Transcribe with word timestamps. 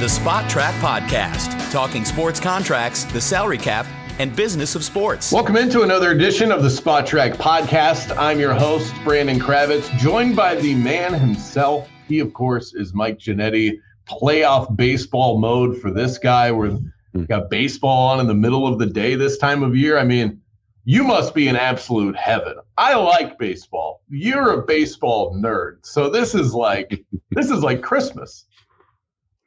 The 0.00 0.06
Spotrac 0.06 0.72
Podcast, 0.80 1.70
talking 1.70 2.06
sports 2.06 2.40
contracts, 2.40 3.04
the 3.04 3.20
salary 3.20 3.58
cap, 3.58 3.84
and 4.18 4.34
business 4.34 4.74
of 4.74 4.82
sports. 4.82 5.30
Welcome 5.30 5.58
into 5.58 5.82
another 5.82 6.12
edition 6.12 6.50
of 6.50 6.62
the 6.62 6.70
Spotrac 6.70 7.34
Podcast. 7.34 8.16
I'm 8.16 8.40
your 8.40 8.54
host, 8.54 8.94
Brandon 9.04 9.38
Kravitz, 9.38 9.94
joined 9.98 10.36
by 10.36 10.54
the 10.54 10.74
man 10.74 11.12
himself. 11.12 11.86
He, 12.08 12.18
of 12.20 12.32
course, 12.32 12.72
is 12.72 12.94
Mike 12.94 13.18
Ginnitti. 13.18 13.76
Playoff 14.08 14.74
baseball 14.74 15.38
mode 15.38 15.76
for 15.76 15.90
this 15.90 16.16
guy. 16.16 16.50
We're 16.50 16.78
hmm. 17.12 17.24
got 17.24 17.50
baseball 17.50 18.08
on 18.08 18.20
in 18.20 18.26
the 18.26 18.32
middle 18.32 18.66
of 18.66 18.78
the 18.78 18.86
day 18.86 19.16
this 19.16 19.36
time 19.36 19.62
of 19.62 19.76
year. 19.76 19.98
I 19.98 20.04
mean, 20.04 20.40
you 20.84 21.04
must 21.04 21.34
be 21.34 21.46
in 21.46 21.56
absolute 21.56 22.16
heaven. 22.16 22.54
I 22.78 22.94
like 22.94 23.38
baseball. 23.38 24.02
You're 24.08 24.60
a 24.60 24.62
baseball 24.64 25.34
nerd. 25.34 25.84
So 25.84 26.08
this 26.08 26.34
is 26.34 26.54
like 26.54 27.04
this 27.32 27.50
is 27.50 27.62
like 27.62 27.82
Christmas. 27.82 28.46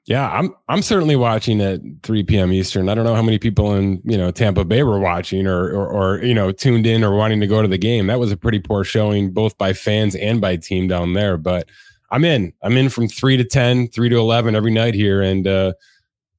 Yeah, 0.06 0.30
I'm 0.30 0.54
I'm 0.68 0.82
certainly 0.82 1.16
watching 1.16 1.62
at 1.62 1.80
3 2.04 2.24
p.m. 2.24 2.52
Eastern. 2.52 2.90
I 2.90 2.96
don't 2.96 3.06
know 3.06 3.16
how 3.16 3.22
many 3.22 3.40
people 3.40 3.74
in 3.74 4.02
you 4.04 4.18
know 4.18 4.32
Tampa 4.32 4.66
Bay 4.66 4.84
were 4.84 5.00
watching 5.00 5.48
or, 5.48 5.70
or, 5.70 5.88
or 5.88 6.24
you 6.24 6.34
know 6.34 6.52
tuned 6.52 6.86
in 6.86 7.06
or 7.06 7.16
wanting 7.16 7.40
to 7.40 7.48
go 7.48 7.62
to 7.62 7.70
the 7.70 7.78
game. 7.78 8.08
That 8.08 8.20
was 8.20 8.32
a 8.32 8.38
pretty 8.38 8.60
poor 8.60 8.84
showing, 8.84 9.32
both 9.32 9.58
by 9.58 9.72
fans 9.72 10.16
and 10.16 10.42
by 10.42 10.58
team 10.58 10.90
down 10.90 11.14
there. 11.14 11.38
But 11.38 11.70
I'm 12.12 12.26
in. 12.26 12.52
I'm 12.62 12.76
in 12.76 12.90
from 12.90 13.08
three 13.08 13.38
to 13.38 13.46
10, 13.46 13.88
3 13.88 14.10
to 14.10 14.18
eleven 14.18 14.56
every 14.56 14.72
night 14.72 14.94
here, 14.94 15.22
and 15.22 15.48
uh, 15.48 15.72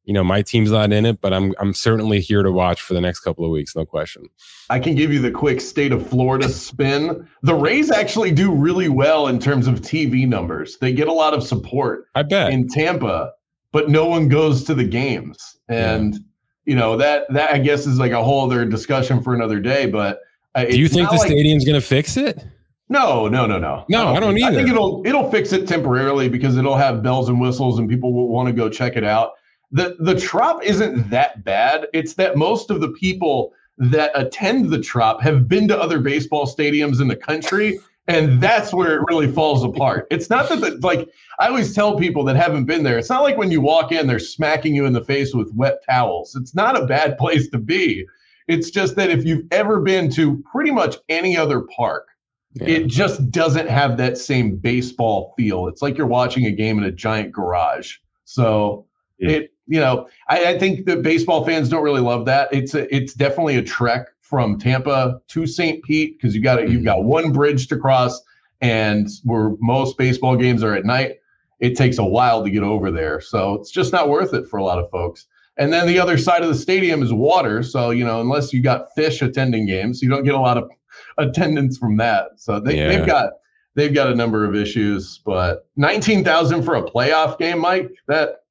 you 0.05 0.13
know 0.13 0.23
my 0.23 0.43
team's 0.43 0.71
not 0.71 0.93
in 0.93 1.07
it, 1.07 1.23
but 1.23 1.33
I'm 1.33 1.55
I'm 1.59 1.73
certainly 1.73 2.21
here 2.21 2.43
to 2.43 2.53
watch 2.53 2.83
for 2.83 2.93
the 2.93 3.01
next 3.01 3.21
couple 3.21 3.47
of 3.47 3.51
weeks, 3.51 3.75
no 3.75 3.87
question. 3.87 4.27
I 4.69 4.79
can 4.79 4.95
give 4.95 5.11
you 5.11 5.21
the 5.21 5.31
quick 5.31 5.63
state 5.63 5.93
of 5.93 6.07
Florida 6.07 6.51
spin. 6.51 7.27
The 7.43 7.55
Rays 7.55 7.91
actually 7.91 8.31
do 8.31 8.53
really 8.53 8.91
well 8.91 9.27
in 9.27 9.39
terms 9.39 9.67
of 9.67 9.81
TV 9.81 10.29
numbers. 10.29 10.77
They 10.77 10.93
get 10.93 11.09
a 11.09 11.15
lot 11.15 11.33
of 11.33 11.43
support. 11.43 12.09
I 12.15 12.25
bet 12.25 12.53
in 12.53 12.69
Tampa 12.69 13.33
but 13.75 13.91
no 13.91 14.07
one 14.07 14.29
goes 14.29 14.63
to 14.63 14.73
the 14.73 14.85
games. 14.85 15.57
And 15.69 16.15
yeah. 16.15 16.21
you 16.65 16.77
know 16.77 16.97
that 16.97 17.27
that 17.31 17.53
I 17.53 17.59
guess 17.59 17.87
is 17.87 17.99
like 17.99 18.13
a 18.13 18.23
whole 18.23 18.47
other 18.47 18.65
discussion 18.65 19.21
for 19.21 19.35
another 19.35 19.61
day. 19.61 19.85
But 19.85 20.21
uh, 20.55 20.65
do 20.65 20.79
you 20.79 20.89
think 20.89 21.11
the 21.11 21.17
like, 21.17 21.27
stadium's 21.27 21.65
going 21.67 21.79
to 21.79 21.87
fix 21.87 22.17
it? 22.17 22.47
No, 22.89 23.29
no, 23.29 23.47
no, 23.47 23.59
no. 23.59 23.85
No, 23.89 24.01
I 24.01 24.05
don't, 24.05 24.17
I 24.17 24.21
don't 24.21 24.39
either. 24.39 24.53
I 24.53 24.55
think 24.55 24.69
it'll 24.69 25.03
it'll 25.05 25.31
fix 25.31 25.53
it 25.53 25.67
temporarily 25.67 26.29
because 26.29 26.57
it'll 26.57 26.77
have 26.77 27.03
bells 27.03 27.29
and 27.29 27.41
whistles 27.41 27.79
and 27.79 27.89
people 27.91 28.15
will 28.15 28.29
want 28.29 28.47
to 28.47 28.53
go 28.53 28.71
check 28.71 28.97
it 28.97 29.05
out. 29.05 29.33
The 29.73 29.97
the 29.99 30.19
trop 30.19 30.63
isn't 30.63 31.11
that 31.11 31.45
bad. 31.45 31.89
It's 31.93 32.15
that 32.15 32.37
most 32.37 32.71
of 32.71 32.81
the 32.81 32.91
people 32.91 33.53
that 33.77 34.13
attend 34.15 34.71
the 34.71 34.81
trop 34.81 35.21
have 35.21 35.49
been 35.49 35.67
to 35.67 35.77
other 35.77 35.99
baseball 35.99 36.47
stadiums 36.47 37.01
in 37.01 37.09
the 37.09 37.17
country 37.17 37.81
and 38.07 38.41
that's 38.41 38.73
where 38.73 38.95
it 38.95 39.05
really 39.09 39.31
falls 39.31 39.65
apart. 39.65 40.07
It's 40.11 40.29
not 40.29 40.49
that, 40.51 40.61
the, 40.61 40.79
like, 40.87 41.09
I 41.39 41.49
always 41.49 41.75
tell 41.75 41.97
people 41.99 42.25
that 42.25 42.37
haven't 42.37 42.67
been 42.67 42.83
there, 42.83 42.99
it's 42.99 43.09
not 43.09 43.23
like 43.23 43.39
when 43.39 43.51
you 43.51 43.61
walk 43.61 43.93
in, 43.93 44.07
they're 44.07 44.19
smacking 44.19 44.75
you 44.75 44.85
in 44.85 44.93
the 44.93 45.05
face 45.05 45.35
with 45.35 45.53
wet 45.55 45.83
towels. 45.89 46.37
It's 46.37 46.55
not 46.55 46.81
a 46.81 46.87
bad 46.87 47.17
place 47.19 47.49
to 47.51 47.59
be. 47.59 48.07
It's 48.47 48.71
just 48.71 48.97
that 48.97 49.11
if 49.11 49.25
you've 49.25 49.47
ever 49.51 49.81
been 49.81 50.11
to 50.13 50.43
pretty 50.53 50.71
much 50.71 50.97
any 51.09 51.37
other 51.37 51.63
park, 51.63 52.09
yeah. 52.55 52.69
it 52.69 52.87
just 52.89 53.31
doesn't 53.31 53.69
have 53.69 53.97
that 53.97 54.19
same 54.19 54.57
baseball 54.57 55.33
feel. 55.37 55.67
It's 55.67 55.81
like 55.81 55.97
you're 55.97 56.07
watching 56.07 56.45
a 56.45 56.51
game 56.51 56.77
in 56.77 56.85
a 56.85 56.93
giant 56.93 57.33
garage. 57.33 57.97
So 58.27 58.87
yeah. 59.19 59.31
it, 59.31 59.55
you 59.67 59.81
know, 59.81 60.09
I, 60.29 60.47
I 60.53 60.59
think 60.59 60.85
that 60.87 61.03
baseball 61.03 61.47
fans 61.47 61.71
don't 61.71 61.83
really 61.83 62.03
love 62.03 62.27
that. 62.27 62.53
It's 62.53 62.75
a, 62.75 62.95
it's 62.95 63.15
definitely 63.15 63.57
a 63.57 63.63
trek 63.63 64.09
from 64.25 64.59
Tampa 64.59 65.21
to 65.29 65.47
St. 65.47 65.85
Pete 65.85 66.19
because 66.19 66.35
you 66.35 66.43
got 66.43 66.63
you've 66.63 66.79
mm-hmm. 66.79 66.85
got 66.85 67.05
one 67.05 67.31
bridge 67.31 67.69
to 67.69 67.77
cross, 67.77 68.21
and 68.63 69.09
where 69.23 69.53
most 69.61 69.99
baseball 69.99 70.35
games 70.35 70.65
are 70.65 70.75
at 70.75 70.87
night, 70.87 71.17
it 71.61 71.77
takes 71.77 71.99
a 71.99 72.05
while 72.05 72.43
to 72.43 72.51
get 72.51 72.63
over 72.63 72.91
there. 72.91 73.21
So 73.21 73.55
it's 73.55 73.71
just 73.71 73.93
not 73.93 74.09
worth 74.09 74.33
it 74.33 74.49
for 74.49 74.57
a 74.57 74.65
lot 74.65 74.79
of 74.79 74.91
folks. 74.91 75.27
And 75.59 75.73
then 75.73 75.87
the 75.87 75.99
other 75.99 76.17
side 76.17 76.43
of 76.43 76.49
the 76.49 76.55
stadium 76.55 77.03
is 77.03 77.13
water. 77.13 77.63
So 77.63 77.91
you 77.91 78.05
know, 78.05 78.23
unless 78.23 78.53
you 78.53 78.63
got 78.63 78.93
fish 78.95 79.21
attending 79.21 79.67
games, 79.67 80.03
you 80.03 80.09
don't 80.09 80.25
get 80.25 80.35
a 80.35 80.41
lot 80.41 80.57
of 80.57 80.71
attendance 81.19 81.77
from 81.77 81.99
that. 81.99 82.31
So 82.37 82.59
they, 82.59 82.79
yeah. 82.79 82.89
they've 82.89 83.07
got 83.07 83.35
they've 83.75 83.95
got 83.95 84.11
a 84.11 84.15
number 84.15 84.47
of 84.47 84.57
issues. 84.57 85.21
But 85.25 85.69
nineteen 85.77 86.25
thousand 86.25 86.63
for 86.63 86.77
a 86.77 86.83
playoff 86.83 87.39
game, 87.39 87.59
Mike, 87.59 87.91
that 88.09 88.45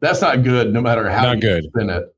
that's 0.00 0.20
not 0.20 0.44
good. 0.44 0.74
No 0.74 0.82
matter 0.82 1.08
how 1.08 1.22
not 1.22 1.40
good. 1.40 1.64
spin 1.64 1.88
it. 1.88 2.14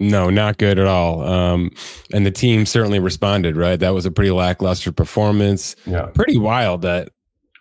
No, 0.00 0.30
not 0.30 0.56
good 0.56 0.78
at 0.78 0.86
all. 0.86 1.22
Um, 1.22 1.70
and 2.12 2.24
the 2.24 2.30
team 2.30 2.64
certainly 2.66 2.98
responded. 2.98 3.56
Right, 3.56 3.78
that 3.78 3.90
was 3.90 4.06
a 4.06 4.10
pretty 4.10 4.30
lackluster 4.30 4.90
performance. 4.90 5.76
Yeah, 5.86 6.06
pretty 6.06 6.38
wild 6.38 6.82
that 6.82 7.10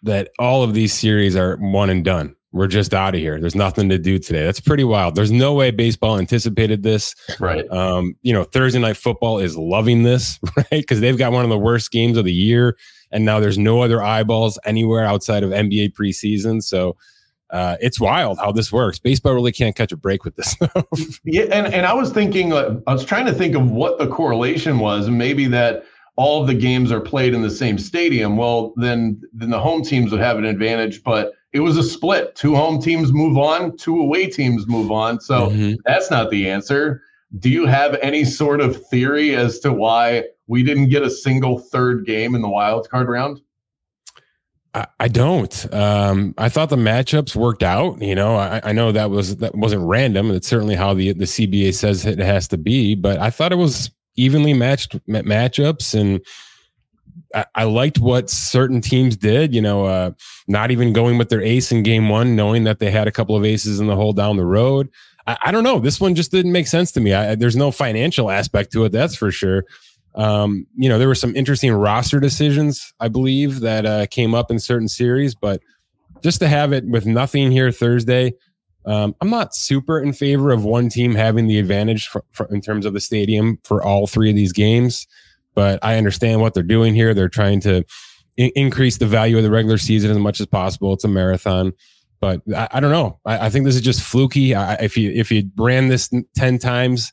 that 0.04 0.32
all 0.40 0.64
of 0.64 0.74
these 0.74 0.94
series 0.94 1.36
are 1.36 1.58
one 1.58 1.90
and 1.90 2.04
done. 2.04 2.36
We're 2.52 2.68
just 2.68 2.96
out 2.96 3.14
of 3.14 3.22
here. 3.22 3.40
There's 3.40 3.56
nothing 3.56 3.90
to 3.90 4.00
do 4.00 4.18
today. 4.18 4.44
That's 4.44 4.60
pretty 4.60 4.84
wild. 4.84 5.14
There's 5.14 5.32
no 5.32 5.54
way 5.54 5.70
baseball 5.70 6.18
anticipated 6.18 6.82
this. 6.82 7.14
Right. 7.40 7.70
Um, 7.70 8.16
you 8.24 8.34
know, 8.34 8.44
Thursday 8.44 8.80
night 8.80 8.98
football 8.98 9.38
is 9.38 9.56
loving 9.56 10.02
this, 10.02 10.40
right? 10.58 10.66
Because 10.72 11.00
they've 11.00 11.18
got 11.18 11.32
one 11.32 11.44
of 11.44 11.50
the 11.50 11.60
worst 11.60 11.92
games 11.92 12.18
of 12.18 12.26
the 12.26 12.34
year, 12.34 12.76
and 13.12 13.24
now 13.24 13.40
there's 13.40 13.60
no 13.60 13.82
other 13.82 14.02
eyeballs 14.02 14.58
anywhere 14.66 15.06
outside 15.06 15.44
of 15.44 15.52
NBA 15.52 15.94
preseason. 15.94 16.64
So 16.64 16.96
uh, 17.52 17.78
it's 17.82 18.00
wild 18.00 18.38
how 18.38 18.52
this 18.52 18.72
works. 18.72 19.00
Baseball 19.00 19.34
really 19.34 19.52
can't 19.52 19.76
catch 19.76 19.92
a 19.92 19.98
break 19.98 20.24
with 20.24 20.36
this 20.36 20.56
yeah, 21.24 21.44
and, 21.52 21.74
and 21.74 21.86
I 21.86 21.94
was 21.94 22.12
thinking, 22.12 22.54
uh, 22.54 22.80
I 22.88 22.94
was 22.94 23.06
trying 23.06 23.26
to 23.26 23.34
think 23.34 23.56
of 23.56 23.72
what 23.72 23.98
the 23.98 24.08
correlation 24.08 24.80
was, 24.80 25.08
and 25.08 25.18
maybe 25.18 25.48
that 25.48 25.84
all 26.16 26.42
of 26.42 26.48
the 26.48 26.54
games 26.54 26.92
are 26.92 27.00
played 27.00 27.34
in 27.34 27.42
the 27.42 27.50
same 27.50 27.78
stadium. 27.78 28.38
Well, 28.38 28.74
then 28.76 29.22
then 29.34 29.50
the 29.50 29.60
home 29.60 29.84
teams 29.84 30.12
would 30.12 30.22
have 30.22 30.38
an 30.38 30.46
advantage, 30.46 31.04
but 31.04 31.34
it 31.54 31.62
was 31.62 31.78
a 31.78 31.84
split. 31.84 32.36
Two 32.36 32.56
home 32.56 32.82
teams 32.82 33.12
move 33.12 33.38
on, 33.38 33.76
two 33.78 34.00
away 34.00 34.28
teams 34.28 34.68
move 34.68 34.92
on. 34.92 35.20
So 35.20 35.48
mm-hmm. 35.48 35.76
that's 35.86 36.12
not 36.12 36.30
the 36.30 36.50
answer. 36.50 37.02
Do 37.40 37.50
you 37.50 37.66
have 37.66 37.98
any 38.02 38.26
sort 38.26 38.60
of 38.60 38.86
theory 38.88 39.36
as 39.36 39.60
to 39.60 39.72
why 39.72 40.26
we 40.48 40.64
didn't 40.64 40.90
get 40.90 41.04
a 41.04 41.10
single 41.10 41.60
third 41.60 42.06
game 42.06 42.36
in 42.36 42.42
the 42.42 42.50
wild 42.50 42.90
card 42.90 43.08
round? 43.08 43.42
I, 44.74 45.08
don't. 45.08 45.74
Um, 45.74 46.36
I 46.38 46.50
thought 46.50 46.70
the 46.70 46.76
matchups 46.76 47.36
worked 47.36 47.64
out. 47.64 48.02
You 48.02 48.14
know, 48.14 48.36
I, 48.36 48.62
I, 48.64 48.72
know 48.72 48.92
that 48.92 49.10
was 49.10 49.38
that 49.38 49.56
wasn't 49.56 49.84
random. 49.84 50.32
It's 50.32 50.48
certainly 50.48 50.76
how 50.76 50.94
the 50.94 51.14
the 51.14 51.26
CBA 51.26 51.74
says 51.74 52.06
it 52.06 52.20
has 52.20 52.48
to 52.50 52.58
be. 52.58 52.96
But 52.96 53.20
I 53.20 53.32
thought 53.32 53.52
it 53.52 53.58
was 53.58 53.90
evenly 54.16 54.54
matched 54.54 54.96
matchups, 55.08 56.00
and 56.00 56.22
I, 57.34 57.46
I 57.56 57.64
liked 57.64 58.00
what 58.00 58.30
certain 58.30 58.80
teams 58.80 59.18
did. 59.18 59.56
You 59.56 59.62
know, 59.62 59.86
uh, 59.86 60.12
not 60.48 60.70
even 60.70 60.94
going 60.94 61.18
with 61.18 61.30
their 61.30 61.42
ace 61.42 61.72
in 61.72 61.82
game 61.82 62.08
one, 62.08 62.36
knowing 62.36 62.64
that 62.66 62.80
they 62.80 62.92
had 62.92 63.08
a 63.08 63.12
couple 63.12 63.36
of 63.36 63.44
aces 63.44 63.80
in 63.80 63.88
the 63.88 63.96
hole 63.96 64.14
down 64.14 64.38
the 64.38 64.46
road. 64.46 64.90
I, 65.26 65.38
I 65.46 65.52
don't 65.52 65.64
know. 65.64 65.80
This 65.80 66.00
one 66.00 66.14
just 66.14 66.32
didn't 66.32 66.52
make 66.52 66.68
sense 66.68 66.92
to 66.92 67.00
me. 67.00 67.12
there's 67.36 67.56
no 67.56 67.72
financial 67.72 68.30
aspect 68.30 68.72
to 68.74 68.86
it. 68.86 68.92
That's 68.92 69.16
for 69.16 69.32
sure. 69.32 69.66
Um, 70.20 70.68
you 70.76 70.90
know, 70.90 71.00
there 71.00 71.08
were 71.08 71.16
some 71.16 71.34
interesting 71.34 71.72
roster 71.72 72.20
decisions, 72.20 72.94
I 73.00 73.08
believe, 73.08 73.62
that 73.62 73.86
uh, 73.86 74.06
came 74.08 74.36
up 74.36 74.52
in 74.52 74.60
certain 74.60 74.90
series, 74.90 75.34
but 75.34 75.62
just 76.22 76.42
to 76.42 76.50
have 76.50 76.74
it 76.74 76.86
with 76.86 77.06
nothing 77.06 77.52
here 77.52 77.72
Thursday, 77.72 78.34
um, 78.86 79.16
I'm 79.22 79.30
not 79.30 79.56
super 79.56 79.98
in 79.98 80.12
favor 80.12 80.52
of 80.52 80.66
one 80.66 80.90
team 80.90 81.16
having 81.16 81.48
the 81.48 81.58
advantage 81.58 82.10
for, 82.10 82.26
for, 82.32 82.54
in 82.54 82.60
terms 82.60 82.86
of 82.86 82.92
the 82.92 83.00
stadium 83.00 83.60
for 83.64 83.82
all 83.82 84.08
three 84.08 84.30
of 84.30 84.36
these 84.36 84.52
games. 84.52 85.08
But 85.56 85.80
I 85.84 85.98
understand 85.98 86.42
what 86.42 86.54
they're 86.54 86.64
doing 86.64 86.96
here. 86.96 87.14
They're 87.14 87.30
trying 87.30 87.62
to 87.62 87.86
increase 88.36 88.98
the 88.98 89.06
value 89.06 89.38
of 89.38 89.44
the 89.44 89.52
regular 89.52 89.78
season 89.78 90.12
as 90.12 90.18
much 90.18 90.42
as 90.42 90.48
possible. 90.48 90.94
It's 90.94 91.06
a 91.06 91.08
marathon, 91.10 91.72
but 92.20 92.42
I, 92.54 92.68
I 92.74 92.80
don't 92.82 92.92
know. 92.92 93.20
I, 93.26 93.48
I, 93.48 93.50
think 93.50 93.64
this 93.64 93.76
is 93.76 93.82
just 93.82 94.02
fluky. 94.02 94.54
I, 94.54 94.74
if 94.76 94.98
you 94.98 95.12
if 95.12 95.32
you 95.32 95.50
ran 95.58 95.88
this 95.88 96.10
ten 96.36 96.58
times 96.58 97.12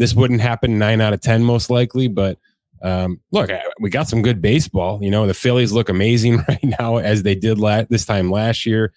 this 0.00 0.14
wouldn't 0.14 0.40
happen 0.40 0.78
nine 0.78 1.02
out 1.02 1.12
of 1.12 1.20
10 1.20 1.44
most 1.44 1.68
likely, 1.68 2.08
but 2.08 2.38
um, 2.80 3.20
look, 3.32 3.50
we 3.80 3.90
got 3.90 4.08
some 4.08 4.22
good 4.22 4.40
baseball. 4.40 4.98
You 5.02 5.10
know, 5.10 5.26
the 5.26 5.34
Phillies 5.34 5.72
look 5.72 5.90
amazing 5.90 6.38
right 6.48 6.64
now 6.80 6.96
as 6.96 7.22
they 7.22 7.34
did 7.34 7.58
la- 7.58 7.84
this 7.90 8.06
time 8.06 8.30
last 8.30 8.64
year. 8.64 8.94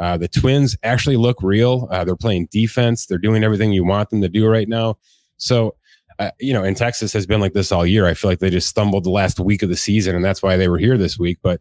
Uh, 0.00 0.16
the 0.16 0.26
Twins 0.26 0.76
actually 0.82 1.16
look 1.16 1.40
real. 1.40 1.86
Uh, 1.92 2.02
they're 2.02 2.16
playing 2.16 2.48
defense. 2.50 3.06
They're 3.06 3.16
doing 3.16 3.44
everything 3.44 3.72
you 3.72 3.84
want 3.84 4.10
them 4.10 4.22
to 4.22 4.28
do 4.28 4.44
right 4.48 4.68
now. 4.68 4.96
So, 5.36 5.76
uh, 6.18 6.32
you 6.40 6.52
know, 6.52 6.64
and 6.64 6.76
Texas 6.76 7.12
has 7.12 7.26
been 7.26 7.40
like 7.40 7.52
this 7.52 7.70
all 7.70 7.86
year. 7.86 8.06
I 8.06 8.14
feel 8.14 8.28
like 8.28 8.40
they 8.40 8.50
just 8.50 8.68
stumbled 8.68 9.04
the 9.04 9.10
last 9.10 9.38
week 9.38 9.62
of 9.62 9.68
the 9.68 9.76
season, 9.76 10.16
and 10.16 10.24
that's 10.24 10.42
why 10.42 10.56
they 10.56 10.68
were 10.68 10.78
here 10.78 10.98
this 10.98 11.16
week. 11.16 11.38
But 11.42 11.60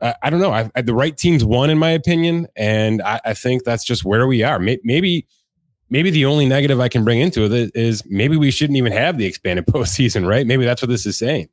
uh, 0.00 0.14
I 0.20 0.30
don't 0.30 0.40
know. 0.40 0.52
I, 0.52 0.68
I, 0.74 0.82
the 0.82 0.94
right 0.94 1.16
teams 1.16 1.44
won, 1.44 1.70
in 1.70 1.78
my 1.78 1.90
opinion, 1.90 2.48
and 2.56 3.02
I, 3.02 3.20
I 3.24 3.34
think 3.34 3.62
that's 3.62 3.84
just 3.84 4.04
where 4.04 4.26
we 4.26 4.42
are. 4.42 4.58
maybe 4.58 5.28
maybe 5.90 6.10
the 6.10 6.24
only 6.24 6.46
negative 6.46 6.80
I 6.80 6.88
can 6.88 7.04
bring 7.04 7.20
into 7.20 7.44
it 7.44 7.70
is 7.74 8.04
maybe 8.06 8.36
we 8.36 8.50
shouldn't 8.50 8.76
even 8.76 8.92
have 8.92 9.18
the 9.18 9.26
expanded 9.26 9.66
postseason, 9.66 10.28
right? 10.28 10.46
Maybe 10.46 10.64
that's 10.64 10.82
what 10.82 10.88
this 10.88 11.06
is 11.06 11.16
saying. 11.16 11.48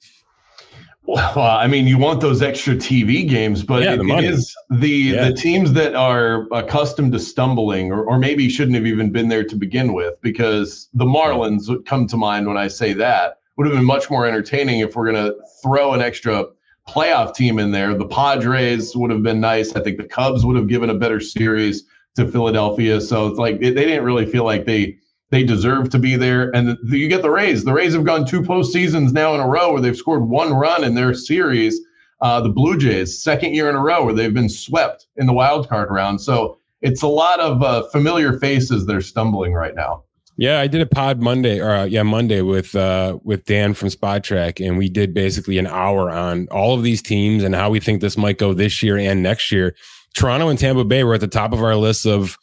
Well, 1.05 1.37
I 1.37 1.67
mean, 1.67 1.85
you 1.85 1.97
want 1.97 2.21
those 2.21 2.41
extra 2.41 2.75
TV 2.75 3.27
games, 3.27 3.61
but 3.61 3.83
yeah, 3.83 3.95
it, 3.95 3.99
it 3.99 4.23
is 4.23 4.55
the 4.69 4.87
yeah. 4.87 5.27
the 5.27 5.33
teams 5.33 5.73
that 5.73 5.95
are 5.95 6.47
accustomed 6.53 7.11
to 7.11 7.19
stumbling, 7.19 7.91
or, 7.91 8.05
or 8.05 8.17
maybe 8.17 8.47
shouldn't 8.47 8.75
have 8.75 8.85
even 8.85 9.11
been 9.11 9.27
there 9.27 9.43
to 9.43 9.55
begin 9.55 9.91
with, 9.91 10.19
because 10.21 10.87
the 10.93 11.03
Marlins 11.03 11.67
would 11.67 11.85
come 11.85 12.07
to 12.07 12.15
mind 12.15 12.47
when 12.47 12.55
I 12.55 12.69
say 12.69 12.93
that. 12.93 13.39
Would 13.57 13.67
have 13.67 13.75
been 13.75 13.85
much 13.85 14.09
more 14.09 14.25
entertaining 14.25 14.79
if 14.79 14.95
we're 14.95 15.11
going 15.11 15.25
to 15.25 15.35
throw 15.61 15.93
an 15.93 16.01
extra 16.01 16.45
playoff 16.87 17.35
team 17.35 17.59
in 17.59 17.71
there. 17.71 17.93
The 17.93 18.07
Padres 18.07 18.95
would 18.95 19.11
have 19.11 19.23
been 19.23 19.41
nice. 19.41 19.75
I 19.75 19.81
think 19.81 19.97
the 19.97 20.07
Cubs 20.07 20.45
would 20.45 20.55
have 20.55 20.67
given 20.67 20.89
a 20.89 20.95
better 20.95 21.19
series 21.19 21.83
to 22.15 22.27
Philadelphia. 22.27 23.01
So 23.01 23.27
it's 23.27 23.39
like 23.39 23.59
they, 23.59 23.71
they 23.71 23.85
didn't 23.85 24.03
really 24.03 24.25
feel 24.25 24.43
like 24.43 24.65
they 24.65 24.97
they 25.29 25.43
deserve 25.43 25.89
to 25.89 25.99
be 25.99 26.15
there. 26.15 26.51
And 26.55 26.77
the, 26.83 26.97
you 26.97 27.07
get 27.07 27.23
the 27.23 27.31
Rays. 27.31 27.63
The 27.63 27.73
Rays 27.73 27.93
have 27.93 28.05
gone 28.05 28.25
two 28.25 28.41
postseasons 28.41 29.13
now 29.13 29.33
in 29.33 29.41
a 29.41 29.47
row 29.47 29.73
where 29.73 29.81
they've 29.81 29.97
scored 29.97 30.29
one 30.29 30.53
run 30.53 30.83
in 30.83 30.93
their 30.93 31.13
series. 31.13 31.79
Uh, 32.21 32.39
the 32.39 32.49
Blue 32.49 32.77
Jays, 32.77 33.21
second 33.21 33.53
year 33.53 33.69
in 33.69 33.75
a 33.75 33.81
row 33.81 34.05
where 34.05 34.13
they've 34.13 34.33
been 34.33 34.47
swept 34.47 35.07
in 35.17 35.25
the 35.25 35.33
wild 35.33 35.67
card 35.67 35.89
round. 35.91 36.21
So 36.21 36.57
it's 36.81 37.01
a 37.01 37.07
lot 37.07 37.39
of 37.39 37.63
uh, 37.63 37.83
familiar 37.89 38.37
faces 38.39 38.85
that 38.85 38.95
are 38.95 39.01
stumbling 39.01 39.53
right 39.53 39.75
now. 39.75 40.03
Yeah, 40.37 40.59
I 40.59 40.67
did 40.67 40.81
a 40.81 40.85
pod 40.85 41.21
Monday, 41.21 41.59
or 41.59 41.69
uh, 41.69 41.85
yeah, 41.85 42.03
Monday 42.03 42.41
with 42.41 42.75
uh, 42.75 43.19
with 43.23 43.45
Dan 43.45 43.73
from 43.73 43.89
Spotrac, 43.89 44.65
and 44.65 44.77
we 44.77 44.89
did 44.89 45.13
basically 45.13 45.59
an 45.59 45.67
hour 45.67 46.09
on 46.09 46.47
all 46.49 46.73
of 46.73 46.83
these 46.83 47.01
teams 47.01 47.43
and 47.43 47.53
how 47.53 47.69
we 47.69 47.79
think 47.79 48.01
this 48.01 48.17
might 48.17 48.39
go 48.39 48.53
this 48.53 48.81
year 48.81 48.97
and 48.97 49.21
next 49.21 49.51
year. 49.51 49.75
Toronto 50.13 50.49
and 50.49 50.59
Tampa 50.59 50.83
Bay 50.83 51.03
were 51.03 51.15
at 51.15 51.21
the 51.21 51.27
top 51.27 51.53
of 51.53 51.61
our 51.61 51.75
list 51.75 52.05
of 52.05 52.37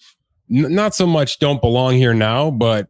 n- 0.50 0.74
not 0.74 0.94
so 0.94 1.06
much 1.06 1.38
don't 1.38 1.60
belong 1.60 1.94
here 1.94 2.14
now, 2.14 2.50
but 2.50 2.88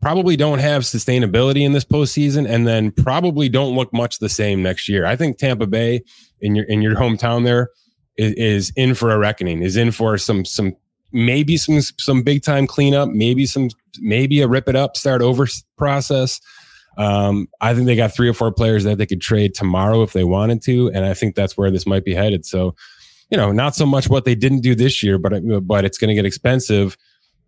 probably 0.00 0.36
don't 0.36 0.60
have 0.60 0.82
sustainability 0.82 1.62
in 1.62 1.72
this 1.72 1.84
postseason, 1.84 2.48
and 2.48 2.66
then 2.66 2.90
probably 2.90 3.48
don't 3.48 3.74
look 3.74 3.92
much 3.92 4.18
the 4.18 4.28
same 4.28 4.62
next 4.62 4.88
year. 4.88 5.04
I 5.04 5.16
think 5.16 5.38
Tampa 5.38 5.66
Bay 5.66 6.02
in 6.40 6.54
your 6.54 6.64
in 6.66 6.82
your 6.82 6.94
hometown 6.94 7.44
there 7.44 7.70
is, 8.16 8.32
is 8.34 8.72
in 8.76 8.94
for 8.94 9.10
a 9.10 9.18
reckoning, 9.18 9.62
is 9.62 9.76
in 9.76 9.90
for 9.90 10.16
some 10.18 10.44
some 10.44 10.76
maybe 11.12 11.56
some 11.56 11.80
some 11.80 12.22
big 12.22 12.42
time 12.42 12.66
cleanup, 12.66 13.08
maybe 13.08 13.46
some 13.46 13.70
maybe 14.00 14.40
a 14.40 14.48
rip 14.48 14.68
it 14.68 14.76
up, 14.76 14.96
start 14.96 15.22
over 15.22 15.46
process. 15.76 16.40
Um, 16.96 17.46
I 17.60 17.74
think 17.74 17.86
they 17.86 17.94
got 17.94 18.12
three 18.12 18.28
or 18.28 18.34
four 18.34 18.50
players 18.50 18.82
that 18.82 18.98
they 18.98 19.06
could 19.06 19.20
trade 19.20 19.54
tomorrow 19.54 20.02
if 20.02 20.12
they 20.12 20.24
wanted 20.24 20.62
to, 20.62 20.88
and 20.88 21.04
I 21.04 21.14
think 21.14 21.36
that's 21.36 21.56
where 21.56 21.70
this 21.70 21.86
might 21.86 22.04
be 22.04 22.12
headed. 22.12 22.44
So, 22.44 22.74
you 23.30 23.36
know, 23.36 23.52
not 23.52 23.74
so 23.74 23.86
much 23.86 24.08
what 24.08 24.24
they 24.24 24.34
didn't 24.34 24.60
do 24.60 24.74
this 24.74 25.02
year, 25.02 25.18
but 25.18 25.32
but 25.66 25.84
it's 25.84 25.98
going 25.98 26.08
to 26.08 26.14
get 26.14 26.24
expensive 26.24 26.96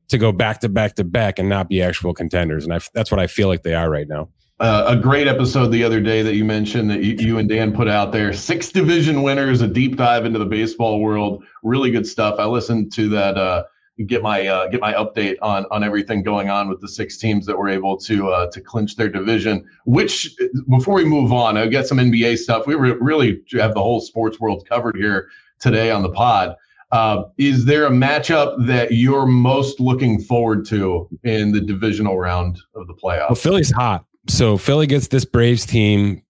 to 0.08 0.18
go 0.18 0.32
back 0.32 0.60
to 0.60 0.68
back 0.68 0.94
to 0.96 1.04
back 1.04 1.38
and 1.38 1.48
not 1.48 1.68
be 1.68 1.82
actual 1.82 2.12
contenders, 2.12 2.64
and 2.64 2.74
I, 2.74 2.80
that's 2.94 3.10
what 3.10 3.20
I 3.20 3.26
feel 3.26 3.48
like 3.48 3.62
they 3.62 3.74
are 3.74 3.90
right 3.90 4.08
now. 4.08 4.28
Uh, 4.60 4.84
a 4.88 4.96
great 4.96 5.26
episode 5.26 5.68
the 5.68 5.82
other 5.82 6.02
day 6.02 6.20
that 6.20 6.34
you 6.34 6.44
mentioned 6.44 6.90
that 6.90 7.02
you, 7.02 7.14
you, 7.14 7.38
and 7.38 7.48
Dan 7.48 7.72
put 7.72 7.88
out 7.88 8.12
there. 8.12 8.30
Six 8.30 8.70
division 8.70 9.22
winners, 9.22 9.62
a 9.62 9.66
deep 9.66 9.96
dive 9.96 10.26
into 10.26 10.38
the 10.38 10.44
baseball 10.44 11.00
world. 11.00 11.42
Really 11.62 11.90
good 11.90 12.06
stuff. 12.06 12.38
I 12.38 12.44
listened 12.44 12.92
to 12.92 13.08
that. 13.08 13.38
Uh, 13.38 13.64
get 14.06 14.22
my 14.22 14.46
uh, 14.46 14.68
get 14.68 14.82
my 14.82 14.92
update 14.92 15.36
on 15.40 15.64
on 15.70 15.82
everything 15.82 16.22
going 16.22 16.50
on 16.50 16.68
with 16.68 16.82
the 16.82 16.88
six 16.88 17.16
teams 17.16 17.46
that 17.46 17.56
were 17.56 17.70
able 17.70 17.96
to 18.00 18.28
uh, 18.28 18.50
to 18.50 18.60
clinch 18.60 18.96
their 18.96 19.08
division. 19.08 19.64
Which 19.86 20.36
before 20.68 20.94
we 20.94 21.06
move 21.06 21.32
on, 21.32 21.56
I 21.56 21.66
get 21.66 21.86
some 21.86 21.96
NBA 21.96 22.36
stuff. 22.36 22.66
We 22.66 22.74
re- 22.74 22.98
really 23.00 23.42
have 23.52 23.72
the 23.72 23.82
whole 23.82 24.02
sports 24.02 24.40
world 24.40 24.66
covered 24.68 24.96
here 24.96 25.30
today 25.60 25.90
on 25.90 26.02
the 26.02 26.10
pod. 26.10 26.54
Uh, 26.92 27.22
is 27.38 27.66
there 27.66 27.86
a 27.86 27.90
matchup 27.90 28.66
that 28.66 28.92
you're 28.92 29.26
most 29.26 29.78
looking 29.78 30.20
forward 30.20 30.64
to 30.66 31.08
in 31.22 31.52
the 31.52 31.60
divisional 31.60 32.18
round 32.18 32.58
of 32.74 32.88
the 32.88 32.94
playoffs? 32.94 33.30
Well, 33.30 33.36
Philly's 33.36 33.70
hot 33.70 34.04
so 34.28 34.56
Philly 34.56 34.86
gets 34.86 35.08
this 35.08 35.24
Braves 35.24 35.66
team 35.66 36.22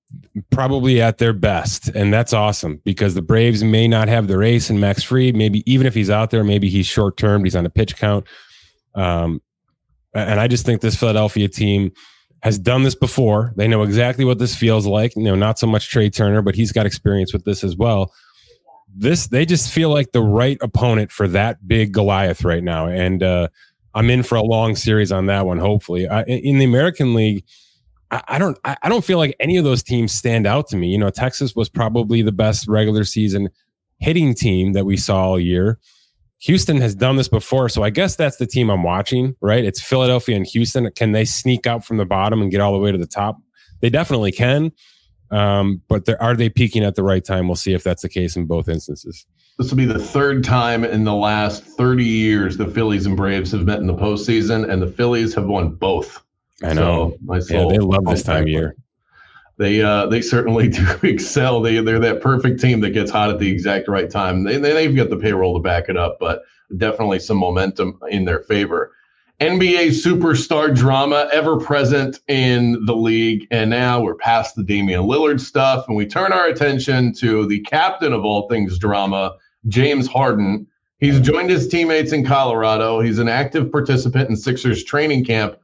probably 0.50 1.00
at 1.00 1.18
their 1.18 1.32
best, 1.32 1.88
and 1.88 2.12
that's 2.12 2.32
awesome 2.32 2.80
because 2.84 3.14
the 3.14 3.22
Braves 3.22 3.62
may 3.62 3.88
not 3.88 4.08
have 4.08 4.28
their 4.28 4.42
ace 4.42 4.70
and 4.70 4.80
Max 4.80 5.02
Fried. 5.02 5.36
Maybe 5.36 5.62
even 5.70 5.86
if 5.86 5.94
he's 5.94 6.10
out 6.10 6.30
there, 6.30 6.44
maybe 6.44 6.68
he's 6.68 6.86
short 6.86 7.16
term. 7.16 7.44
He's 7.44 7.56
on 7.56 7.66
a 7.66 7.70
pitch 7.70 7.96
count. 7.96 8.26
Um, 8.94 9.40
and 10.14 10.40
I 10.40 10.48
just 10.48 10.66
think 10.66 10.80
this 10.80 10.96
Philadelphia 10.96 11.48
team 11.48 11.92
has 12.42 12.58
done 12.58 12.82
this 12.82 12.94
before. 12.94 13.52
They 13.56 13.68
know 13.68 13.82
exactly 13.82 14.24
what 14.24 14.38
this 14.38 14.56
feels 14.56 14.86
like. 14.86 15.14
You 15.14 15.22
know, 15.22 15.36
not 15.36 15.58
so 15.58 15.66
much 15.66 15.90
Trea 15.90 16.10
Turner, 16.10 16.42
but 16.42 16.54
he's 16.54 16.72
got 16.72 16.86
experience 16.86 17.32
with 17.32 17.44
this 17.44 17.62
as 17.62 17.76
well. 17.76 18.12
This 18.94 19.28
they 19.28 19.46
just 19.46 19.70
feel 19.70 19.90
like 19.90 20.12
the 20.12 20.22
right 20.22 20.58
opponent 20.60 21.12
for 21.12 21.28
that 21.28 21.66
big 21.66 21.92
Goliath 21.92 22.44
right 22.44 22.62
now, 22.62 22.86
and 22.86 23.22
uh, 23.22 23.48
I'm 23.94 24.10
in 24.10 24.22
for 24.22 24.36
a 24.36 24.42
long 24.42 24.76
series 24.76 25.12
on 25.12 25.26
that 25.26 25.46
one. 25.46 25.58
Hopefully, 25.58 26.08
I, 26.08 26.22
in 26.24 26.58
the 26.58 26.64
American 26.64 27.14
League 27.14 27.44
I, 28.10 28.38
don't 28.38 28.58
I 28.64 28.88
don't 28.88 29.04
feel 29.04 29.18
like 29.18 29.36
any 29.38 29.56
of 29.56 29.64
those 29.64 29.82
teams 29.82 30.12
stand 30.12 30.46
out 30.46 30.66
to 30.68 30.76
me. 30.76 30.88
You 30.88 30.98
know, 30.98 31.10
Texas 31.10 31.54
was 31.54 31.68
probably 31.68 32.22
the 32.22 32.32
best 32.32 32.66
regular 32.66 33.04
season 33.04 33.50
hitting 33.98 34.34
team 34.34 34.72
that 34.72 34.84
we 34.84 34.96
saw 34.96 35.26
all 35.26 35.40
year. 35.40 35.78
Houston 36.40 36.78
has 36.78 36.94
done 36.94 37.16
this 37.16 37.28
before, 37.28 37.68
so 37.68 37.82
I 37.82 37.90
guess 37.90 38.16
that's 38.16 38.38
the 38.38 38.46
team 38.46 38.70
I'm 38.70 38.82
watching, 38.82 39.36
right? 39.40 39.62
It's 39.62 39.80
Philadelphia 39.80 40.36
and 40.36 40.46
Houston. 40.46 40.90
Can 40.96 41.12
they 41.12 41.24
sneak 41.24 41.66
out 41.66 41.84
from 41.84 41.98
the 41.98 42.06
bottom 42.06 42.40
and 42.40 42.50
get 42.50 42.60
all 42.60 42.72
the 42.72 42.78
way 42.78 42.90
to 42.90 42.98
the 42.98 43.06
top? 43.06 43.36
They 43.80 43.90
definitely 43.90 44.32
can. 44.32 44.72
Um, 45.30 45.82
but 45.88 46.08
are 46.20 46.34
they 46.34 46.48
peaking 46.48 46.84
at 46.84 46.96
the 46.96 47.02
right 47.02 47.24
time? 47.24 47.46
We'll 47.46 47.56
see 47.56 47.72
if 47.72 47.84
that's 47.84 48.02
the 48.02 48.08
case 48.08 48.36
in 48.36 48.46
both 48.46 48.68
instances. 48.68 49.26
This 49.58 49.70
will 49.70 49.76
be 49.76 49.84
the 49.84 49.98
third 49.98 50.42
time 50.42 50.84
in 50.84 51.04
the 51.04 51.14
last 51.14 51.62
30 51.64 52.04
years 52.04 52.56
the 52.56 52.66
Phillies 52.66 53.06
and 53.06 53.16
Braves 53.16 53.52
have 53.52 53.64
met 53.64 53.78
in 53.78 53.86
the 53.86 53.94
postseason, 53.94 54.68
and 54.68 54.80
the 54.80 54.86
Phillies 54.86 55.34
have 55.34 55.46
won 55.46 55.70
both. 55.70 56.22
I 56.62 56.72
know. 56.72 57.10
So 57.10 57.16
my 57.22 57.38
soul, 57.38 57.72
yeah, 57.72 57.78
they 57.78 57.84
love 57.84 58.04
this 58.06 58.22
time 58.22 58.42
of 58.44 58.48
year. 58.48 58.74
They 59.58 59.82
uh, 59.82 60.06
they 60.06 60.22
certainly 60.22 60.68
do 60.70 60.86
excel. 61.02 61.60
They 61.60 61.80
they're 61.80 62.00
that 62.00 62.22
perfect 62.22 62.60
team 62.60 62.80
that 62.80 62.90
gets 62.90 63.10
hot 63.10 63.30
at 63.30 63.38
the 63.38 63.50
exact 63.50 63.88
right 63.88 64.10
time. 64.10 64.44
They 64.44 64.56
they've 64.56 64.96
got 64.96 65.10
the 65.10 65.16
payroll 65.16 65.54
to 65.54 65.62
back 65.62 65.88
it 65.88 65.96
up, 65.96 66.18
but 66.18 66.42
definitely 66.76 67.18
some 67.18 67.36
momentum 67.36 67.98
in 68.08 68.24
their 68.24 68.40
favor. 68.40 68.92
NBA 69.40 69.88
superstar 69.88 70.74
drama 70.74 71.28
ever 71.32 71.58
present 71.58 72.20
in 72.28 72.84
the 72.84 72.94
league. 72.94 73.46
And 73.50 73.70
now 73.70 74.02
we're 74.02 74.14
past 74.14 74.54
the 74.54 74.62
Damian 74.62 75.02
Lillard 75.02 75.40
stuff, 75.40 75.86
and 75.88 75.96
we 75.96 76.06
turn 76.06 76.32
our 76.32 76.46
attention 76.46 77.14
to 77.14 77.46
the 77.46 77.60
captain 77.60 78.12
of 78.12 78.24
all 78.24 78.48
things 78.48 78.78
drama, 78.78 79.36
James 79.68 80.06
Harden. 80.06 80.66
He's 80.98 81.20
joined 81.20 81.48
his 81.48 81.68
teammates 81.68 82.12
in 82.12 82.24
Colorado. 82.24 83.00
He's 83.00 83.18
an 83.18 83.28
active 83.28 83.72
participant 83.72 84.28
in 84.28 84.36
Sixers 84.36 84.84
training 84.84 85.24
camp 85.24 85.56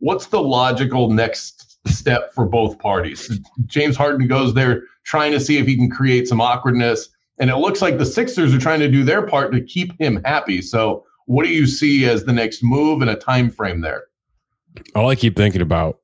what's 0.00 0.26
the 0.26 0.42
logical 0.42 1.10
next 1.10 1.78
step 1.86 2.34
for 2.34 2.44
both 2.44 2.78
parties? 2.78 3.38
James 3.66 3.96
Harden 3.96 4.26
goes 4.26 4.52
there 4.54 4.82
trying 5.04 5.32
to 5.32 5.40
see 5.40 5.58
if 5.58 5.66
he 5.66 5.76
can 5.76 5.88
create 5.88 6.26
some 6.26 6.40
awkwardness. 6.40 7.08
And 7.38 7.48
it 7.48 7.56
looks 7.56 7.80
like 7.80 7.96
the 7.96 8.04
Sixers 8.04 8.52
are 8.52 8.58
trying 8.58 8.80
to 8.80 8.90
do 8.90 9.04
their 9.04 9.22
part 9.22 9.52
to 9.52 9.62
keep 9.62 9.98
him 9.98 10.20
happy. 10.24 10.60
So, 10.60 11.06
what 11.30 11.44
do 11.44 11.52
you 11.52 11.66
see 11.66 12.04
as 12.06 12.24
the 12.24 12.32
next 12.32 12.62
move 12.62 13.00
and 13.02 13.10
a 13.10 13.16
time 13.16 13.50
frame 13.50 13.80
there? 13.80 14.04
All 14.94 15.08
I 15.08 15.14
keep 15.14 15.36
thinking 15.36 15.62
about 15.62 15.98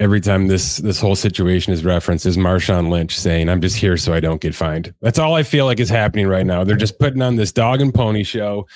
every 0.00 0.20
time 0.20 0.48
this 0.48 0.78
this 0.78 1.00
whole 1.00 1.14
situation 1.14 1.72
is 1.72 1.84
referenced 1.84 2.26
is 2.26 2.36
Marshawn 2.36 2.90
Lynch 2.90 3.18
saying, 3.18 3.48
"I'm 3.48 3.60
just 3.60 3.76
here 3.76 3.96
so 3.96 4.12
I 4.12 4.20
don't 4.20 4.40
get 4.40 4.54
fined." 4.54 4.94
That's 5.00 5.18
all 5.18 5.34
I 5.34 5.42
feel 5.42 5.66
like 5.66 5.80
is 5.80 5.88
happening 5.88 6.26
right 6.26 6.46
now. 6.46 6.64
They're 6.64 6.76
just 6.76 6.98
putting 6.98 7.22
on 7.22 7.36
this 7.36 7.52
dog 7.52 7.80
and 7.80 7.92
pony 7.92 8.24
show 8.24 8.66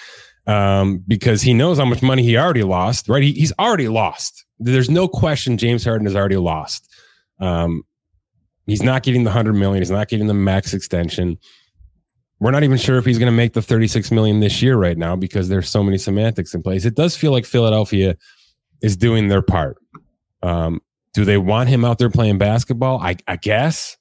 um, 0.46 1.04
because 1.06 1.42
he 1.42 1.54
knows 1.54 1.78
how 1.78 1.84
much 1.84 2.02
money 2.02 2.22
he 2.22 2.36
already 2.36 2.62
lost. 2.62 3.08
Right? 3.08 3.22
He, 3.22 3.32
he's 3.32 3.52
already 3.58 3.88
lost 3.88 4.46
there's 4.58 4.90
no 4.90 5.08
question 5.08 5.58
James 5.58 5.84
Harden 5.84 6.06
has 6.06 6.16
already 6.16 6.36
lost. 6.36 6.92
Um, 7.40 7.82
he's 8.66 8.82
not 8.82 9.02
getting 9.02 9.24
the 9.24 9.30
100 9.30 9.54
million, 9.54 9.82
he's 9.82 9.90
not 9.90 10.08
getting 10.08 10.26
the 10.26 10.34
max 10.34 10.74
extension. 10.74 11.38
We're 12.38 12.50
not 12.50 12.64
even 12.64 12.76
sure 12.76 12.98
if 12.98 13.06
he's 13.06 13.18
going 13.18 13.32
to 13.32 13.36
make 13.36 13.54
the 13.54 13.62
36 13.62 14.10
million 14.10 14.40
this 14.40 14.60
year 14.60 14.76
right 14.76 14.98
now 14.98 15.16
because 15.16 15.48
there's 15.48 15.68
so 15.68 15.82
many 15.82 15.96
semantics 15.96 16.54
in 16.54 16.62
place. 16.62 16.84
It 16.84 16.94
does 16.94 17.16
feel 17.16 17.32
like 17.32 17.46
Philadelphia 17.46 18.16
is 18.82 18.96
doing 18.96 19.28
their 19.28 19.42
part. 19.42 19.78
Um, 20.42 20.80
do 21.14 21.24
they 21.24 21.38
want 21.38 21.70
him 21.70 21.84
out 21.84 21.98
there 21.98 22.10
playing 22.10 22.36
basketball? 22.36 22.98
I, 23.00 23.16
I 23.26 23.36
guess. 23.36 23.96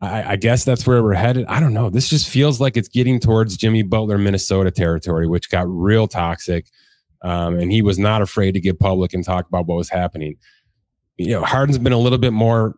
I, 0.00 0.32
I, 0.32 0.36
guess 0.36 0.64
that's 0.64 0.86
where 0.86 1.02
we're 1.02 1.14
headed. 1.14 1.46
I 1.46 1.60
don't 1.60 1.72
know. 1.72 1.88
This 1.88 2.10
just 2.10 2.28
feels 2.28 2.60
like 2.60 2.76
it's 2.76 2.88
getting 2.88 3.18
towards 3.18 3.56
Jimmy 3.56 3.82
Butler, 3.82 4.18
Minnesota 4.18 4.70
territory, 4.70 5.26
which 5.26 5.48
got 5.48 5.66
real 5.68 6.06
toxic. 6.06 6.66
Um, 7.22 7.58
and 7.58 7.72
he 7.72 7.82
was 7.82 7.98
not 7.98 8.20
afraid 8.20 8.52
to 8.52 8.60
get 8.60 8.78
public 8.78 9.14
and 9.14 9.24
talk 9.24 9.46
about 9.48 9.66
what 9.66 9.76
was 9.76 9.88
happening. 9.88 10.36
You 11.16 11.30
know, 11.30 11.44
Harden's 11.44 11.78
been 11.78 11.94
a 11.94 11.98
little 11.98 12.18
bit 12.18 12.32
more 12.32 12.74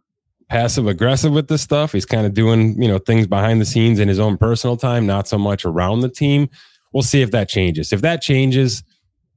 passive 0.49 0.87
aggressive 0.87 1.33
with 1.33 1.49
this 1.49 1.63
stuff. 1.63 1.93
He's 1.93 2.07
kind 2.07 2.27
of 2.27 2.35
doing, 2.35 2.81
you 2.81 2.89
know, 2.89 2.99
things 2.99 3.27
behind 3.27 3.61
the 3.61 3.67
scenes 3.67 3.99
in 3.99 4.09
his 4.09 4.19
own 4.19 4.37
personal 4.37 4.77
time, 4.77 5.07
not 5.07 5.29
so 5.29 5.39
much 5.39 5.65
around 5.65 6.01
the 6.01 6.09
team. 6.09 6.49
We'll 6.93 7.03
see 7.03 7.21
if 7.21 7.31
that 7.33 7.49
changes. 7.49 7.93
If 7.93 8.01
that 8.01 8.23
changes, 8.23 8.83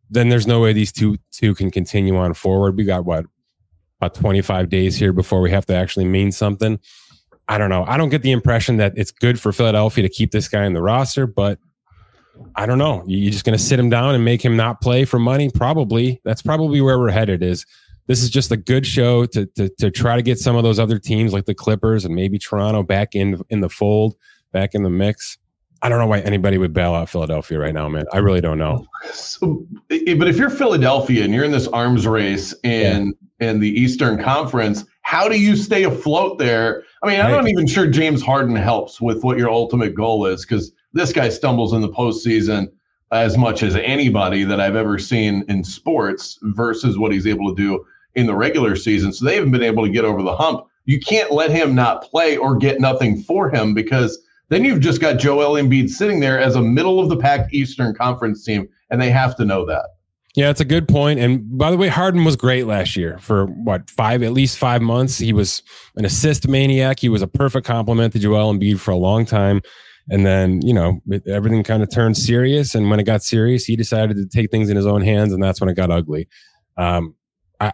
then 0.10 0.30
there's 0.30 0.48
no 0.48 0.62
way 0.62 0.74
these 0.74 0.92
two 0.92 1.18
two 1.32 1.54
can 1.56 1.72
continue 1.72 2.16
on 2.18 2.34
forward. 2.34 2.78
We 2.78 2.84
got 2.84 3.06
what 3.06 3.26
about 4.00 4.16
25 4.16 4.70
days 4.70 4.96
here 4.96 5.14
before 5.14 5.42
we 5.42 5.52
have 5.52 5.66
to 5.68 5.76
actually 5.76 6.06
mean 6.06 6.32
something. 6.32 6.80
I 7.48 7.58
don't 7.58 7.70
know. 7.70 7.84
I 7.86 7.98
don't 7.98 8.10
get 8.10 8.22
the 8.22 8.32
impression 8.32 8.78
that 8.78 8.94
it's 8.96 9.12
good 9.12 9.40
for 9.40 9.52
Philadelphia 9.52 10.04
to 10.04 10.10
keep 10.10 10.32
this 10.32 10.48
guy 10.48 10.66
in 10.66 10.74
the 10.74 10.82
roster, 10.82 11.28
but 11.28 11.60
I 12.56 12.66
don't 12.66 12.78
know. 12.78 13.04
You're 13.06 13.32
just 13.32 13.46
going 13.46 13.58
to 13.58 13.64
sit 13.64 13.80
him 13.80 13.90
down 13.90 14.16
and 14.16 14.24
make 14.24 14.44
him 14.44 14.56
not 14.56 14.82
play 14.82 15.06
for 15.06 15.20
money? 15.20 15.50
Probably. 15.50 16.22
That's 16.24 16.42
probably 16.42 16.82
where 16.82 16.98
we're 16.98 17.12
headed. 17.12 17.44
Is 17.44 17.66
this 18.08 18.22
is 18.22 18.30
just 18.30 18.52
a 18.52 18.58
good 18.58 18.86
show 18.86 19.26
to, 19.28 19.46
to 19.46 19.70
to 19.80 19.92
try 19.92 20.16
to 20.16 20.22
get 20.22 20.40
some 20.40 20.56
of 20.56 20.64
those 20.64 20.80
other 20.80 21.00
teams 21.00 21.34
like 21.34 21.46
the 21.46 21.56
Clippers 21.56 22.06
and 22.06 22.16
maybe 22.16 22.38
Toronto 22.38 22.84
back 22.84 23.16
in 23.16 23.42
in 23.50 23.62
the 23.62 23.70
fold, 23.70 24.16
back 24.52 24.74
in 24.74 24.84
the 24.84 24.90
mix. 24.90 25.38
I 25.84 25.90
don't 25.90 25.98
know 25.98 26.08
why 26.08 26.20
anybody 26.20 26.60
would 26.60 26.74
bail 26.74 26.94
out 26.94 27.10
Philadelphia 27.10 27.58
right 27.58 27.74
now, 27.74 27.90
man. 27.90 28.06
I 28.14 28.20
really 28.20 28.42
don't 28.42 28.60
know. 28.60 28.86
So, 29.14 29.66
but 29.90 30.28
if 30.28 30.38
you're 30.38 30.52
Philadelphia 30.52 31.24
and 31.24 31.34
you're 31.34 31.44
in 31.44 31.52
this 31.52 31.68
arms 31.70 32.06
race 32.06 32.54
and 32.64 33.16
yeah. 33.40 33.50
in 33.50 33.60
the 33.60 33.70
Eastern 33.70 34.22
Conference, 34.22 34.86
how 35.02 35.28
do 35.28 35.42
you 35.42 35.56
stay 35.56 35.84
afloat 35.84 36.38
there? 36.38 36.84
I 37.02 37.08
mean, 37.08 37.20
I'm 37.20 37.32
not 37.32 37.48
even 37.48 37.66
sure 37.66 37.88
James 37.88 38.22
Harden 38.22 38.56
helps 38.56 39.02
with 39.02 39.24
what 39.24 39.40
your 39.40 39.50
ultimate 39.50 39.96
goal 39.96 40.28
is 40.28 40.46
because 40.46 40.72
this 40.94 41.12
guy 41.12 41.30
stumbles 41.30 41.74
in 41.74 41.82
the 41.82 41.90
postseason, 41.90 42.72
as 43.12 43.38
much 43.38 43.64
as 43.64 43.76
anybody 43.76 44.44
that 44.44 44.60
I've 44.60 44.76
ever 44.76 44.98
seen 44.98 45.44
in 45.50 45.64
sports 45.64 46.40
versus 46.42 46.98
what 46.98 47.12
he's 47.12 47.28
able 47.28 47.54
to 47.54 47.62
do 47.62 47.86
in 48.16 48.26
the 48.26 48.36
regular 48.36 48.76
season. 48.76 49.12
So 49.14 49.26
they 49.26 49.36
haven't 49.36 49.52
been 49.52 49.64
able 49.64 49.86
to 49.86 49.92
get 49.92 50.06
over 50.06 50.22
the 50.22 50.36
hump. 50.36 50.66
You 50.86 51.00
can't 51.00 51.32
let 51.32 51.52
him 51.52 51.76
not 51.76 52.04
play 52.04 52.38
or 52.38 52.56
get 52.56 52.80
nothing 52.80 53.22
for 53.22 53.50
him 53.50 53.74
because 53.74 54.20
then 54.50 54.66
you've 54.66 54.82
just 54.82 55.00
got 55.00 55.20
Joel 55.20 55.62
Embiid 55.62 55.90
sitting 55.90 56.20
there 56.20 56.40
as 56.40 56.56
a 56.56 56.62
middle 56.62 57.00
of 57.00 57.10
the 57.10 57.18
pack 57.18 57.54
Eastern 57.54 57.94
Conference 57.94 58.44
team, 58.44 58.68
and 58.90 59.02
they 59.02 59.10
have 59.10 59.36
to 59.38 59.46
know 59.46 59.66
that. 59.66 59.86
Yeah, 60.36 60.50
it's 60.50 60.62
a 60.62 60.66
good 60.66 60.88
point. 60.88 61.20
And 61.20 61.58
by 61.58 61.72
the 61.72 61.78
way, 61.78 61.90
Harden 61.90 62.24
was 62.24 62.36
great 62.36 62.66
last 62.66 62.96
year 62.96 63.18
for 63.20 63.46
what 63.48 63.90
five, 63.90 64.24
at 64.24 64.32
least 64.32 64.58
five 64.58 64.82
months. 64.82 65.18
He 65.18 65.34
was 65.34 65.62
an 65.96 66.06
assist 66.06 66.48
maniac. 66.48 67.00
He 67.00 67.10
was 67.10 67.22
a 67.22 67.28
perfect 67.28 67.68
complement 67.68 68.14
to 68.14 68.20
Joel 68.20 68.54
Embiid 68.54 68.80
for 68.80 68.92
a 68.92 68.98
long 68.98 69.26
time. 69.26 69.62
And 70.10 70.26
then, 70.26 70.62
you 70.62 70.74
know, 70.74 71.02
everything 71.28 71.64
kind 71.64 71.84
of 71.84 71.92
turned 71.92 72.18
serious. 72.18 72.76
And 72.76 72.90
when 72.90 73.00
it 73.00 73.04
got 73.04 73.24
serious, 73.24 73.66
he 73.66 73.76
decided 73.76 74.18
to 74.18 74.26
take 74.26 74.52
things 74.52 74.70
in 74.70 74.76
his 74.76 74.86
own 74.86 75.02
hands. 75.02 75.34
And 75.34 75.42
that's 75.42 75.62
when 75.62 75.70
it 75.70 75.76
got 75.76 75.92
ugly. 75.92 76.28
Um, 76.78 77.16
I, 77.60 77.74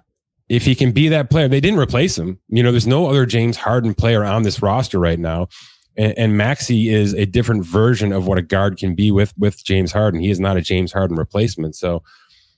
if 0.50 0.66
he 0.66 0.76
can 0.76 0.92
be 0.92 1.08
that 1.10 1.30
player, 1.30 1.48
they 1.48 1.62
didn't 1.62 1.80
replace 1.80 2.18
him. 2.18 2.40
You 2.50 2.64
know, 2.64 2.72
there's 2.72 2.88
no 2.88 3.08
other 3.08 3.26
James 3.26 3.58
Harden 3.58 3.94
player 3.94 4.24
on 4.24 4.44
this 4.44 4.62
roster 4.62 5.00
right 5.00 5.20
now. 5.20 5.48
And, 5.96 6.18
and 6.18 6.38
Maxey 6.38 6.90
is 6.90 7.14
a 7.14 7.26
different 7.26 7.66
version 7.66 8.12
of 8.12 8.28
what 8.28 8.38
a 8.38 8.44
guard 8.44 8.78
can 8.78 8.94
be 8.94 9.10
with, 9.10 9.34
with 9.38 9.64
James 9.64 9.92
Harden. 9.92 10.20
He 10.20 10.30
is 10.30 10.40
not 10.40 10.58
a 10.58 10.62
James 10.62 10.92
Harden 10.92 11.18
replacement. 11.18 11.76
So 11.76 12.04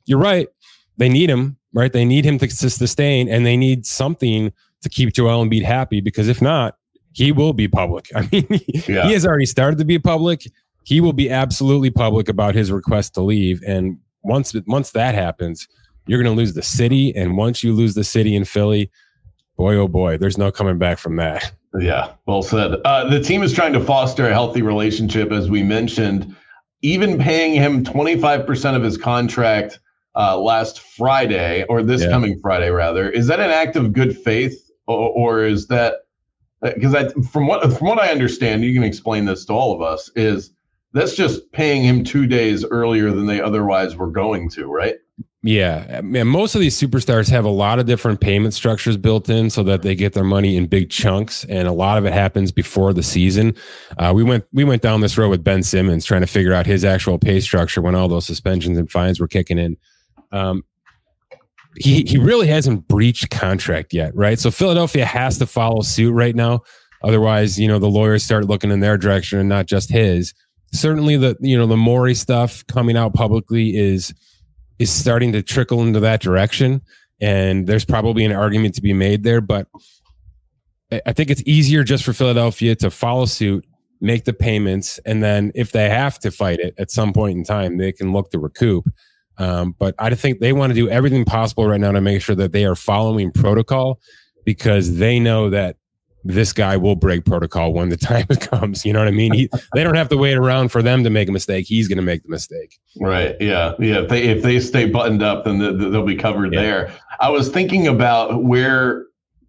you're 0.06 0.20
right. 0.20 0.48
They 0.98 1.10
need 1.10 1.30
him, 1.30 1.58
right? 1.74 1.94
They 1.94 2.06
need 2.06 2.26
him 2.26 2.38
to 2.40 2.50
sustain 2.50 3.30
and 3.30 3.46
they 3.46 3.56
need 3.56 3.86
something 3.86 4.52
to 4.82 4.90
keep 4.90 5.14
Joel 5.14 5.46
Embiid 5.46 5.64
happy 5.64 6.02
because 6.02 6.28
if 6.28 6.42
not, 6.42 6.76
he 7.13 7.32
will 7.32 7.54
be 7.54 7.68
public. 7.68 8.10
I 8.16 8.28
mean, 8.32 8.48
yeah. 8.88 9.08
he 9.08 9.13
has 9.13 9.25
already 9.25 9.46
started 9.46 9.78
to 9.80 9.86
be 9.86 10.00
public. 10.00 10.44
He 10.84 11.01
will 11.01 11.13
be 11.13 11.30
absolutely 11.30 11.89
public 11.89 12.30
about 12.30 12.56
his 12.56 12.72
request 12.72 13.13
to 13.16 13.22
leave. 13.22 13.62
And 13.66 14.00
once 14.24 14.54
once 14.68 14.92
that 14.92 15.16
happens, 15.16 15.68
you're 16.08 16.22
going 16.22 16.34
to 16.34 16.38
lose 16.38 16.54
the 16.54 16.63
city. 16.63 17.16
And 17.16 17.38
once 17.38 17.63
you 17.63 17.74
lose 17.74 17.94
the 17.94 18.04
city 18.04 18.36
in 18.36 18.46
Philly, 18.46 18.89
boy 19.58 19.75
oh 19.75 19.88
boy, 19.88 20.18
there's 20.18 20.38
no 20.38 20.51
coming 20.51 20.78
back 20.78 20.98
from 20.98 21.18
that. 21.18 21.51
Yeah, 21.80 22.13
well 22.25 22.42
said. 22.42 22.75
Uh, 22.84 23.08
the 23.10 23.22
team 23.22 23.44
is 23.44 23.54
trying 23.54 23.74
to 23.74 23.80
foster 23.80 24.28
a 24.28 24.34
healthy 24.34 24.63
relationship, 24.63 25.32
as 25.32 25.50
we 25.50 25.62
mentioned, 25.62 26.36
even 26.82 27.20
paying 27.20 27.54
him 27.54 27.84
25% 27.84 28.75
of 28.75 28.82
his 28.82 28.98
contract 28.98 29.80
uh, 30.16 30.38
last 30.38 30.80
Friday, 30.80 31.63
or 31.66 31.84
this 31.84 32.01
yeah. 32.01 32.10
coming 32.10 32.39
Friday, 32.39 32.70
rather. 32.72 33.10
Is 33.10 33.28
that 33.28 33.39
an 33.39 33.51
act 33.51 33.75
of 33.75 33.94
good 33.94 34.18
faith, 34.18 34.72
or, 34.88 35.10
or 35.10 35.44
is 35.44 35.68
that 35.68 35.96
because 36.62 36.96
I 36.96 37.10
from 37.32 37.48
what 37.48 37.72
from 37.78 37.88
what 37.88 38.00
I 38.00 38.12
understand, 38.12 38.63
you 38.63 38.74
can 38.74 38.84
explain 38.84 39.25
this 39.25 39.46
to 39.46 39.54
all 39.54 39.74
of 39.74 39.82
us 39.82 40.10
is 40.16 40.51
that's 40.94 41.16
just 41.16 41.51
paying 41.51 41.84
him 41.84 42.04
two 42.04 42.25
days 42.25 42.66
earlier 42.66 43.12
than 43.12 43.28
they 43.28 43.42
otherwise 43.42 43.96
were 43.96 44.10
going 44.10 44.50
to, 44.50 44.66
right? 44.66 44.96
Yeah, 45.42 46.01
man. 46.01 46.28
most 46.28 46.54
of 46.54 46.60
these 46.60 46.78
superstars 46.78 47.30
have 47.30 47.46
a 47.46 47.50
lot 47.50 47.80
of 47.80 47.86
different 47.86 48.20
payment 48.20 48.54
structures 48.54 48.98
built 48.98 49.30
in 49.30 49.50
so 49.50 49.63
that 49.63 49.84
they 49.84 49.96
get 49.96 50.12
their 50.12 50.25
money 50.25 50.58
in 50.58 50.66
big 50.66 50.89
chunks, 50.89 51.46
and 51.46 51.66
a 51.66 51.72
lot 51.72 51.98
of 51.98 52.06
it 52.06 52.12
happens 52.12 52.51
before 52.51 52.92
the 52.92 53.04
season. 53.04 53.56
Uh, 53.98 54.12
we 54.13 54.22
went 54.24 54.46
we 54.51 54.66
went 54.66 54.82
down 54.82 55.00
this 55.00 55.18
road 55.18 55.30
with 55.30 55.44
Ben 55.44 55.63
Simmons 55.63 56.04
trying 56.04 56.22
to 56.22 56.28
figure 56.28 56.54
out 56.54 56.66
his 56.66 56.84
actual 56.84 57.18
pay 57.18 57.39
structure 57.39 57.82
when 57.82 57.96
all 57.96 58.10
those 58.10 58.25
suspensions 58.25 58.78
and 58.78 58.92
fines 58.92 59.20
were 59.20 59.30
kicking 59.30 59.58
in. 59.58 59.78
Um, 60.34 60.63
he 61.78 62.04
he 62.04 62.18
really 62.18 62.48
hasn't 62.48 62.88
breached 62.88 63.30
contract 63.30 63.94
yet, 63.94 64.16
right? 64.16 64.40
So 64.40 64.52
Philadelphia 64.52 65.06
has 65.06 65.38
to 65.40 65.46
follow 65.46 65.82
suit 65.82 66.12
right 66.14 66.36
now. 66.36 66.62
Otherwise, 67.04 67.60
you 67.60 67.68
know, 67.68 67.80
the 67.80 67.90
lawyers 67.90 68.24
start 68.24 68.46
looking 68.46 68.72
in 68.72 68.80
their 68.80 68.98
direction 68.98 69.40
and 69.40 69.50
not 69.50 69.66
just 69.66 69.90
his. 69.90 70.34
Certainly 70.74 71.18
the 71.18 71.38
you 71.40 71.58
know, 71.58 71.68
the 71.68 71.78
Morey 71.78 72.16
stuff 72.16 72.66
coming 72.68 72.98
out 72.98 73.14
publicly 73.14 73.78
is 73.78 74.14
is 74.80 74.92
starting 74.92 75.32
to 75.34 75.42
trickle 75.42 75.82
into 75.82 76.00
that 76.00 76.22
direction. 76.22 76.82
And 77.22 77.68
there's 77.68 77.86
probably 77.86 78.24
an 78.24 78.32
argument 78.32 78.76
to 78.76 78.82
be 78.82 78.94
made 78.94 79.24
there, 79.24 79.42
but 79.42 79.68
I 81.06 81.14
think 81.14 81.30
it's 81.30 81.44
easier 81.46 81.84
just 81.84 82.04
for 82.04 82.14
Philadelphia 82.14 82.76
to 82.78 82.90
follow 82.90 83.26
suit, 83.26 83.66
make 84.02 84.26
the 84.26 84.34
payments, 84.34 85.00
and 85.06 85.22
then 85.22 85.52
if 85.54 85.72
they 85.72 85.90
have 85.90 86.18
to 86.20 86.32
fight 86.32 86.60
it 86.60 86.74
at 86.78 86.90
some 86.90 87.14
point 87.14 87.38
in 87.38 87.44
time, 87.44 87.78
they 87.78 87.92
can 87.92 88.12
look 88.12 88.32
to 88.32 88.40
recoup. 88.40 88.86
Um, 89.39 89.74
but 89.79 89.96
I 89.98 90.13
think 90.13 90.39
they 90.39 90.53
want 90.53 90.72
to 90.72 90.75
do 90.75 90.89
everything 90.89 91.25
possible 91.25 91.67
right 91.67 91.79
now 91.79 91.93
to 91.93 92.01
make 92.01 92.22
sure 92.22 92.36
that 92.36 92.51
they 92.51 92.65
are 92.65 92.75
following 92.75 93.31
protocol 93.31 94.00
because 94.46 94.98
they 94.98 95.19
know 95.19 95.50
that 95.50 95.77
this 96.25 96.51
guy 96.51 96.75
will 96.75 96.98
break 96.98 97.25
protocol 97.25 97.74
when 97.74 97.89
the 97.89 97.98
time 98.12 98.27
comes. 98.27 98.86
You 98.86 98.93
know 98.93 99.00
what 99.00 99.08
I 99.08 99.12
mean? 99.12 99.34
He, 99.34 99.50
they 99.74 99.84
don't 99.84 99.96
have 99.96 100.10
to 100.10 100.17
wait 100.17 100.36
around 100.36 100.69
for 100.69 100.81
them 100.81 101.03
to 101.03 101.10
make 101.10 101.29
a 101.29 101.31
mistake. 101.31 101.65
He's 101.65 101.88
going 101.88 101.98
to 101.98 102.03
make 102.03 102.24
the 102.24 102.29
mistake. 102.29 102.77
Right. 103.00 103.36
Yeah. 103.39 103.74
Yeah. 103.79 104.01
If 104.01 104.10
they 104.10 104.24
if 104.24 104.43
they 104.43 104.60
stay 104.60 104.89
buttoned 104.89 105.24
up, 105.24 105.46
then 105.46 105.60
the, 105.60 105.72
the, 105.72 105.89
they'll 105.89 106.05
be 106.05 106.15
covered 106.15 106.53
yeah. 106.53 106.62
there. 106.62 106.93
I 107.22 107.29
was 107.29 107.50
thinking 107.50 107.88
about 107.88 108.43
where 108.43 109.05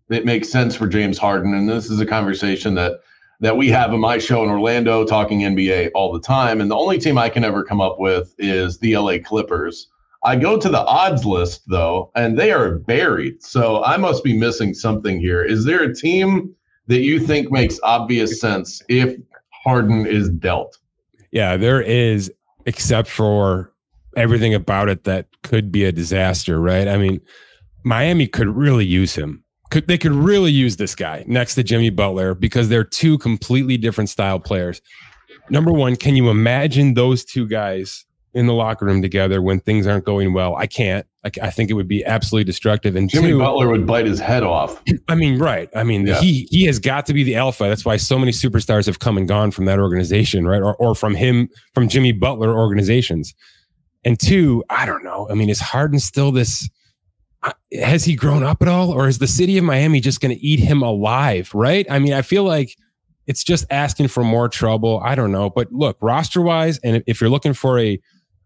it 0.08 0.24
makes 0.24 0.48
sense 0.48 0.74
for 0.74 0.86
James 0.86 1.18
Harden, 1.18 1.54
and 1.54 1.68
this 1.68 1.90
is 1.90 2.00
a 2.00 2.06
conversation 2.06 2.74
that 2.74 3.00
that 3.40 3.56
we 3.56 3.68
have 3.68 3.92
in 3.92 4.00
my 4.00 4.18
show 4.18 4.42
in 4.44 4.50
Orlando, 4.50 5.04
talking 5.04 5.40
NBA 5.40 5.90
all 5.94 6.12
the 6.12 6.20
time. 6.20 6.60
And 6.60 6.70
the 6.70 6.76
only 6.76 6.98
team 6.98 7.18
I 7.18 7.28
can 7.28 7.42
ever 7.42 7.64
come 7.64 7.80
up 7.80 7.98
with 7.98 8.34
is 8.38 8.78
the 8.78 8.96
LA 8.96 9.18
Clippers. 9.18 9.88
I 10.22 10.36
go 10.36 10.58
to 10.58 10.68
the 10.68 10.84
odds 10.84 11.24
list 11.24 11.62
though, 11.66 12.10
and 12.14 12.38
they 12.38 12.52
are 12.52 12.78
buried. 12.78 13.42
So 13.42 13.82
I 13.82 13.96
must 13.96 14.22
be 14.22 14.36
missing 14.36 14.74
something 14.74 15.18
here. 15.18 15.42
Is 15.42 15.64
there 15.64 15.82
a 15.82 15.94
team 15.94 16.54
that 16.88 17.00
you 17.00 17.18
think 17.18 17.50
makes 17.50 17.80
obvious 17.82 18.40
sense 18.40 18.82
if 18.88 19.16
Harden 19.64 20.06
is 20.06 20.28
dealt? 20.28 20.76
Yeah, 21.30 21.56
there 21.56 21.80
is, 21.80 22.30
except 22.66 23.08
for 23.08 23.72
everything 24.16 24.52
about 24.52 24.88
it 24.88 25.04
that 25.04 25.28
could 25.42 25.72
be 25.72 25.84
a 25.84 25.92
disaster, 25.92 26.60
right? 26.60 26.88
I 26.88 26.98
mean, 26.98 27.20
Miami 27.84 28.26
could 28.26 28.48
really 28.48 28.84
use 28.84 29.14
him 29.14 29.44
could 29.70 29.86
they 29.86 29.98
could 29.98 30.12
really 30.12 30.50
use 30.50 30.76
this 30.76 30.94
guy 30.94 31.24
next 31.26 31.54
to 31.54 31.62
Jimmy 31.62 31.90
Butler 31.90 32.34
because 32.34 32.68
they're 32.68 32.84
two 32.84 33.18
completely 33.18 33.76
different 33.76 34.10
style 34.10 34.40
players. 34.40 34.80
Number 35.48 35.72
one, 35.72 35.96
can 35.96 36.16
you 36.16 36.28
imagine 36.30 36.94
those 36.94 37.24
two 37.24 37.46
guys 37.46 38.04
in 38.34 38.46
the 38.46 38.54
locker 38.54 38.86
room 38.86 39.02
together 39.02 39.42
when 39.42 39.60
things 39.60 39.86
aren't 39.86 40.04
going 40.04 40.32
well? 40.32 40.54
I 40.56 40.66
can't. 40.66 41.06
I, 41.24 41.30
I 41.42 41.50
think 41.50 41.70
it 41.70 41.74
would 41.74 41.88
be 41.88 42.04
absolutely 42.04 42.44
destructive. 42.44 42.96
And 42.96 43.10
Jimmy 43.10 43.30
two, 43.30 43.38
Butler 43.38 43.68
would 43.68 43.86
bite 43.86 44.06
his 44.06 44.20
head 44.20 44.42
off. 44.42 44.80
I 45.08 45.14
mean, 45.14 45.38
right? 45.38 45.68
I 45.74 45.84
mean, 45.84 46.06
yeah. 46.06 46.20
he 46.20 46.48
he 46.50 46.64
has 46.66 46.78
got 46.78 47.06
to 47.06 47.12
be 47.12 47.24
the 47.24 47.36
alpha. 47.36 47.64
That's 47.64 47.84
why 47.84 47.96
so 47.96 48.18
many 48.18 48.32
superstars 48.32 48.86
have 48.86 48.98
come 48.98 49.16
and 49.18 49.28
gone 49.28 49.50
from 49.50 49.64
that 49.66 49.78
organization, 49.78 50.46
right? 50.46 50.62
Or 50.62 50.76
or 50.76 50.94
from 50.94 51.14
him, 51.14 51.48
from 51.74 51.88
Jimmy 51.88 52.12
Butler 52.12 52.56
organizations. 52.56 53.34
And 54.04 54.18
two, 54.18 54.64
I 54.70 54.86
don't 54.86 55.04
know. 55.04 55.28
I 55.30 55.34
mean, 55.34 55.50
is 55.50 55.60
Harden 55.60 55.98
still 55.98 56.32
this? 56.32 56.68
Has 57.80 58.04
he 58.04 58.14
grown 58.14 58.42
up 58.42 58.60
at 58.60 58.68
all 58.68 58.90
or 58.90 59.08
is 59.08 59.18
the 59.18 59.26
city 59.26 59.56
of 59.56 59.64
miami 59.64 60.00
just 60.00 60.20
going 60.20 60.34
to 60.34 60.44
eat 60.44 60.60
him 60.60 60.82
alive 60.82 61.50
right? 61.54 61.86
I 61.90 61.98
mean 61.98 62.12
i 62.12 62.22
feel 62.22 62.44
like 62.44 62.76
it's 63.26 63.44
just 63.44 63.64
asking 63.70 64.08
for 64.08 64.24
more 64.24 64.48
trouble. 64.48 65.00
I 65.04 65.14
don't 65.14 65.32
know 65.32 65.50
but 65.50 65.72
look 65.72 65.96
roster 66.00 66.42
wise 66.42 66.78
and 66.78 67.02
if 67.06 67.20
you're 67.20 67.30
looking 67.30 67.54
for 67.54 67.78
a 67.78 68.00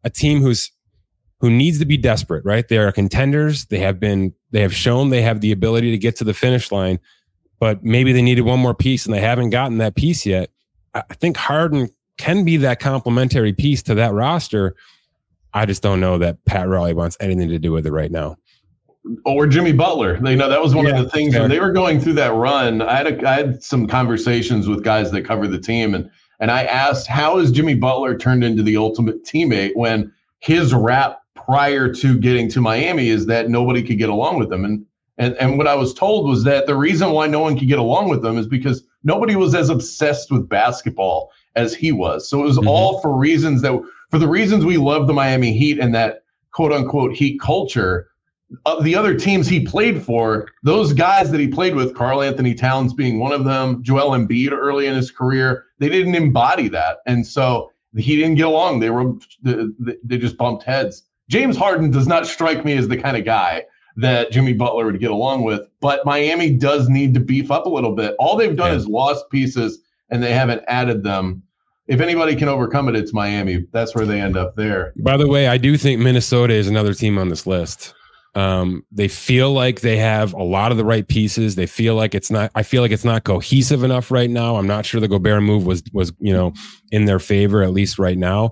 a 0.04 0.10
team 0.10 0.40
who's 0.40 0.70
who 1.40 1.50
needs 1.50 1.78
to 1.78 1.84
be 1.84 1.96
desperate 1.96 2.44
right? 2.44 2.66
They 2.68 2.78
are 2.78 2.92
contenders. 2.92 3.66
They 3.66 3.78
have 3.78 3.98
been 3.98 4.32
they 4.50 4.60
have 4.60 4.74
shown 4.74 5.10
they 5.10 5.22
have 5.22 5.40
the 5.40 5.52
ability 5.52 5.90
to 5.90 5.98
get 5.98 6.16
to 6.16 6.24
the 6.24 6.34
finish 6.34 6.70
line 6.70 7.00
but 7.60 7.82
maybe 7.82 8.12
they 8.12 8.22
needed 8.22 8.42
one 8.42 8.60
more 8.60 8.74
piece 8.74 9.06
and 9.06 9.14
they 9.14 9.20
haven't 9.20 9.50
gotten 9.50 9.78
that 9.78 9.94
piece 9.96 10.26
yet. 10.26 10.50
I 10.94 11.14
think 11.14 11.36
harden 11.36 11.88
can 12.18 12.44
be 12.44 12.58
that 12.58 12.78
complementary 12.78 13.52
piece 13.52 13.82
to 13.84 13.94
that 13.94 14.12
roster. 14.12 14.76
I 15.52 15.66
just 15.66 15.82
don't 15.82 16.00
know 16.00 16.18
that 16.18 16.44
pat 16.44 16.68
riley 16.68 16.94
wants 16.94 17.16
anything 17.20 17.48
to 17.48 17.58
do 17.58 17.72
with 17.72 17.86
it 17.86 17.92
right 17.92 18.10
now 18.10 18.36
or 19.24 19.46
Jimmy 19.46 19.72
Butler. 19.72 20.16
You 20.16 20.36
know, 20.36 20.48
that 20.48 20.62
was 20.62 20.74
one 20.74 20.86
yeah, 20.86 20.96
of 20.96 21.04
the 21.04 21.10
things 21.10 21.34
when 21.34 21.50
they 21.50 21.60
were 21.60 21.72
going 21.72 22.00
through 22.00 22.14
that 22.14 22.32
run. 22.32 22.82
I 22.82 22.96
had 22.96 23.06
a, 23.06 23.28
I 23.28 23.34
had 23.34 23.62
some 23.62 23.86
conversations 23.86 24.68
with 24.68 24.82
guys 24.82 25.10
that 25.10 25.22
cover 25.22 25.46
the 25.46 25.58
team, 25.58 25.94
and 25.94 26.10
and 26.40 26.50
I 26.50 26.64
asked, 26.64 27.06
how 27.06 27.38
has 27.38 27.50
Jimmy 27.50 27.74
Butler 27.74 28.16
turned 28.16 28.44
into 28.44 28.62
the 28.62 28.76
ultimate 28.76 29.24
teammate 29.24 29.72
when 29.74 30.12
his 30.40 30.74
rap 30.74 31.20
prior 31.34 31.92
to 31.92 32.18
getting 32.18 32.50
to 32.50 32.60
Miami 32.60 33.08
is 33.08 33.26
that 33.26 33.48
nobody 33.48 33.82
could 33.82 33.98
get 33.98 34.08
along 34.08 34.38
with 34.38 34.52
him, 34.52 34.64
and 34.64 34.84
and 35.18 35.34
and 35.34 35.58
what 35.58 35.68
I 35.68 35.74
was 35.74 35.94
told 35.94 36.28
was 36.28 36.44
that 36.44 36.66
the 36.66 36.76
reason 36.76 37.10
why 37.10 37.26
no 37.26 37.40
one 37.40 37.58
could 37.58 37.68
get 37.68 37.78
along 37.78 38.08
with 38.08 38.24
him 38.24 38.38
is 38.38 38.46
because 38.46 38.84
nobody 39.02 39.36
was 39.36 39.54
as 39.54 39.68
obsessed 39.68 40.30
with 40.30 40.48
basketball 40.48 41.30
as 41.56 41.74
he 41.74 41.92
was. 41.92 42.28
So 42.28 42.40
it 42.40 42.44
was 42.44 42.58
mm-hmm. 42.58 42.68
all 42.68 43.00
for 43.00 43.16
reasons 43.16 43.62
that 43.62 43.80
for 44.10 44.18
the 44.18 44.28
reasons 44.28 44.64
we 44.64 44.76
love 44.76 45.06
the 45.06 45.12
Miami 45.12 45.56
Heat 45.56 45.78
and 45.78 45.94
that 45.94 46.24
quote 46.52 46.72
unquote 46.72 47.14
Heat 47.14 47.40
culture 47.40 48.08
uh, 48.66 48.80
the 48.82 48.94
other 48.94 49.14
teams 49.14 49.46
he 49.46 49.64
played 49.64 50.02
for, 50.02 50.48
those 50.62 50.92
guys 50.92 51.30
that 51.30 51.40
he 51.40 51.48
played 51.48 51.74
with, 51.74 51.94
Karl-Anthony 51.94 52.54
Towns 52.54 52.92
being 52.92 53.18
one 53.18 53.32
of 53.32 53.44
them, 53.44 53.82
Joel 53.82 54.10
Embiid 54.10 54.52
early 54.52 54.86
in 54.86 54.94
his 54.94 55.10
career, 55.10 55.64
they 55.78 55.88
didn't 55.88 56.14
embody 56.14 56.68
that, 56.68 56.98
and 57.06 57.26
so 57.26 57.70
he 57.96 58.16
didn't 58.16 58.34
get 58.34 58.46
along. 58.46 58.80
They 58.80 58.90
were 58.90 59.14
they 59.42 60.18
just 60.18 60.36
bumped 60.36 60.64
heads. 60.64 61.04
James 61.28 61.56
Harden 61.56 61.90
does 61.90 62.06
not 62.06 62.26
strike 62.26 62.64
me 62.64 62.76
as 62.76 62.88
the 62.88 62.96
kind 62.96 63.16
of 63.16 63.24
guy 63.24 63.64
that 63.96 64.30
Jimmy 64.30 64.52
Butler 64.52 64.86
would 64.86 65.00
get 65.00 65.10
along 65.10 65.44
with, 65.44 65.62
but 65.80 66.04
Miami 66.04 66.50
does 66.50 66.88
need 66.88 67.14
to 67.14 67.20
beef 67.20 67.50
up 67.50 67.66
a 67.66 67.68
little 67.68 67.94
bit. 67.94 68.14
All 68.18 68.36
they've 68.36 68.56
done 68.56 68.72
yeah. 68.72 68.76
is 68.76 68.86
lost 68.86 69.30
pieces, 69.30 69.78
and 70.10 70.22
they 70.22 70.32
haven't 70.32 70.62
added 70.66 71.02
them. 71.02 71.42
if 71.86 72.00
anybody 72.00 72.34
can 72.34 72.48
overcome 72.48 72.88
it, 72.88 72.96
it's 72.96 73.12
Miami. 73.12 73.66
That's 73.72 73.94
where 73.94 74.06
they 74.06 74.20
end 74.20 74.36
up 74.36 74.56
there. 74.56 74.92
By 74.96 75.16
the 75.16 75.28
way, 75.28 75.48
I 75.48 75.58
do 75.58 75.76
think 75.76 76.00
Minnesota 76.00 76.54
is 76.54 76.68
another 76.68 76.94
team 76.94 77.18
on 77.18 77.28
this 77.28 77.46
list. 77.46 77.94
Um, 78.34 78.84
they 78.90 79.06
feel 79.06 79.52
like 79.52 79.80
they 79.80 79.96
have 79.96 80.32
a 80.32 80.42
lot 80.42 80.72
of 80.72 80.76
the 80.76 80.84
right 80.84 81.06
pieces. 81.06 81.54
They 81.54 81.66
feel 81.66 81.94
like 81.94 82.14
it's 82.14 82.30
not. 82.30 82.50
I 82.54 82.64
feel 82.64 82.82
like 82.82 82.90
it's 82.90 83.04
not 83.04 83.24
cohesive 83.24 83.84
enough 83.84 84.10
right 84.10 84.30
now. 84.30 84.56
I'm 84.56 84.66
not 84.66 84.84
sure 84.84 85.00
the 85.00 85.08
Gobert 85.08 85.42
move 85.42 85.66
was 85.66 85.82
was 85.92 86.12
you 86.18 86.32
know 86.32 86.52
in 86.90 87.04
their 87.04 87.20
favor 87.20 87.62
at 87.62 87.70
least 87.70 87.98
right 87.98 88.18
now. 88.18 88.50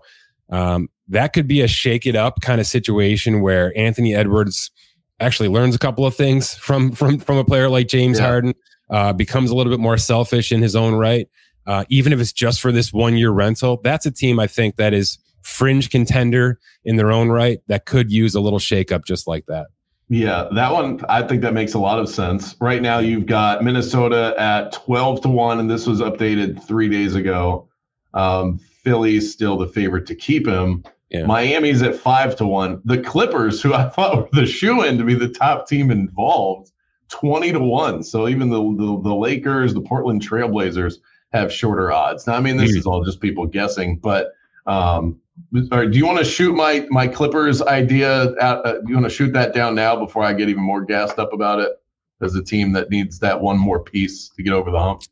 Um, 0.51 0.89
that 1.09 1.33
could 1.33 1.49
be 1.49 1.63
a 1.63 1.69
shake 1.69 2.07
it 2.07 2.15
up 2.15 2.41
kind 2.43 2.61
of 2.61 2.67
situation 2.67 3.41
where 3.41 3.77
Anthony 3.77 4.15
Edwards 4.15 4.71
actually 5.19 5.49
learns 5.49 5.75
a 5.75 5.79
couple 5.79 6.07
of 6.07 6.15
things 6.15 6.55
from 6.55 6.93
from 6.93 7.19
from 7.19 7.37
a 7.37 7.45
player 7.45 7.69
like 7.69 7.89
James 7.89 8.19
yeah. 8.19 8.27
Harden. 8.27 8.55
Uh, 8.91 9.13
becomes 9.13 9.51
a 9.51 9.55
little 9.55 9.73
bit 9.73 9.81
more 9.81 9.97
selfish 9.97 10.53
in 10.53 10.61
his 10.61 10.77
own 10.77 10.95
right, 10.95 11.27
uh, 11.67 11.83
even 11.89 12.13
if 12.13 12.21
it's 12.21 12.33
just 12.33 12.61
for 12.61 12.71
this 12.71 12.93
one 12.93 13.17
year 13.17 13.31
rental. 13.31 13.81
That's 13.83 14.05
a 14.05 14.11
team 14.11 14.39
I 14.39 14.47
think 14.47 14.77
that 14.77 14.93
is 14.93 15.19
fringe 15.43 15.91
contender 15.91 16.59
in 16.85 16.97
their 16.97 17.13
own 17.13 17.29
right 17.29 17.61
that 17.67 17.87
could 17.87 18.11
use 18.11 18.35
a 18.35 18.41
little 18.41 18.59
shakeup 18.59 19.05
just 19.05 19.27
like 19.27 19.47
that. 19.47 19.67
Yeah, 20.09 20.49
that 20.55 20.73
one, 20.73 21.01
I 21.09 21.23
think 21.23 21.41
that 21.41 21.55
makes 21.55 21.73
a 21.73 21.79
lot 21.79 21.99
of 21.99 22.07
sense. 22.07 22.55
Right 22.61 22.83
now, 22.83 22.99
you've 22.99 23.25
got 23.25 23.65
Minnesota 23.65 24.35
at 24.37 24.73
12 24.73 25.23
to 25.23 25.29
1, 25.29 25.59
and 25.59 25.71
this 25.71 25.87
was 25.87 26.01
updated 26.01 26.63
three 26.63 26.91
days 26.91 27.15
ago. 27.15 27.67
Um, 28.13 28.59
Philly's 28.59 29.33
still 29.33 29.57
the 29.57 29.69
favorite 29.69 30.07
to 30.09 30.15
keep 30.15 30.47
him. 30.47 30.85
Yeah. 31.11 31.25
Miami's 31.25 31.81
at 31.83 31.95
5 31.95 32.37
to 32.37 32.47
1. 32.47 32.83
The 32.85 32.99
Clippers, 32.99 33.63
who 33.63 33.73
I 33.73 33.89
thought 33.89 34.17
were 34.17 34.29
the 34.33 34.47
shoe 34.47 34.83
in 34.83 34.99
to 34.99 35.05
be 35.05 35.15
the 35.15 35.29
top 35.29 35.67
team 35.67 35.91
involved, 35.91 36.73
20 37.09 37.53
to 37.53 37.61
1. 37.61 38.03
So 38.03 38.29
even 38.29 38.51
the, 38.51 38.61
the, 38.61 39.01
the 39.03 39.15
Lakers, 39.15 39.73
the 39.73 39.81
Portland 39.81 40.21
Trailblazers 40.21 40.97
have 41.33 41.51
shorter 41.51 41.91
odds. 41.91 42.27
Now, 42.27 42.35
I 42.35 42.41
mean, 42.41 42.59
this 42.59 42.75
is 42.75 42.85
all 42.85 43.03
just 43.03 43.21
people 43.21 43.47
guessing, 43.47 43.97
but 43.97 44.33
um, 44.67 45.22
do 45.53 45.91
you 45.93 46.07
want 46.07 46.19
to 46.19 46.25
shoot 46.25 46.55
my 46.55 46.87
my 46.91 47.07
Clippers 47.09 47.63
idea? 47.63 48.33
At, 48.33 48.65
uh, 48.65 48.73
do 48.75 48.89
you 48.89 48.95
want 48.95 49.07
to 49.07 49.15
shoot 49.15 49.33
that 49.33 49.55
down 49.55 49.75
now 49.75 49.97
before 49.97 50.23
I 50.23 50.33
get 50.33 50.49
even 50.49 50.63
more 50.63 50.85
gassed 50.85 51.19
up 51.19 51.33
about 51.33 51.61
it? 51.61 51.73
As 52.21 52.35
a 52.37 52.43
team 52.43 52.73
that 52.73 52.91
needs 52.91 53.19
that 53.19 53.41
one 53.41 53.59
more 53.59 53.81
piece 53.81 54.29
to 54.37 54.43
get 54.43 54.53
over 54.53 54.71
the 54.71 54.79
hump. 54.79 55.03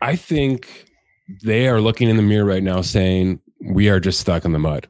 I 0.00 0.16
think 0.16 0.86
they 1.42 1.68
are 1.68 1.80
looking 1.80 2.08
in 2.08 2.16
the 2.16 2.22
mirror 2.22 2.44
right 2.44 2.62
now, 2.62 2.80
saying 2.80 3.40
we 3.60 3.88
are 3.88 4.00
just 4.00 4.20
stuck 4.20 4.44
in 4.44 4.52
the 4.52 4.58
mud. 4.58 4.88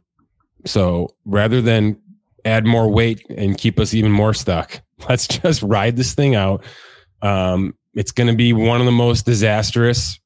So 0.66 1.08
rather 1.24 1.60
than 1.60 2.00
add 2.44 2.64
more 2.64 2.88
weight 2.88 3.24
and 3.30 3.58
keep 3.58 3.80
us 3.80 3.94
even 3.94 4.12
more 4.12 4.34
stuck, 4.34 4.82
let's 5.08 5.26
just 5.26 5.62
ride 5.62 5.96
this 5.96 6.14
thing 6.14 6.34
out. 6.34 6.64
Um, 7.22 7.74
it's 7.94 8.12
going 8.12 8.28
to 8.28 8.36
be 8.36 8.52
one 8.52 8.80
of 8.80 8.86
the 8.86 8.92
most 8.92 9.26
disastrous 9.26 10.18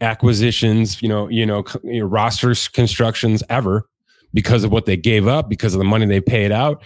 acquisitions, 0.00 1.02
you 1.02 1.08
know, 1.08 1.28
you 1.28 1.44
know, 1.44 1.64
you 1.82 2.00
know, 2.00 2.06
roster 2.06 2.54
constructions 2.72 3.42
ever 3.48 3.88
because 4.32 4.64
of 4.64 4.72
what 4.72 4.86
they 4.86 4.96
gave 4.96 5.26
up, 5.26 5.48
because 5.48 5.74
of 5.74 5.78
the 5.78 5.84
money 5.84 6.06
they 6.06 6.20
paid 6.20 6.52
out, 6.52 6.82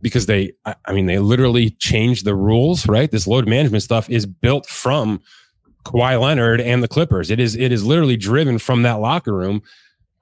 because 0.00 0.26
they, 0.26 0.52
I 0.64 0.92
mean, 0.92 1.06
they 1.06 1.18
literally 1.18 1.70
changed 1.78 2.24
the 2.24 2.34
rules, 2.34 2.86
right? 2.86 3.10
This 3.10 3.26
load 3.26 3.48
management 3.48 3.82
stuff 3.82 4.08
is 4.10 4.26
built 4.26 4.66
from 4.66 5.20
Kawhi 5.84 6.20
Leonard 6.20 6.60
and 6.60 6.82
the 6.82 6.88
Clippers. 6.88 7.30
It 7.30 7.40
is, 7.40 7.56
it 7.56 7.72
is 7.72 7.84
literally 7.84 8.16
driven 8.16 8.58
from 8.58 8.82
that 8.82 9.00
locker 9.00 9.34
room. 9.34 9.62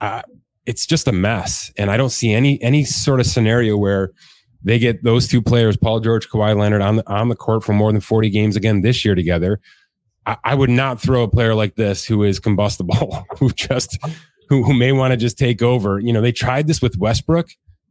Uh, 0.00 0.22
it's 0.66 0.86
just 0.86 1.08
a 1.08 1.12
mess, 1.12 1.72
and 1.76 1.90
I 1.90 1.96
don't 1.96 2.10
see 2.10 2.32
any 2.32 2.62
any 2.62 2.84
sort 2.84 3.18
of 3.18 3.26
scenario 3.26 3.76
where 3.76 4.12
they 4.62 4.78
get 4.78 5.02
those 5.02 5.26
two 5.26 5.42
players, 5.42 5.76
Paul 5.76 6.00
George, 6.00 6.28
Kawhi 6.28 6.56
Leonard, 6.56 6.82
on 6.82 6.96
the 6.96 7.10
on 7.10 7.28
the 7.28 7.34
court 7.34 7.64
for 7.64 7.72
more 7.72 7.90
than 7.90 8.00
forty 8.00 8.30
games 8.30 8.56
again 8.56 8.82
this 8.82 9.04
year 9.04 9.14
together. 9.14 9.58
I, 10.30 10.36
I 10.44 10.54
would 10.54 10.70
not 10.70 11.00
throw 11.00 11.24
a 11.24 11.28
player 11.28 11.54
like 11.54 11.74
this 11.74 12.04
who 12.04 12.22
is 12.22 12.38
combustible, 12.38 13.26
who 13.38 13.50
just 13.50 13.98
who, 14.48 14.62
who 14.62 14.72
may 14.72 14.92
want 14.92 15.12
to 15.12 15.16
just 15.16 15.36
take 15.36 15.60
over. 15.60 15.98
You 15.98 16.12
know, 16.12 16.20
they 16.20 16.32
tried 16.32 16.68
this 16.68 16.80
with 16.80 16.96
Westbrook, 16.96 17.48